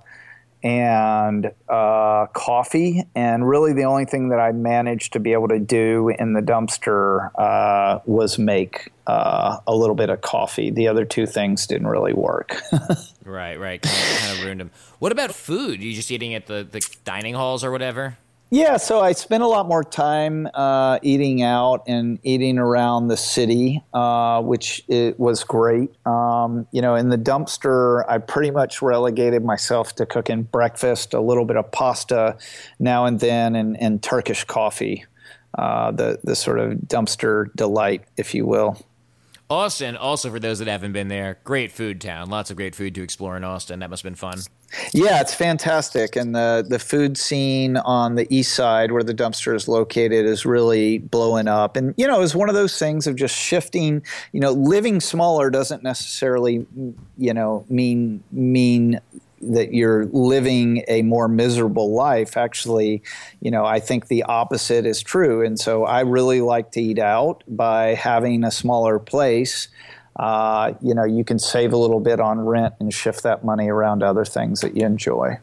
and 0.68 1.50
uh, 1.70 2.26
coffee. 2.34 3.02
And 3.14 3.48
really, 3.48 3.72
the 3.72 3.84
only 3.84 4.04
thing 4.04 4.28
that 4.28 4.38
I 4.38 4.52
managed 4.52 5.14
to 5.14 5.18
be 5.18 5.32
able 5.32 5.48
to 5.48 5.58
do 5.58 6.10
in 6.18 6.34
the 6.34 6.42
dumpster 6.42 7.30
uh, 7.38 8.00
was 8.04 8.38
make 8.38 8.92
uh, 9.06 9.60
a 9.66 9.74
little 9.74 9.94
bit 9.94 10.10
of 10.10 10.20
coffee. 10.20 10.70
The 10.70 10.86
other 10.88 11.06
two 11.06 11.24
things 11.24 11.66
didn't 11.66 11.86
really 11.86 12.12
work. 12.12 12.60
right, 13.24 13.58
right. 13.58 13.80
Kind 13.80 13.96
of, 13.96 14.18
kind 14.18 14.38
of 14.38 14.44
ruined 14.44 14.60
them. 14.60 14.70
What 14.98 15.10
about 15.10 15.34
food? 15.34 15.80
Are 15.80 15.84
you 15.84 15.94
just 15.94 16.10
eating 16.10 16.34
at 16.34 16.44
the, 16.44 16.68
the 16.70 16.86
dining 17.02 17.32
halls 17.32 17.64
or 17.64 17.70
whatever? 17.70 18.18
Yeah, 18.50 18.78
so 18.78 19.00
I 19.00 19.12
spent 19.12 19.42
a 19.42 19.46
lot 19.46 19.68
more 19.68 19.84
time 19.84 20.48
uh, 20.54 20.98
eating 21.02 21.42
out 21.42 21.82
and 21.86 22.18
eating 22.22 22.58
around 22.58 23.08
the 23.08 23.16
city, 23.16 23.84
uh, 23.92 24.40
which 24.40 24.82
it 24.88 25.20
was 25.20 25.44
great. 25.44 25.90
Um, 26.06 26.66
you 26.72 26.80
know, 26.80 26.94
in 26.94 27.10
the 27.10 27.18
dumpster, 27.18 28.04
I 28.08 28.16
pretty 28.16 28.50
much 28.50 28.80
relegated 28.80 29.44
myself 29.44 29.94
to 29.96 30.06
cooking 30.06 30.44
breakfast, 30.44 31.12
a 31.12 31.20
little 31.20 31.44
bit 31.44 31.58
of 31.58 31.70
pasta 31.72 32.38
now 32.78 33.04
and 33.04 33.20
then, 33.20 33.54
and, 33.54 33.78
and 33.82 34.02
Turkish 34.02 34.44
coffee, 34.44 35.04
uh, 35.58 35.90
the 35.90 36.18
the 36.24 36.34
sort 36.34 36.58
of 36.58 36.72
dumpster 36.86 37.54
delight, 37.54 38.04
if 38.16 38.34
you 38.34 38.46
will. 38.46 38.82
Austin, 39.50 39.96
also 39.96 40.30
for 40.30 40.38
those 40.38 40.58
that 40.58 40.68
haven't 40.68 40.92
been 40.92 41.08
there, 41.08 41.38
great 41.44 41.72
food 41.72 42.00
town. 42.02 42.28
Lots 42.28 42.50
of 42.50 42.56
great 42.56 42.74
food 42.74 42.94
to 42.96 43.02
explore 43.02 43.36
in 43.36 43.44
Austin. 43.44 43.78
That 43.80 43.88
must 43.88 44.02
have 44.02 44.10
been 44.10 44.14
fun. 44.14 44.40
Yeah, 44.92 45.22
it's 45.22 45.32
fantastic. 45.32 46.16
And 46.16 46.34
the, 46.34 46.66
the 46.68 46.78
food 46.78 47.16
scene 47.16 47.78
on 47.78 48.16
the 48.16 48.26
east 48.34 48.54
side 48.54 48.92
where 48.92 49.02
the 49.02 49.14
dumpster 49.14 49.54
is 49.54 49.66
located 49.66 50.26
is 50.26 50.44
really 50.44 50.98
blowing 50.98 51.48
up. 51.48 51.76
And, 51.76 51.94
you 51.96 52.06
know, 52.06 52.20
it's 52.20 52.34
one 52.34 52.50
of 52.50 52.54
those 52.54 52.78
things 52.78 53.06
of 53.06 53.16
just 53.16 53.34
shifting, 53.34 54.02
you 54.32 54.40
know, 54.40 54.52
living 54.52 55.00
smaller 55.00 55.48
doesn't 55.48 55.82
necessarily, 55.82 56.66
you 57.16 57.32
know, 57.32 57.64
mean 57.70 58.22
mean 58.30 59.00
that 59.40 59.72
you're 59.72 60.06
living 60.06 60.84
a 60.88 61.02
more 61.02 61.28
miserable 61.28 61.94
life 61.94 62.36
actually 62.36 63.02
you 63.40 63.50
know 63.50 63.64
i 63.64 63.80
think 63.80 64.08
the 64.08 64.22
opposite 64.24 64.86
is 64.86 65.02
true. 65.02 65.44
And 65.44 65.58
so 65.58 65.84
i 65.84 66.00
really 66.00 66.40
like 66.40 66.72
to 66.72 66.80
eat 66.80 66.98
out 66.98 67.42
by 67.48 67.94
having 67.94 68.44
a 68.44 68.50
smaller 68.50 68.98
place. 68.98 69.68
Uh, 70.16 70.74
you 70.82 70.94
know 70.94 71.04
you 71.04 71.24
can 71.24 71.38
save 71.38 71.72
a 71.72 71.76
little 71.76 72.00
bit 72.00 72.18
on 72.18 72.40
rent 72.40 72.74
and 72.80 72.92
shift 72.92 73.22
that 73.22 73.44
money 73.44 73.68
around 73.68 74.02
other 74.02 74.24
things 74.24 74.60
that 74.62 74.76
you 74.76 74.84
enjoy. 74.84 75.38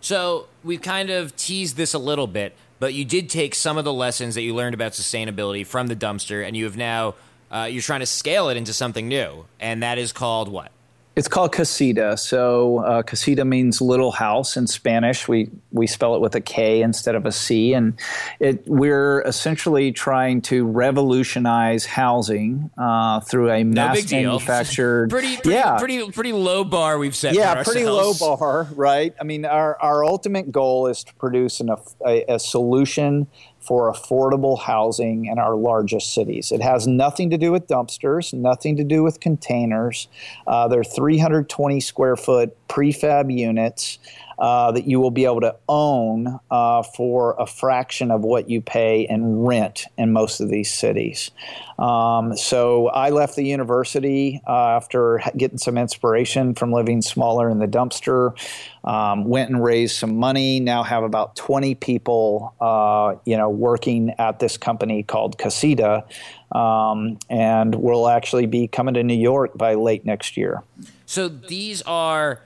So 0.00 0.46
we've 0.62 0.80
kind 0.80 1.10
of 1.10 1.34
teased 1.36 1.76
this 1.76 1.94
a 1.94 1.98
little 1.98 2.28
bit 2.28 2.54
but 2.80 2.94
you 2.94 3.04
did 3.04 3.28
take 3.28 3.54
some 3.54 3.76
of 3.76 3.84
the 3.84 3.92
lessons 3.92 4.34
that 4.34 4.42
you 4.42 4.54
learned 4.54 4.74
about 4.74 4.92
sustainability 4.92 5.64
from 5.64 5.86
the 5.86 5.94
dumpster 5.94 6.44
and 6.44 6.56
you 6.56 6.64
have 6.64 6.76
now 6.76 7.14
uh, 7.52 7.68
you're 7.70 7.82
trying 7.82 8.00
to 8.00 8.06
scale 8.06 8.48
it 8.48 8.56
into 8.56 8.72
something 8.72 9.08
new 9.08 9.44
and 9.60 9.82
that 9.82 9.98
is 9.98 10.12
called 10.12 10.48
what 10.48 10.72
it's 11.20 11.28
called 11.28 11.52
Kasita. 11.52 12.18
So 12.18 12.78
uh, 12.78 13.02
casita 13.02 13.44
means 13.44 13.82
little 13.82 14.10
house 14.10 14.56
in 14.56 14.66
Spanish. 14.66 15.28
We 15.28 15.50
we 15.70 15.86
spell 15.86 16.14
it 16.14 16.22
with 16.22 16.34
a 16.34 16.40
K 16.40 16.80
instead 16.80 17.14
of 17.14 17.26
a 17.26 17.30
C, 17.30 17.74
and 17.74 17.92
it 18.38 18.66
we're 18.66 19.20
essentially 19.26 19.92
trying 19.92 20.40
to 20.42 20.64
revolutionize 20.64 21.84
housing 21.84 22.70
uh, 22.78 23.20
through 23.20 23.50
a 23.50 23.62
no 23.62 23.88
mass 23.88 24.10
manufactured. 24.10 25.10
pretty, 25.10 25.34
pretty, 25.36 25.50
yeah, 25.50 25.76
pretty 25.78 26.10
pretty 26.10 26.32
low 26.32 26.64
bar 26.64 26.96
we've 26.96 27.14
set. 27.14 27.34
Yeah, 27.34 27.62
pretty 27.64 27.84
low 27.84 28.14
bar, 28.14 28.66
right? 28.74 29.14
I 29.20 29.24
mean, 29.24 29.44
our 29.44 29.76
our 29.78 30.02
ultimate 30.02 30.50
goal 30.50 30.86
is 30.86 31.04
to 31.04 31.14
produce 31.16 31.60
an, 31.60 31.68
a, 32.06 32.24
a 32.30 32.38
solution 32.38 33.26
for 33.60 33.92
affordable 33.92 34.58
housing 34.58 35.26
in 35.26 35.38
our 35.38 35.54
largest 35.54 36.14
cities. 36.14 36.50
It 36.50 36.62
has 36.62 36.86
nothing 36.86 37.30
to 37.30 37.38
do 37.38 37.52
with 37.52 37.66
dumpsters, 37.66 38.32
nothing 38.32 38.76
to 38.76 38.84
do 38.84 39.02
with 39.02 39.20
containers. 39.20 40.08
Uh, 40.46 40.66
they're 40.66 40.82
320 40.82 41.80
square 41.80 42.16
foot 42.16 42.56
prefab 42.68 43.30
units 43.30 43.98
uh, 44.40 44.72
that 44.72 44.86
you 44.86 44.98
will 44.98 45.10
be 45.10 45.26
able 45.26 45.42
to 45.42 45.54
own 45.68 46.40
uh, 46.50 46.82
for 46.82 47.36
a 47.38 47.46
fraction 47.46 48.10
of 48.10 48.22
what 48.22 48.48
you 48.48 48.62
pay 48.62 49.02
in 49.02 49.40
rent 49.40 49.84
in 49.98 50.12
most 50.12 50.40
of 50.40 50.48
these 50.48 50.72
cities. 50.72 51.30
Um, 51.78 52.34
so 52.36 52.88
I 52.88 53.10
left 53.10 53.36
the 53.36 53.44
university 53.44 54.40
uh, 54.46 54.76
after 54.76 55.20
getting 55.36 55.58
some 55.58 55.76
inspiration 55.76 56.54
from 56.54 56.72
living 56.72 57.02
smaller 57.02 57.50
in 57.50 57.58
the 57.58 57.68
dumpster. 57.68 58.32
Um, 58.82 59.24
went 59.24 59.50
and 59.50 59.62
raised 59.62 59.96
some 59.96 60.16
money. 60.16 60.58
Now 60.58 60.82
have 60.84 61.02
about 61.02 61.36
20 61.36 61.74
people, 61.74 62.54
uh, 62.60 63.16
you 63.26 63.36
know, 63.36 63.50
working 63.50 64.14
at 64.18 64.38
this 64.38 64.56
company 64.56 65.02
called 65.02 65.36
Kasita, 65.36 66.04
um, 66.56 67.18
and 67.28 67.74
we'll 67.74 68.08
actually 68.08 68.46
be 68.46 68.68
coming 68.68 68.94
to 68.94 69.02
New 69.02 69.12
York 69.12 69.56
by 69.56 69.74
late 69.74 70.06
next 70.06 70.38
year. 70.38 70.62
So 71.04 71.28
these 71.28 71.82
are 71.82 72.40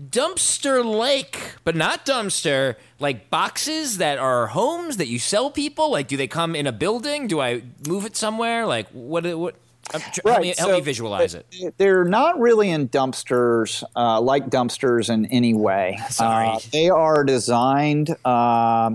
dumpster 0.00 0.84
like, 0.84 1.56
but 1.64 1.74
not 1.74 2.06
dumpster, 2.06 2.76
like 3.00 3.30
boxes 3.30 3.98
that 3.98 4.18
are 4.18 4.48
homes 4.48 4.96
that 4.96 5.08
you 5.08 5.18
sell 5.18 5.50
people? 5.50 5.90
Like, 5.90 6.08
do 6.08 6.16
they 6.16 6.28
come 6.28 6.54
in 6.54 6.66
a 6.66 6.72
building? 6.72 7.26
Do 7.26 7.40
I 7.40 7.62
move 7.86 8.04
it 8.04 8.16
somewhere? 8.16 8.66
Like, 8.66 8.88
what? 8.90 9.24
What? 9.38 9.56
Tr- 9.88 10.20
right. 10.24 10.32
Help 10.32 10.42
me, 10.42 10.54
help 10.58 10.70
so 10.70 10.74
me 10.74 10.80
visualize 10.80 11.34
it. 11.34 11.74
They're 11.78 12.04
not 12.04 12.38
really 12.38 12.70
in 12.70 12.88
dumpsters, 12.88 13.82
uh, 13.96 14.20
like 14.20 14.50
dumpsters 14.50 15.12
in 15.12 15.26
any 15.26 15.54
way. 15.54 15.98
Sorry. 16.10 16.48
Uh, 16.48 16.58
they 16.72 16.90
are 16.90 17.24
designed 17.24 18.14
uh, 18.24 18.90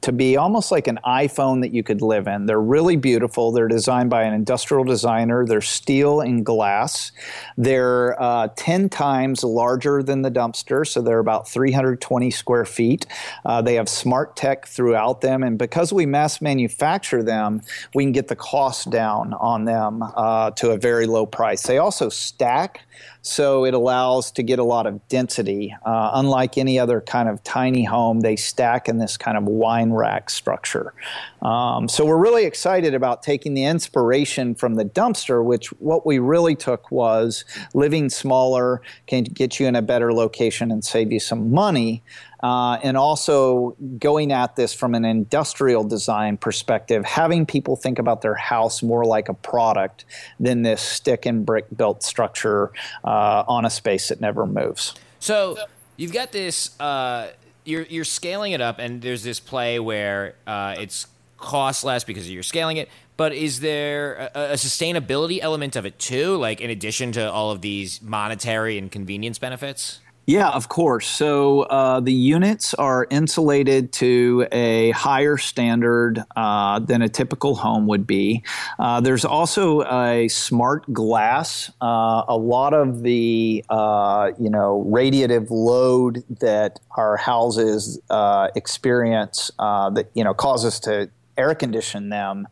to 0.00 0.12
be 0.12 0.36
almost 0.36 0.72
like 0.72 0.86
an 0.86 0.98
iPhone 1.04 1.60
that 1.60 1.74
you 1.74 1.82
could 1.82 2.02
live 2.02 2.26
in. 2.26 2.46
They're 2.46 2.60
really 2.60 2.96
beautiful. 2.96 3.52
They're 3.52 3.68
designed 3.68 4.10
by 4.10 4.22
an 4.22 4.34
industrial 4.34 4.84
designer. 4.84 5.44
They're 5.46 5.60
steel 5.60 6.20
and 6.20 6.44
glass. 6.44 7.12
They're 7.56 8.20
uh, 8.20 8.48
10 8.56 8.88
times 8.88 9.44
larger 9.44 10.02
than 10.02 10.22
the 10.22 10.30
dumpster, 10.30 10.86
so 10.86 11.02
they're 11.02 11.18
about 11.18 11.48
320 11.48 12.30
square 12.30 12.64
feet. 12.64 13.06
Uh, 13.44 13.60
they 13.62 13.74
have 13.74 13.88
smart 13.88 14.36
tech 14.36 14.66
throughout 14.66 15.20
them, 15.20 15.42
and 15.42 15.58
because 15.58 15.92
we 15.92 16.06
mass 16.06 16.40
manufacture 16.40 17.22
them, 17.22 17.62
we 17.94 18.04
can 18.04 18.12
get 18.12 18.28
the 18.28 18.36
cost 18.36 18.90
down 18.90 19.34
on 19.34 19.64
them 19.64 20.02
uh, 20.02 20.37
Uh, 20.38 20.52
to 20.52 20.70
a 20.70 20.76
very 20.76 21.06
low 21.06 21.26
price. 21.26 21.64
They 21.64 21.78
also 21.78 22.08
stack 22.08 22.82
so 23.28 23.64
it 23.64 23.74
allows 23.74 24.30
to 24.32 24.42
get 24.42 24.58
a 24.58 24.64
lot 24.64 24.86
of 24.86 25.06
density. 25.08 25.74
Uh, 25.84 26.10
unlike 26.14 26.56
any 26.56 26.78
other 26.78 27.00
kind 27.00 27.28
of 27.28 27.42
tiny 27.44 27.84
home, 27.84 28.20
they 28.20 28.36
stack 28.36 28.88
in 28.88 28.98
this 28.98 29.16
kind 29.16 29.36
of 29.36 29.44
wine 29.44 29.90
rack 29.90 30.30
structure. 30.30 30.94
Um, 31.42 31.88
so 31.88 32.04
we're 32.04 32.18
really 32.18 32.44
excited 32.44 32.94
about 32.94 33.22
taking 33.22 33.54
the 33.54 33.64
inspiration 33.64 34.54
from 34.54 34.74
the 34.74 34.84
dumpster, 34.84 35.44
which 35.44 35.68
what 35.80 36.06
we 36.06 36.18
really 36.18 36.56
took 36.56 36.90
was 36.90 37.44
living 37.74 38.08
smaller 38.08 38.82
can 39.06 39.24
get 39.24 39.60
you 39.60 39.66
in 39.66 39.76
a 39.76 39.82
better 39.82 40.12
location 40.12 40.70
and 40.70 40.84
save 40.84 41.12
you 41.12 41.20
some 41.20 41.50
money. 41.50 42.02
Uh, 42.42 42.74
and 42.84 42.96
also 42.96 43.76
going 43.98 44.30
at 44.30 44.54
this 44.54 44.72
from 44.72 44.94
an 44.94 45.04
industrial 45.04 45.82
design 45.82 46.36
perspective, 46.36 47.04
having 47.04 47.44
people 47.44 47.74
think 47.74 47.98
about 47.98 48.22
their 48.22 48.36
house 48.36 48.80
more 48.80 49.04
like 49.04 49.28
a 49.28 49.34
product 49.34 50.04
than 50.38 50.62
this 50.62 50.80
stick 50.80 51.26
and 51.26 51.44
brick 51.44 51.66
built 51.76 52.02
structure 52.02 52.70
uh, 53.04 53.08
on 53.46 53.64
a 53.64 53.70
space 53.70 54.08
that 54.08 54.20
never 54.20 54.46
moves. 54.46 54.94
So 55.20 55.56
you've 55.96 56.12
got 56.12 56.32
this. 56.32 56.78
Uh, 56.80 57.28
you're 57.64 57.82
you're 57.82 58.04
scaling 58.04 58.52
it 58.52 58.60
up, 58.60 58.78
and 58.78 59.02
there's 59.02 59.22
this 59.22 59.40
play 59.40 59.78
where 59.78 60.34
uh, 60.46 60.76
it's 60.78 61.06
cost 61.36 61.84
less 61.84 62.04
because 62.04 62.30
you're 62.30 62.42
scaling 62.42 62.76
it. 62.76 62.88
But 63.16 63.32
is 63.32 63.60
there 63.60 64.30
a, 64.34 64.40
a 64.40 64.54
sustainability 64.54 65.40
element 65.42 65.76
of 65.76 65.84
it 65.84 65.98
too? 65.98 66.36
Like 66.36 66.60
in 66.60 66.70
addition 66.70 67.12
to 67.12 67.30
all 67.30 67.50
of 67.50 67.60
these 67.60 68.00
monetary 68.00 68.78
and 68.78 68.90
convenience 68.90 69.38
benefits? 69.38 70.00
Yeah, 70.28 70.50
of 70.50 70.68
course. 70.68 71.08
So 71.08 71.62
uh, 71.62 72.00
the 72.00 72.12
units 72.12 72.74
are 72.74 73.06
insulated 73.08 73.94
to 73.94 74.46
a 74.52 74.90
higher 74.90 75.38
standard 75.38 76.22
uh, 76.36 76.80
than 76.80 77.00
a 77.00 77.08
typical 77.08 77.54
home 77.54 77.86
would 77.86 78.06
be. 78.06 78.44
Uh, 78.78 79.00
there's 79.00 79.24
also 79.24 79.84
a 79.84 80.28
smart 80.28 80.92
glass. 80.92 81.70
Uh, 81.80 82.24
a 82.28 82.36
lot 82.36 82.74
of 82.74 83.02
the 83.04 83.64
uh, 83.70 84.32
you 84.38 84.50
know 84.50 84.84
radiative 84.86 85.46
load 85.48 86.22
that 86.40 86.78
our 86.98 87.16
houses 87.16 87.98
uh, 88.10 88.48
experience 88.54 89.50
that 89.58 90.10
you 90.12 90.22
know 90.22 90.34
cause 90.34 90.62
us 90.66 90.78
to 90.80 91.08
air 91.38 91.54
condition 91.54 92.10
them 92.10 92.46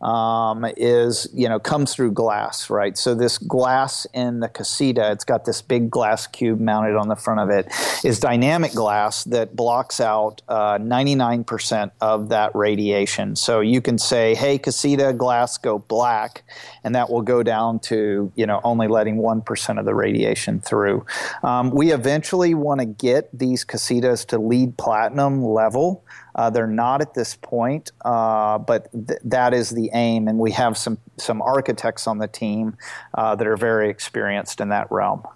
um, 0.00 0.64
is 0.76 1.28
you 1.34 1.48
know 1.48 1.58
comes 1.58 1.94
through 1.94 2.12
glass, 2.12 2.70
right? 2.70 2.96
So 2.96 3.14
this 3.14 3.38
glass 3.38 4.06
in 4.14 4.40
the 4.40 4.48
Kasita, 4.48 5.12
it's 5.12 5.24
got 5.24 5.44
this 5.44 5.60
big 5.60 5.90
glass 5.90 6.26
cube 6.26 6.60
mounted 6.60 6.96
on 6.96 7.08
the 7.08 7.16
front 7.16 7.40
of 7.40 7.50
it, 7.50 7.72
is 8.04 8.20
dynamic 8.20 8.72
glass 8.72 9.24
that 9.24 9.56
blocks 9.56 10.00
out 10.00 10.42
uh, 10.48 10.78
99% 10.78 11.90
of 12.00 12.28
that 12.28 12.54
radiation. 12.54 13.34
So 13.34 13.60
you 13.60 13.80
can 13.80 13.98
say, 13.98 14.34
"Hey, 14.34 14.58
Kasita 14.58 15.16
glass, 15.16 15.58
go 15.58 15.78
black," 15.78 16.44
and 16.84 16.94
that 16.94 17.10
will 17.10 17.22
go 17.22 17.42
down 17.42 17.80
to 17.80 18.32
you 18.36 18.46
know 18.46 18.60
only 18.62 18.88
letting 18.88 19.16
one 19.16 19.42
percent 19.42 19.78
of 19.78 19.84
the 19.84 19.94
radiation 19.94 20.60
through. 20.60 21.04
Um, 21.42 21.70
we 21.70 21.92
eventually 21.92 22.54
want 22.54 22.80
to 22.80 22.86
get 22.86 23.36
these 23.36 23.64
casitas 23.64 24.24
to 24.26 24.38
LEED 24.38 24.76
platinum 24.76 25.44
level. 25.44 26.04
Uh, 26.38 26.48
they're 26.50 26.68
not 26.68 27.00
at 27.00 27.14
this 27.14 27.34
point, 27.34 27.90
uh, 28.04 28.58
but 28.58 28.88
th- 28.92 29.18
that 29.24 29.52
is 29.52 29.70
the 29.70 29.90
aim, 29.92 30.28
and 30.28 30.38
we 30.38 30.52
have 30.52 30.78
some 30.78 30.96
some 31.16 31.42
architects 31.42 32.06
on 32.06 32.18
the 32.18 32.28
team 32.28 32.76
uh, 33.14 33.34
that 33.34 33.44
are 33.44 33.56
very 33.56 33.90
experienced 33.90 34.60
in 34.60 34.68
that 34.68 34.86
realm. 34.92 35.26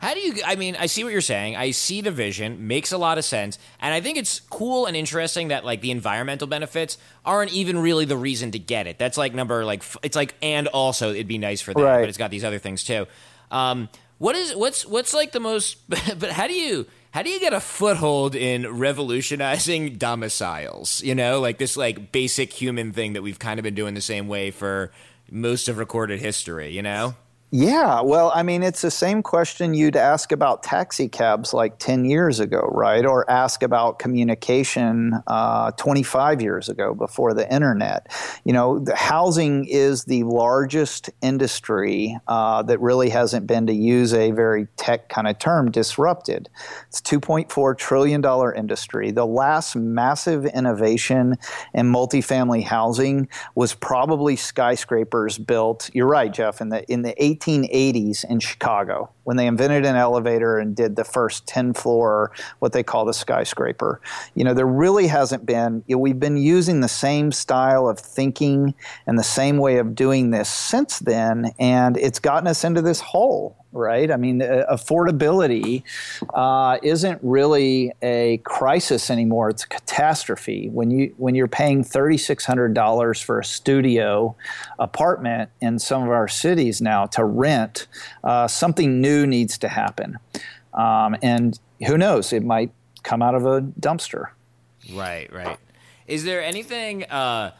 How 0.00 0.14
do 0.14 0.20
you? 0.20 0.40
I 0.46 0.56
mean, 0.56 0.74
I 0.76 0.86
see 0.86 1.04
what 1.04 1.12
you're 1.12 1.20
saying. 1.20 1.56
I 1.56 1.72
see 1.72 2.00
the 2.00 2.10
vision. 2.10 2.66
Makes 2.66 2.92
a 2.92 2.96
lot 2.96 3.18
of 3.18 3.24
sense, 3.26 3.58
and 3.80 3.92
I 3.92 4.00
think 4.00 4.16
it's 4.16 4.40
cool 4.40 4.86
and 4.86 4.96
interesting 4.96 5.48
that 5.48 5.66
like 5.66 5.82
the 5.82 5.90
environmental 5.90 6.46
benefits 6.46 6.96
aren't 7.26 7.52
even 7.52 7.76
really 7.76 8.06
the 8.06 8.16
reason 8.16 8.52
to 8.52 8.58
get 8.58 8.86
it. 8.86 8.98
That's 8.98 9.18
like 9.18 9.34
number 9.34 9.62
like 9.62 9.82
it's 10.02 10.16
like 10.16 10.36
and 10.40 10.68
also 10.68 11.10
it'd 11.10 11.28
be 11.28 11.36
nice 11.36 11.60
for 11.60 11.74
them, 11.74 11.82
right. 11.82 12.00
but 12.00 12.08
it's 12.08 12.16
got 12.16 12.30
these 12.30 12.44
other 12.44 12.58
things 12.58 12.82
too. 12.82 13.06
Um, 13.50 13.90
what 14.16 14.34
is 14.34 14.56
what's 14.56 14.86
what's 14.86 15.12
like 15.12 15.32
the 15.32 15.40
most? 15.40 15.76
But 16.18 16.30
how 16.30 16.46
do 16.46 16.54
you? 16.54 16.86
How 17.16 17.22
do 17.22 17.30
you 17.30 17.40
get 17.40 17.54
a 17.54 17.60
foothold 17.60 18.34
in 18.34 18.70
revolutionizing 18.70 19.94
domiciles? 19.96 21.02
You 21.02 21.14
know, 21.14 21.40
like 21.40 21.56
this 21.56 21.74
like 21.74 22.12
basic 22.12 22.52
human 22.52 22.92
thing 22.92 23.14
that 23.14 23.22
we've 23.22 23.38
kind 23.38 23.58
of 23.58 23.62
been 23.62 23.74
doing 23.74 23.94
the 23.94 24.02
same 24.02 24.28
way 24.28 24.50
for 24.50 24.92
most 25.30 25.66
of 25.70 25.78
recorded 25.78 26.20
history, 26.20 26.72
you 26.72 26.82
know? 26.82 27.14
Yeah, 27.58 28.02
well, 28.02 28.32
I 28.34 28.42
mean, 28.42 28.62
it's 28.62 28.82
the 28.82 28.90
same 28.90 29.22
question 29.22 29.72
you'd 29.72 29.96
ask 29.96 30.30
about 30.30 30.62
taxi 30.62 31.08
cabs 31.08 31.54
like 31.54 31.78
10 31.78 32.04
years 32.04 32.38
ago, 32.38 32.68
right? 32.70 33.06
Or 33.06 33.28
ask 33.30 33.62
about 33.62 33.98
communication 33.98 35.14
uh, 35.26 35.70
25 35.70 36.42
years 36.42 36.68
ago 36.68 36.92
before 36.92 37.32
the 37.32 37.50
internet. 37.50 38.12
You 38.44 38.52
know, 38.52 38.78
the 38.78 38.94
housing 38.94 39.64
is 39.70 40.04
the 40.04 40.22
largest 40.24 41.08
industry 41.22 42.18
uh, 42.28 42.62
that 42.64 42.78
really 42.78 43.08
hasn't 43.08 43.46
been, 43.46 43.66
to 43.68 43.72
use 43.72 44.12
a 44.12 44.32
very 44.32 44.68
tech 44.76 45.08
kind 45.08 45.26
of 45.26 45.38
term, 45.38 45.70
disrupted. 45.70 46.50
It's 46.88 47.00
$2.4 47.00 47.78
trillion 47.78 48.22
industry. 48.54 49.12
The 49.12 49.24
last 49.24 49.74
massive 49.74 50.44
innovation 50.44 51.36
in 51.72 51.90
multifamily 51.90 52.64
housing 52.64 53.30
was 53.54 53.72
probably 53.72 54.36
skyscrapers 54.36 55.38
built, 55.38 55.88
you're 55.94 56.06
right, 56.06 56.30
Jeff, 56.30 56.60
in 56.60 56.68
the, 56.68 56.84
in 56.92 57.00
the 57.00 57.14
1880s 57.46 58.24
in 58.24 58.40
Chicago 58.40 59.10
when 59.24 59.36
they 59.36 59.46
invented 59.46 59.84
an 59.84 59.96
elevator 59.96 60.58
and 60.58 60.76
did 60.76 60.96
the 60.96 61.04
first 61.04 61.46
10 61.46 61.72
floor, 61.72 62.32
what 62.60 62.72
they 62.72 62.82
call 62.82 63.04
the 63.04 63.12
skyscraper. 63.12 64.00
You 64.34 64.44
know, 64.44 64.54
there 64.54 64.66
really 64.66 65.06
hasn't 65.06 65.46
been, 65.46 65.82
you 65.86 65.96
know, 65.96 66.00
we've 66.00 66.20
been 66.20 66.36
using 66.36 66.80
the 66.80 66.88
same 66.88 67.32
style 67.32 67.88
of 67.88 67.98
thinking 67.98 68.74
and 69.06 69.18
the 69.18 69.24
same 69.24 69.58
way 69.58 69.78
of 69.78 69.94
doing 69.94 70.30
this 70.30 70.48
since 70.48 71.00
then, 71.00 71.52
and 71.58 71.96
it's 71.96 72.18
gotten 72.18 72.46
us 72.46 72.64
into 72.64 72.82
this 72.82 73.00
hole 73.00 73.56
right? 73.76 74.10
I 74.10 74.16
mean, 74.16 74.42
uh, 74.42 74.64
affordability 74.70 75.82
uh, 76.34 76.78
isn't 76.82 77.20
really 77.22 77.92
a 78.02 78.38
crisis 78.38 79.10
anymore; 79.10 79.50
it's 79.50 79.64
a 79.64 79.68
catastrophe. 79.68 80.68
When 80.70 80.90
you 80.90 81.14
when 81.18 81.34
you're 81.34 81.48
paying 81.48 81.84
thirty 81.84 82.18
six 82.18 82.44
hundred 82.44 82.74
dollars 82.74 83.20
for 83.20 83.38
a 83.38 83.44
studio 83.44 84.34
apartment 84.78 85.50
in 85.60 85.78
some 85.78 86.02
of 86.02 86.10
our 86.10 86.28
cities 86.28 86.80
now 86.80 87.06
to 87.06 87.24
rent, 87.24 87.86
uh, 88.24 88.48
something 88.48 89.00
new 89.00 89.26
needs 89.26 89.58
to 89.58 89.68
happen, 89.68 90.18
um, 90.74 91.16
and 91.22 91.58
who 91.86 91.98
knows? 91.98 92.32
It 92.32 92.44
might 92.44 92.70
come 93.02 93.22
out 93.22 93.34
of 93.34 93.46
a 93.46 93.60
dumpster. 93.60 94.28
Right, 94.92 95.32
right. 95.32 95.58
Is 96.06 96.24
there 96.24 96.42
anything? 96.42 97.04
Uh, 97.04 97.52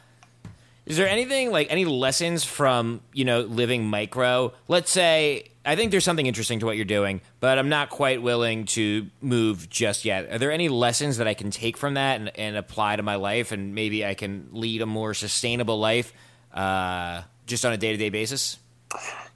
is 0.85 0.95
there 0.95 1.07
anything 1.07 1.51
like 1.51 1.67
any 1.69 1.83
lessons 1.83 2.45
from 2.45 3.01
you 3.13 3.25
know 3.25 3.41
living 3.41 3.85
micro? 3.85 4.53
Let's 4.67 4.89
say 4.89 5.49
I 5.67 5.75
think 5.75 5.91
there's 5.91 6.05
something 6.05 6.25
interesting 6.25 6.59
to 6.61 6.65
what 6.65 6.77
you're 6.77 6.85
doing, 6.85 7.19
but 7.41 7.59
I'm 7.59 7.67
not 7.67 7.89
quite 7.89 8.21
willing 8.21 8.65
to 8.67 9.07
move 9.21 9.69
just 9.69 10.05
yet. 10.05 10.31
Are 10.31 10.37
there 10.37 10.51
any 10.51 10.69
lessons 10.69 11.17
that 11.17 11.27
I 11.27 11.33
can 11.33 11.51
take 11.51 11.75
from 11.75 11.95
that 11.95 12.21
and, 12.21 12.31
and 12.39 12.55
apply 12.55 12.95
to 12.95 13.03
my 13.03 13.15
life, 13.15 13.51
and 13.51 13.75
maybe 13.75 14.05
I 14.05 14.13
can 14.13 14.47
lead 14.53 14.81
a 14.81 14.85
more 14.85 15.13
sustainable 15.13 15.77
life 15.77 16.13
uh, 16.53 17.23
just 17.45 17.65
on 17.65 17.73
a 17.73 17.77
day 17.77 17.91
to 17.91 17.97
day 17.97 18.09
basis? 18.09 18.59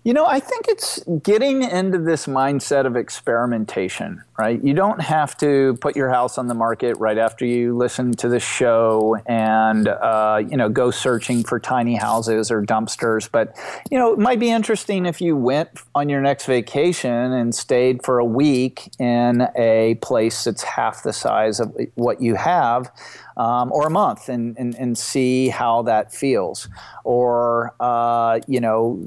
You 0.04 0.14
know, 0.14 0.26
I 0.26 0.40
think 0.40 0.66
it's 0.68 1.04
getting 1.22 1.62
into 1.62 2.00
this 2.00 2.26
mindset 2.26 2.88
of 2.88 2.96
experimentation, 2.96 4.24
right? 4.36 4.60
You 4.64 4.74
don't 4.74 5.00
have 5.00 5.38
to 5.38 5.78
put 5.80 5.96
your 5.96 6.10
house 6.10 6.40
on 6.40 6.48
the 6.48 6.56
market 6.56 6.98
right 6.98 7.20
after 7.20 7.46
you 7.46 7.78
listen 7.78 8.12
to 8.14 8.28
the 8.28 8.40
show 8.40 9.18
and, 9.28 9.88
uh, 9.88 10.42
you 10.50 10.58
know, 10.58 10.70
go 10.70 10.90
searching 10.90 11.44
for 11.44 11.60
tiny 11.60 11.94
houses 11.94 12.50
or 12.50 12.64
dumpsters. 12.64 13.30
But, 13.32 13.56
you 13.92 14.00
know, 14.00 14.12
it 14.12 14.18
might 14.18 14.40
be 14.40 14.50
interesting 14.50 15.06
if 15.06 15.22
you 15.22 15.38
went 15.38 15.70
on 15.94 16.10
your 16.10 16.22
next 16.22 16.48
vacation 16.48 17.12
and 17.12 17.54
stayed 17.54 18.04
for 18.04 18.18
a 18.18 18.26
week 18.26 18.90
in 18.98 19.48
a 19.56 20.00
place 20.02 20.46
that's 20.46 20.64
half 20.64 21.04
the 21.04 21.14
size 21.14 21.60
of 21.60 21.78
what 21.94 22.24
you 22.24 22.34
have 22.34 22.92
um, 23.38 23.72
or 23.72 23.86
a 23.86 23.90
month 23.92 24.30
and, 24.30 24.58
and, 24.58 24.74
and 24.76 24.98
see 24.98 25.50
how 25.50 25.84
that 25.84 26.12
feels. 26.12 26.68
Or, 27.04 27.76
uh, 27.80 28.40
you 28.48 28.60
know, 28.60 29.06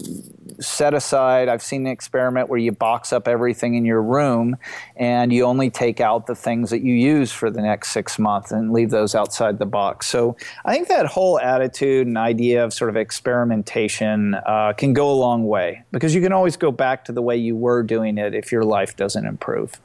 set 0.60 0.94
aside. 0.94 1.48
I've 1.48 1.62
seen 1.62 1.86
an 1.86 1.92
experiment 1.92 2.48
where 2.48 2.58
you 2.58 2.72
box 2.72 3.12
up 3.12 3.28
everything 3.28 3.74
in 3.74 3.84
your 3.84 4.02
room, 4.02 4.56
and 4.96 5.32
you 5.32 5.44
only 5.44 5.70
take 5.70 6.00
out 6.00 6.26
the 6.26 6.34
things 6.34 6.70
that 6.70 6.82
you 6.82 6.94
use 6.94 7.32
for 7.32 7.50
the 7.50 7.62
next 7.62 7.90
six 7.90 8.18
months 8.18 8.52
and 8.52 8.72
leave 8.72 8.90
those 8.90 9.14
outside 9.14 9.58
the 9.58 9.66
box. 9.66 10.06
So 10.06 10.36
I 10.64 10.74
think 10.74 10.88
that 10.88 11.06
whole 11.06 11.38
attitude 11.40 12.06
and 12.06 12.18
idea 12.18 12.64
of 12.64 12.72
sort 12.72 12.90
of 12.90 12.96
experimentation 12.96 14.34
uh, 14.34 14.72
can 14.76 14.92
go 14.92 15.10
a 15.10 15.14
long 15.14 15.46
way 15.46 15.82
because 15.92 16.14
you 16.14 16.20
can 16.20 16.32
always 16.32 16.56
go 16.56 16.70
back 16.70 17.04
to 17.06 17.12
the 17.12 17.22
way 17.22 17.36
you 17.36 17.56
were 17.56 17.82
doing 17.82 18.18
it 18.18 18.34
if 18.34 18.52
your 18.52 18.64
life 18.64 18.96
doesn't 18.96 19.26
improve. 19.26 19.80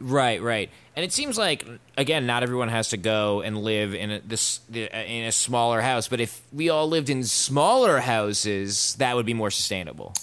Right, 0.00 0.40
right. 0.40 0.70
And 0.96 1.04
it 1.04 1.12
seems 1.12 1.36
like 1.36 1.66
again, 1.96 2.26
not 2.26 2.42
everyone 2.42 2.68
has 2.68 2.88
to 2.88 2.96
go 2.96 3.42
and 3.42 3.62
live 3.62 3.94
in 3.94 4.10
a, 4.10 4.20
this 4.20 4.60
in 4.72 5.24
a 5.24 5.32
smaller 5.32 5.80
house. 5.82 6.08
But 6.08 6.20
if 6.20 6.40
we 6.52 6.70
all 6.70 6.88
lived 6.88 7.10
in 7.10 7.22
smaller 7.24 7.98
houses, 8.00 8.94
that 8.96 9.14
would 9.14 9.26
be 9.26 9.34
more 9.34 9.50
sustainable. 9.50 10.14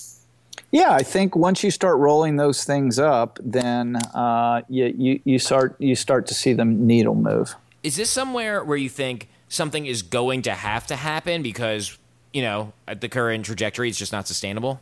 Yeah, 0.71 0.91
I 0.91 1.03
think 1.03 1.36
once 1.36 1.63
you 1.63 1.71
start 1.71 1.97
rolling 1.97 2.36
those 2.36 2.63
things 2.63 2.99
up, 2.99 3.39
then 3.41 3.95
uh, 4.13 4.63
you, 4.67 4.93
you 4.97 5.19
you 5.23 5.39
start 5.39 5.75
you 5.80 5.95
start 5.95 6.28
to 6.28 6.34
see 6.34 6.53
the 6.53 6.65
needle 6.65 7.15
move. 7.15 7.55
Is 7.84 7.95
this 7.95 8.09
somewhere 8.09 8.63
where 8.63 8.78
you 8.78 8.89
think 8.89 9.30
something 9.47 9.86
is 9.86 10.01
going 10.01 10.41
to 10.41 10.51
have 10.51 10.88
to 10.88 10.95
happen 10.95 11.43
because 11.43 11.97
you 12.34 12.41
know 12.41 12.73
at 12.88 13.01
the 13.01 13.09
current 13.09 13.45
trajectory, 13.45 13.89
it's 13.89 13.97
just 13.97 14.11
not 14.11 14.28
sustainable? 14.28 14.82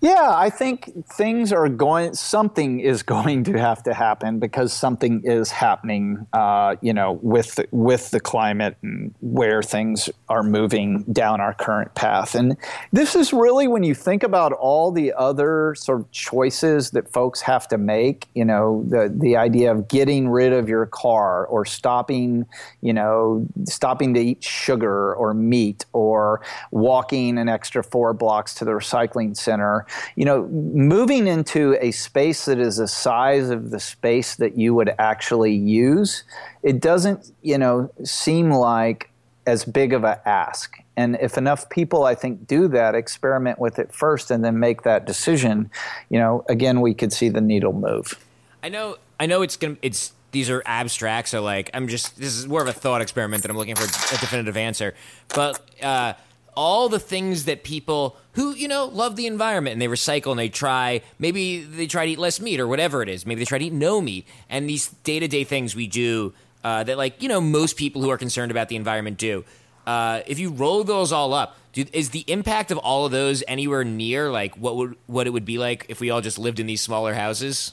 Yeah, 0.00 0.32
I 0.32 0.48
think 0.48 1.06
things 1.08 1.52
are 1.52 1.68
going. 1.68 2.14
Something 2.14 2.78
is 2.78 3.02
going 3.18 3.44
to 3.44 3.58
have 3.58 3.82
to 3.82 3.94
happen 3.94 4.38
because 4.38 4.72
something 4.72 5.22
is 5.24 5.50
happening. 5.50 6.26
Uh, 6.32 6.76
you 6.80 6.92
know, 6.92 7.18
with 7.22 7.58
with 7.72 8.10
the 8.10 8.20
climate 8.20 8.76
and 8.82 9.12
where 9.20 9.62
things 9.62 10.08
are 10.28 10.44
moving 10.44 11.02
down 11.04 11.40
our 11.40 11.54
current 11.54 11.94
path. 11.94 12.36
And 12.36 12.56
this 12.92 13.16
is 13.16 13.32
really 13.32 13.66
when 13.66 13.82
you 13.82 13.94
think 13.94 14.22
about 14.22 14.52
all 14.52 14.92
the 14.92 15.12
other 15.14 15.74
sort 15.76 16.00
of 16.00 16.10
choices 16.12 16.90
that 16.92 17.12
folks 17.12 17.40
have 17.40 17.66
to 17.68 17.78
make. 17.78 18.28
You 18.34 18.44
know, 18.44 18.84
the 18.86 19.12
the 19.12 19.36
idea 19.36 19.72
of 19.72 19.88
getting 19.88 20.28
rid 20.28 20.52
of 20.52 20.68
your 20.68 20.86
car 20.86 21.44
or 21.46 21.64
stopping. 21.64 22.46
You 22.82 22.92
know, 22.92 23.48
stopping 23.64 24.14
to 24.14 24.20
eat 24.20 24.44
sugar 24.44 25.12
or 25.14 25.34
meat 25.34 25.86
or 25.92 26.40
walking 26.70 27.36
an 27.38 27.48
extra 27.48 27.82
four 27.82 28.14
blocks 28.14 28.54
to 28.54 28.64
the 28.64 28.70
recycling 28.70 29.36
center 29.36 29.86
you 30.16 30.24
know, 30.24 30.46
moving 30.48 31.26
into 31.26 31.76
a 31.80 31.90
space 31.90 32.44
that 32.46 32.58
is 32.58 32.76
the 32.76 32.88
size 32.88 33.50
of 33.50 33.70
the 33.70 33.80
space 33.80 34.36
that 34.36 34.56
you 34.56 34.74
would 34.74 34.94
actually 34.98 35.54
use, 35.54 36.24
it 36.62 36.80
doesn't, 36.80 37.32
you 37.42 37.58
know, 37.58 37.90
seem 38.04 38.50
like 38.50 39.10
as 39.46 39.64
big 39.64 39.92
of 39.92 40.04
a 40.04 40.20
ask. 40.28 40.76
And 40.96 41.16
if 41.20 41.38
enough 41.38 41.70
people, 41.70 42.04
I 42.04 42.14
think, 42.14 42.46
do 42.46 42.68
that, 42.68 42.94
experiment 42.94 43.58
with 43.58 43.78
it 43.78 43.94
first, 43.94 44.30
and 44.30 44.44
then 44.44 44.58
make 44.58 44.82
that 44.82 45.06
decision, 45.06 45.70
you 46.10 46.18
know, 46.18 46.44
again, 46.48 46.80
we 46.80 46.92
could 46.92 47.12
see 47.12 47.28
the 47.28 47.40
needle 47.40 47.72
move. 47.72 48.18
I 48.62 48.68
know, 48.68 48.96
I 49.18 49.26
know, 49.26 49.42
it's 49.42 49.56
gonna, 49.56 49.76
it's 49.80 50.12
these 50.32 50.50
are 50.50 50.62
abstract, 50.66 51.28
so 51.28 51.42
like 51.42 51.70
I'm 51.72 51.88
just 51.88 52.18
this 52.18 52.36
is 52.36 52.46
more 52.46 52.60
of 52.60 52.68
a 52.68 52.72
thought 52.72 53.00
experiment 53.00 53.42
that 53.42 53.50
I'm 53.50 53.56
looking 53.56 53.76
for 53.76 53.84
a 53.84 54.18
definitive 54.18 54.56
answer. 54.56 54.94
But 55.34 55.60
uh, 55.82 56.14
all 56.58 56.88
the 56.88 56.98
things 56.98 57.44
that 57.44 57.62
people 57.62 58.16
who 58.32 58.52
you 58.52 58.66
know 58.66 58.86
love 58.86 59.14
the 59.14 59.28
environment 59.28 59.74
and 59.74 59.80
they 59.80 59.86
recycle 59.86 60.32
and 60.32 60.40
they 60.40 60.48
try 60.48 61.00
maybe 61.20 61.60
they 61.60 61.86
try 61.86 62.04
to 62.04 62.10
eat 62.10 62.18
less 62.18 62.40
meat 62.40 62.58
or 62.58 62.66
whatever 62.66 63.00
it 63.00 63.08
is. 63.08 63.24
Maybe 63.24 63.38
they 63.38 63.44
try 63.44 63.58
to 63.58 63.66
eat 63.66 63.72
no 63.72 64.00
meat. 64.00 64.26
And 64.50 64.68
these 64.68 64.88
day-to-day 65.04 65.44
things 65.44 65.76
we 65.76 65.86
do 65.86 66.34
uh, 66.64 66.82
that 66.82 66.98
like 66.98 67.22
you 67.22 67.28
know 67.28 67.40
most 67.40 67.76
people 67.76 68.02
who 68.02 68.10
are 68.10 68.18
concerned 68.18 68.50
about 68.50 68.68
the 68.68 68.74
environment 68.74 69.18
do. 69.18 69.44
Uh, 69.86 70.22
if 70.26 70.40
you 70.40 70.50
roll 70.50 70.82
those 70.82 71.12
all 71.12 71.32
up 71.32 71.56
do, 71.72 71.84
is 71.92 72.10
the 72.10 72.24
impact 72.26 72.72
of 72.72 72.78
all 72.78 73.06
of 73.06 73.12
those 73.12 73.44
anywhere 73.46 73.84
near 73.84 74.28
like 74.28 74.56
what 74.56 74.74
would 74.74 74.96
what 75.06 75.28
it 75.28 75.30
would 75.30 75.44
be 75.44 75.58
like 75.58 75.86
if 75.88 76.00
we 76.00 76.10
all 76.10 76.20
just 76.20 76.40
lived 76.40 76.58
in 76.58 76.66
these 76.66 76.80
smaller 76.80 77.14
houses 77.14 77.72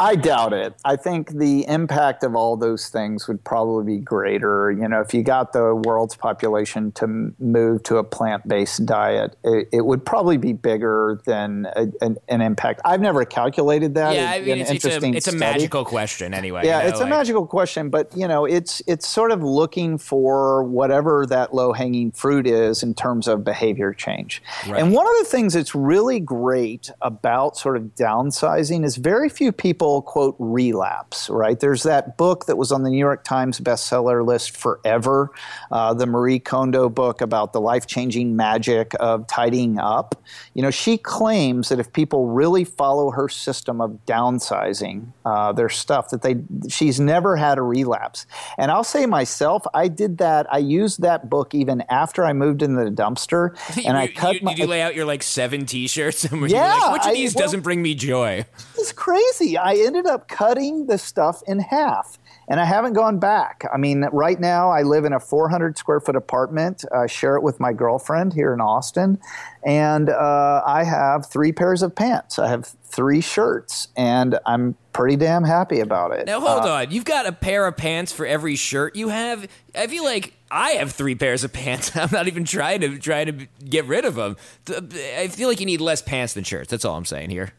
I 0.00 0.14
doubt 0.14 0.52
it. 0.52 0.74
I 0.84 0.96
think 0.96 1.30
the 1.30 1.66
impact 1.66 2.22
of 2.22 2.36
all 2.36 2.56
those 2.56 2.88
things 2.88 3.26
would 3.26 3.42
probably 3.42 3.96
be 3.96 4.00
greater. 4.00 4.70
You 4.70 4.88
know, 4.88 5.00
if 5.00 5.12
you 5.12 5.22
got 5.22 5.52
the 5.52 5.74
world's 5.74 6.14
population 6.14 6.92
to 6.92 7.32
move 7.38 7.82
to 7.84 7.96
a 7.96 8.04
plant 8.04 8.46
based 8.46 8.86
diet, 8.86 9.36
it, 9.42 9.68
it, 9.72 9.86
would 9.86 10.04
probably 10.04 10.36
be 10.36 10.52
bigger 10.52 11.20
than 11.24 11.66
a, 11.74 11.88
an, 12.00 12.16
an, 12.28 12.40
impact. 12.40 12.80
I've 12.84 13.00
never 13.00 13.24
calculated 13.24 13.94
that. 13.94 14.14
Yeah, 14.14 14.30
I 14.30 14.40
mean, 14.40 14.58
it's, 14.58 14.70
it's, 14.70 14.84
a, 14.84 15.06
it's 15.08 15.28
a 15.28 15.36
magical 15.36 15.84
question 15.84 16.34
anyway. 16.34 16.62
Yeah, 16.64 16.78
you 16.78 16.82
know, 16.82 16.88
it's 16.90 17.00
like... 17.00 17.06
a 17.06 17.10
magical 17.10 17.46
question, 17.46 17.90
but 17.90 18.16
you 18.16 18.28
know, 18.28 18.44
it's 18.44 18.82
it's 18.86 19.08
sort 19.08 19.32
of 19.32 19.42
looking 19.42 19.98
for 19.98 20.62
whatever 20.64 21.26
that 21.26 21.54
low 21.54 21.72
hanging 21.72 22.12
fruit 22.12 22.46
is 22.46 22.82
in 22.82 22.94
terms 22.94 23.26
of 23.26 23.42
behavior 23.42 23.92
change. 23.92 24.42
Right. 24.68 24.80
And 24.80 24.92
one 24.92 25.06
of 25.06 25.12
the 25.18 25.24
things 25.24 25.54
that's 25.54 25.74
really 25.74 26.20
great 26.20 26.90
about 27.00 27.56
sort 27.56 27.76
of 27.76 27.94
downsizing 27.94 28.84
is 28.84 28.96
very 28.96 29.28
few 29.28 29.50
people 29.50 29.87
quote 30.02 30.36
relapse, 30.38 31.28
right? 31.30 31.58
There's 31.58 31.82
that 31.82 32.16
book 32.16 32.46
that 32.46 32.56
was 32.56 32.70
on 32.70 32.82
the 32.82 32.90
New 32.90 32.98
York 32.98 33.24
Times 33.24 33.60
bestseller 33.60 34.24
list 34.24 34.56
forever, 34.56 35.30
uh, 35.70 35.94
the 35.94 36.06
Marie 36.06 36.38
Kondo 36.38 36.88
book 36.88 37.20
about 37.20 37.52
the 37.52 37.60
life 37.60 37.86
changing 37.86 38.36
magic 38.36 38.92
of 39.00 39.26
tidying 39.26 39.78
up. 39.78 40.22
You 40.54 40.62
know, 40.62 40.70
she 40.70 40.98
claims 40.98 41.68
that 41.70 41.80
if 41.80 41.92
people 41.92 42.28
really 42.28 42.64
follow 42.64 43.10
her 43.10 43.28
system 43.28 43.80
of 43.80 43.98
downsizing 44.06 45.06
uh, 45.24 45.52
their 45.52 45.68
stuff, 45.68 46.10
that 46.10 46.22
they 46.22 46.36
she's 46.68 47.00
never 47.00 47.36
had 47.36 47.58
a 47.58 47.62
relapse. 47.62 48.26
And 48.58 48.70
I'll 48.70 48.84
say 48.84 49.06
myself, 49.06 49.64
I 49.74 49.88
did 49.88 50.18
that. 50.18 50.52
I 50.52 50.58
used 50.58 51.02
that 51.02 51.30
book 51.30 51.54
even 51.54 51.82
after 51.88 52.24
I 52.24 52.32
moved 52.32 52.62
into 52.62 52.84
the 52.84 52.90
dumpster, 52.90 53.56
and 53.86 53.96
I 53.96 54.08
cut. 54.08 54.36
You, 54.36 54.40
my, 54.42 54.54
did 54.54 54.62
you 54.62 54.66
lay 54.66 54.82
out 54.82 54.94
your 54.94 55.06
like 55.06 55.22
seven 55.22 55.66
T-shirts 55.66 56.24
and 56.24 56.48
yeah, 56.50 56.74
like, 56.74 56.92
which 56.92 57.06
of 57.06 57.14
these 57.14 57.34
well, 57.34 57.44
doesn't 57.44 57.60
bring 57.60 57.82
me 57.82 57.94
joy? 57.94 58.44
It's 58.76 58.92
crazy. 58.92 59.56
I 59.56 59.72
ended 59.86 60.06
up 60.06 60.28
cutting 60.28 60.86
the 60.86 60.98
stuff 60.98 61.42
in 61.46 61.58
half 61.58 62.18
and 62.48 62.58
I 62.58 62.64
haven't 62.64 62.94
gone 62.94 63.18
back. 63.18 63.64
I 63.72 63.76
mean, 63.76 64.04
right 64.12 64.40
now 64.40 64.70
I 64.70 64.82
live 64.82 65.04
in 65.04 65.12
a 65.12 65.20
400 65.20 65.76
square 65.76 66.00
foot 66.00 66.16
apartment. 66.16 66.84
I 66.92 67.06
share 67.06 67.36
it 67.36 67.42
with 67.42 67.60
my 67.60 67.72
girlfriend 67.72 68.32
here 68.32 68.54
in 68.54 68.60
Austin, 68.60 69.18
and 69.64 70.08
uh, 70.08 70.62
I 70.66 70.84
have 70.84 71.26
three 71.26 71.52
pairs 71.52 71.82
of 71.82 71.94
pants. 71.94 72.38
I 72.38 72.48
have 72.48 72.66
three 72.84 73.20
shirts, 73.20 73.88
and 73.96 74.38
I'm 74.46 74.76
pretty 74.92 75.16
damn 75.16 75.44
happy 75.44 75.80
about 75.80 76.12
it. 76.12 76.26
Now 76.26 76.40
hold 76.40 76.64
uh, 76.64 76.72
on, 76.72 76.90
you've 76.90 77.04
got 77.04 77.26
a 77.26 77.32
pair 77.32 77.66
of 77.66 77.76
pants 77.76 78.12
for 78.12 78.24
every 78.24 78.56
shirt 78.56 78.96
you 78.96 79.08
have. 79.08 79.46
I 79.74 79.86
feel 79.86 80.04
like 80.04 80.32
I 80.50 80.70
have 80.70 80.92
three 80.92 81.14
pairs 81.14 81.44
of 81.44 81.52
pants. 81.52 81.94
I'm 81.96 82.08
not 82.10 82.28
even 82.28 82.44
trying 82.44 82.80
to 82.80 82.98
try 82.98 83.24
to 83.24 83.46
get 83.68 83.84
rid 83.84 84.06
of 84.06 84.14
them. 84.14 84.36
I 84.70 85.28
feel 85.28 85.48
like 85.48 85.60
you 85.60 85.66
need 85.66 85.82
less 85.82 86.00
pants 86.00 86.32
than 86.32 86.44
shirts. 86.44 86.70
That's 86.70 86.86
all 86.86 86.96
I'm 86.96 87.04
saying 87.04 87.28
here. 87.28 87.52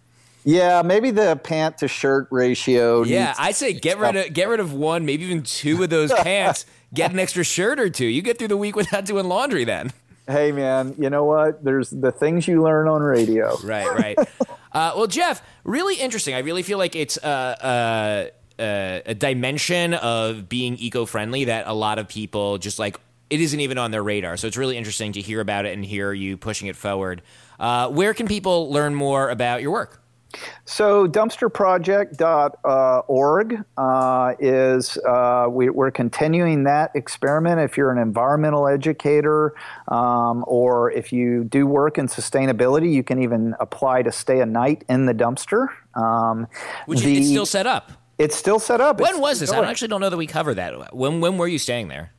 Yeah, 0.44 0.82
maybe 0.84 1.12
the 1.12 1.36
pant 1.36 1.80
to 1.80 1.88
shirt 1.88 2.28
ratio. 2.32 3.04
Yeah, 3.04 3.36
I'd 3.38 3.56
say 3.56 3.74
get 3.74 4.00
rid 4.00 4.16
of 4.16 4.34
get 4.34 4.48
rid 4.48 4.60
of 4.60 4.74
one, 4.74 5.06
maybe 5.06 5.26
even 5.26 5.44
two 5.44 5.84
of 5.84 5.90
those 5.90 6.14
pants. 6.24 6.66
Get 6.94 7.12
an 7.12 7.20
extra 7.20 7.44
shirt 7.44 7.80
or 7.80 7.90
two. 7.90 8.06
You 8.06 8.22
get 8.22 8.40
through 8.40 8.48
the 8.48 8.58
week 8.58 8.76
without 8.76 9.06
doing 9.06 9.28
laundry 9.28 9.64
then. 9.64 9.92
Hey 10.28 10.52
man, 10.52 10.96
you 10.98 11.10
know 11.10 11.24
what? 11.24 11.64
There's 11.64 11.90
the 11.90 12.12
things 12.12 12.48
you 12.48 12.64
learn 12.64 12.88
on 12.88 13.02
radio. 13.02 13.58
Right, 13.64 13.92
right. 13.92 14.18
uh, 14.72 14.94
well, 14.96 15.08
Jeff, 15.08 15.42
really 15.64 15.96
interesting. 15.96 16.36
I 16.36 16.40
really 16.40 16.64
feel 16.64 16.78
like 16.78 16.96
it's 16.96 17.18
uh, 17.18 18.30
uh, 18.60 19.00
a 19.06 19.16
dimension 19.16 19.94
of 19.96 20.48
being 20.48 20.78
eco-friendly 20.78 21.46
that 21.46 21.68
a 21.68 21.74
lot 21.74 21.98
of 22.00 22.08
people 22.08 22.58
just 22.60 22.78
like 22.80 23.00
it 23.30 23.42
isn't 23.42 23.60
even 23.60 23.78
on 23.78 23.92
their 23.92 24.04
radar. 24.04 24.38
So 24.38 24.48
it's 24.48 24.58
really 24.58 24.78
interesting 24.78 25.14
to 25.14 25.22
hear 25.22 25.42
about 25.42 25.66
it 25.66 25.74
and 25.74 25.86
hear 25.86 26.14
you 26.14 26.38
pushing 26.38 26.68
it 26.68 26.76
forward. 26.76 27.22
Uh, 27.60 27.90
where 27.90 28.14
can 28.14 28.28
people 28.28 28.72
learn 28.72 28.96
more 28.96 29.30
about 29.30 29.62
your 29.62 29.72
work? 29.72 30.02
So 30.66 31.08
dumpsterproject.org 31.08 33.66
uh, 33.78 34.34
is 34.40 34.98
uh, 34.98 35.48
we, 35.50 35.70
are 35.70 35.92
continuing 35.92 36.66
that 36.66 36.92
experiment. 36.96 37.60
If 37.60 37.78
you're 37.78 37.92
an 37.92 37.98
environmental 37.98 38.68
educator 38.68 39.56
um, 39.88 40.46
or 40.48 40.92
if 40.92 41.12
you 41.12 41.46
do 41.46 41.66
work 41.66 41.98
in 41.98 42.06
sustainability, 42.08 42.94
you 42.94 43.02
can 43.04 43.20
even 43.22 43.56
apply 43.60 44.04
to 44.04 44.12
stay 44.12 44.42
a 44.42 44.46
night 44.46 44.84
in 44.90 45.08
the 45.08 45.14
dumpster. 45.14 45.70
Um, 45.96 46.48
Which 46.86 47.00
the, 47.02 47.18
it's 47.18 47.30
still 47.30 47.48
set 47.48 47.66
up. 47.66 47.94
It's 48.20 48.36
still 48.36 48.60
set 48.60 48.82
up. 48.82 49.00
When 49.00 49.12
it's 49.12 49.20
was 49.20 49.40
this? 49.40 49.52
I 49.52 49.66
actually 49.66 49.88
don't 49.88 50.02
know 50.02 50.10
that 50.10 50.18
we 50.18 50.28
covered 50.28 50.56
that. 50.56 50.94
When 50.96 51.22
when 51.22 51.38
were 51.38 51.48
you 51.48 51.58
staying 51.58 51.88
there? 51.88 52.12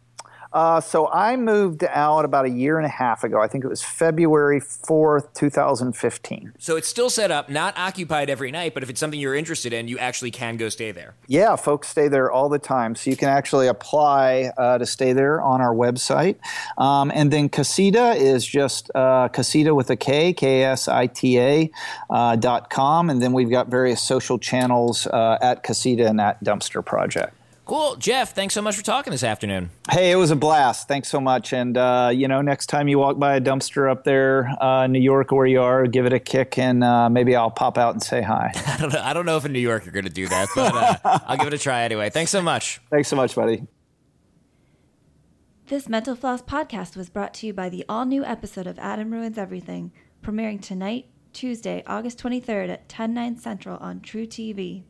Uh, 0.52 0.80
so 0.80 1.08
I 1.08 1.36
moved 1.36 1.84
out 1.84 2.24
about 2.24 2.44
a 2.44 2.50
year 2.50 2.76
and 2.76 2.86
a 2.86 2.90
half 2.90 3.24
ago. 3.24 3.40
I 3.40 3.46
think 3.46 3.64
it 3.64 3.68
was 3.68 3.82
February 3.82 4.60
4th, 4.60 5.32
2015. 5.34 6.52
So 6.58 6.76
it's 6.76 6.88
still 6.88 7.10
set 7.10 7.30
up, 7.30 7.48
not 7.48 7.76
occupied 7.78 8.30
every 8.30 8.50
night, 8.50 8.74
but 8.74 8.82
if 8.82 8.90
it's 8.90 8.98
something 8.98 9.20
you're 9.20 9.34
interested 9.34 9.72
in, 9.72 9.88
you 9.88 9.98
actually 9.98 10.30
can 10.30 10.56
go 10.56 10.68
stay 10.68 10.92
there. 10.92 11.14
Yeah, 11.28 11.56
folks 11.56 11.88
stay 11.88 12.08
there 12.08 12.30
all 12.30 12.48
the 12.48 12.58
time. 12.58 12.94
So 12.94 13.10
you 13.10 13.16
can 13.16 13.28
actually 13.28 13.68
apply 13.68 14.52
uh, 14.56 14.78
to 14.78 14.86
stay 14.86 15.12
there 15.12 15.40
on 15.40 15.60
our 15.60 15.74
website. 15.74 16.36
Um, 16.78 17.12
and 17.14 17.32
then 17.32 17.48
Kasita 17.48 18.16
is 18.16 18.44
just 18.44 18.90
uh, 18.94 19.28
Kasita 19.28 19.74
with 19.74 19.90
a 19.90 19.96
K, 19.96 20.32
K 20.32 20.64
S 20.64 20.88
I 20.88 21.06
T 21.06 21.38
A 21.38 21.70
uh, 22.08 22.36
dot 22.36 22.70
com. 22.70 23.10
And 23.10 23.22
then 23.22 23.32
we've 23.32 23.50
got 23.50 23.68
various 23.68 24.02
social 24.02 24.38
channels 24.38 25.06
uh, 25.06 25.38
at 25.40 25.62
Kasita 25.62 26.08
and 26.08 26.20
at 26.20 26.42
Dumpster 26.42 26.84
Project. 26.84 27.34
Cool. 27.70 27.94
Jeff, 27.94 28.34
thanks 28.34 28.52
so 28.52 28.62
much 28.62 28.74
for 28.74 28.82
talking 28.82 29.12
this 29.12 29.22
afternoon. 29.22 29.70
Hey, 29.88 30.10
it 30.10 30.16
was 30.16 30.32
a 30.32 30.34
blast. 30.34 30.88
Thanks 30.88 31.06
so 31.06 31.20
much. 31.20 31.52
And, 31.52 31.78
uh, 31.78 32.10
you 32.12 32.26
know, 32.26 32.42
next 32.42 32.66
time 32.66 32.88
you 32.88 32.98
walk 32.98 33.16
by 33.16 33.36
a 33.36 33.40
dumpster 33.40 33.88
up 33.88 34.02
there 34.02 34.48
uh, 34.60 34.86
in 34.86 34.90
New 34.90 34.98
York 34.98 35.30
or 35.30 35.36
where 35.36 35.46
you 35.46 35.62
are, 35.62 35.86
give 35.86 36.04
it 36.04 36.12
a 36.12 36.18
kick 36.18 36.58
and 36.58 36.82
uh, 36.82 37.08
maybe 37.08 37.36
I'll 37.36 37.52
pop 37.52 37.78
out 37.78 37.94
and 37.94 38.02
say 38.02 38.22
hi. 38.22 38.50
I 38.66 38.76
don't 38.76 38.92
know, 38.92 39.00
I 39.00 39.12
don't 39.12 39.24
know 39.24 39.36
if 39.36 39.44
in 39.44 39.52
New 39.52 39.60
York 39.60 39.84
you're 39.84 39.92
going 39.92 40.04
to 40.04 40.10
do 40.10 40.26
that, 40.26 40.48
but 40.56 40.74
uh, 41.04 41.18
I'll 41.28 41.36
give 41.36 41.46
it 41.46 41.54
a 41.54 41.58
try 41.58 41.82
anyway. 41.84 42.10
Thanks 42.10 42.32
so 42.32 42.42
much. 42.42 42.80
Thanks 42.90 43.06
so 43.06 43.14
much, 43.14 43.36
buddy. 43.36 43.62
This 45.68 45.88
Mental 45.88 46.16
Floss 46.16 46.42
podcast 46.42 46.96
was 46.96 47.08
brought 47.08 47.34
to 47.34 47.46
you 47.46 47.52
by 47.52 47.68
the 47.68 47.84
all 47.88 48.04
new 48.04 48.24
episode 48.24 48.66
of 48.66 48.80
Adam 48.80 49.12
Ruins 49.12 49.38
Everything, 49.38 49.92
premiering 50.24 50.60
tonight, 50.60 51.06
Tuesday, 51.32 51.84
August 51.86 52.18
23rd 52.18 52.68
at 52.68 52.88
10, 52.88 53.14
9 53.14 53.36
central 53.36 53.76
on 53.76 54.00
truTV. 54.00 54.82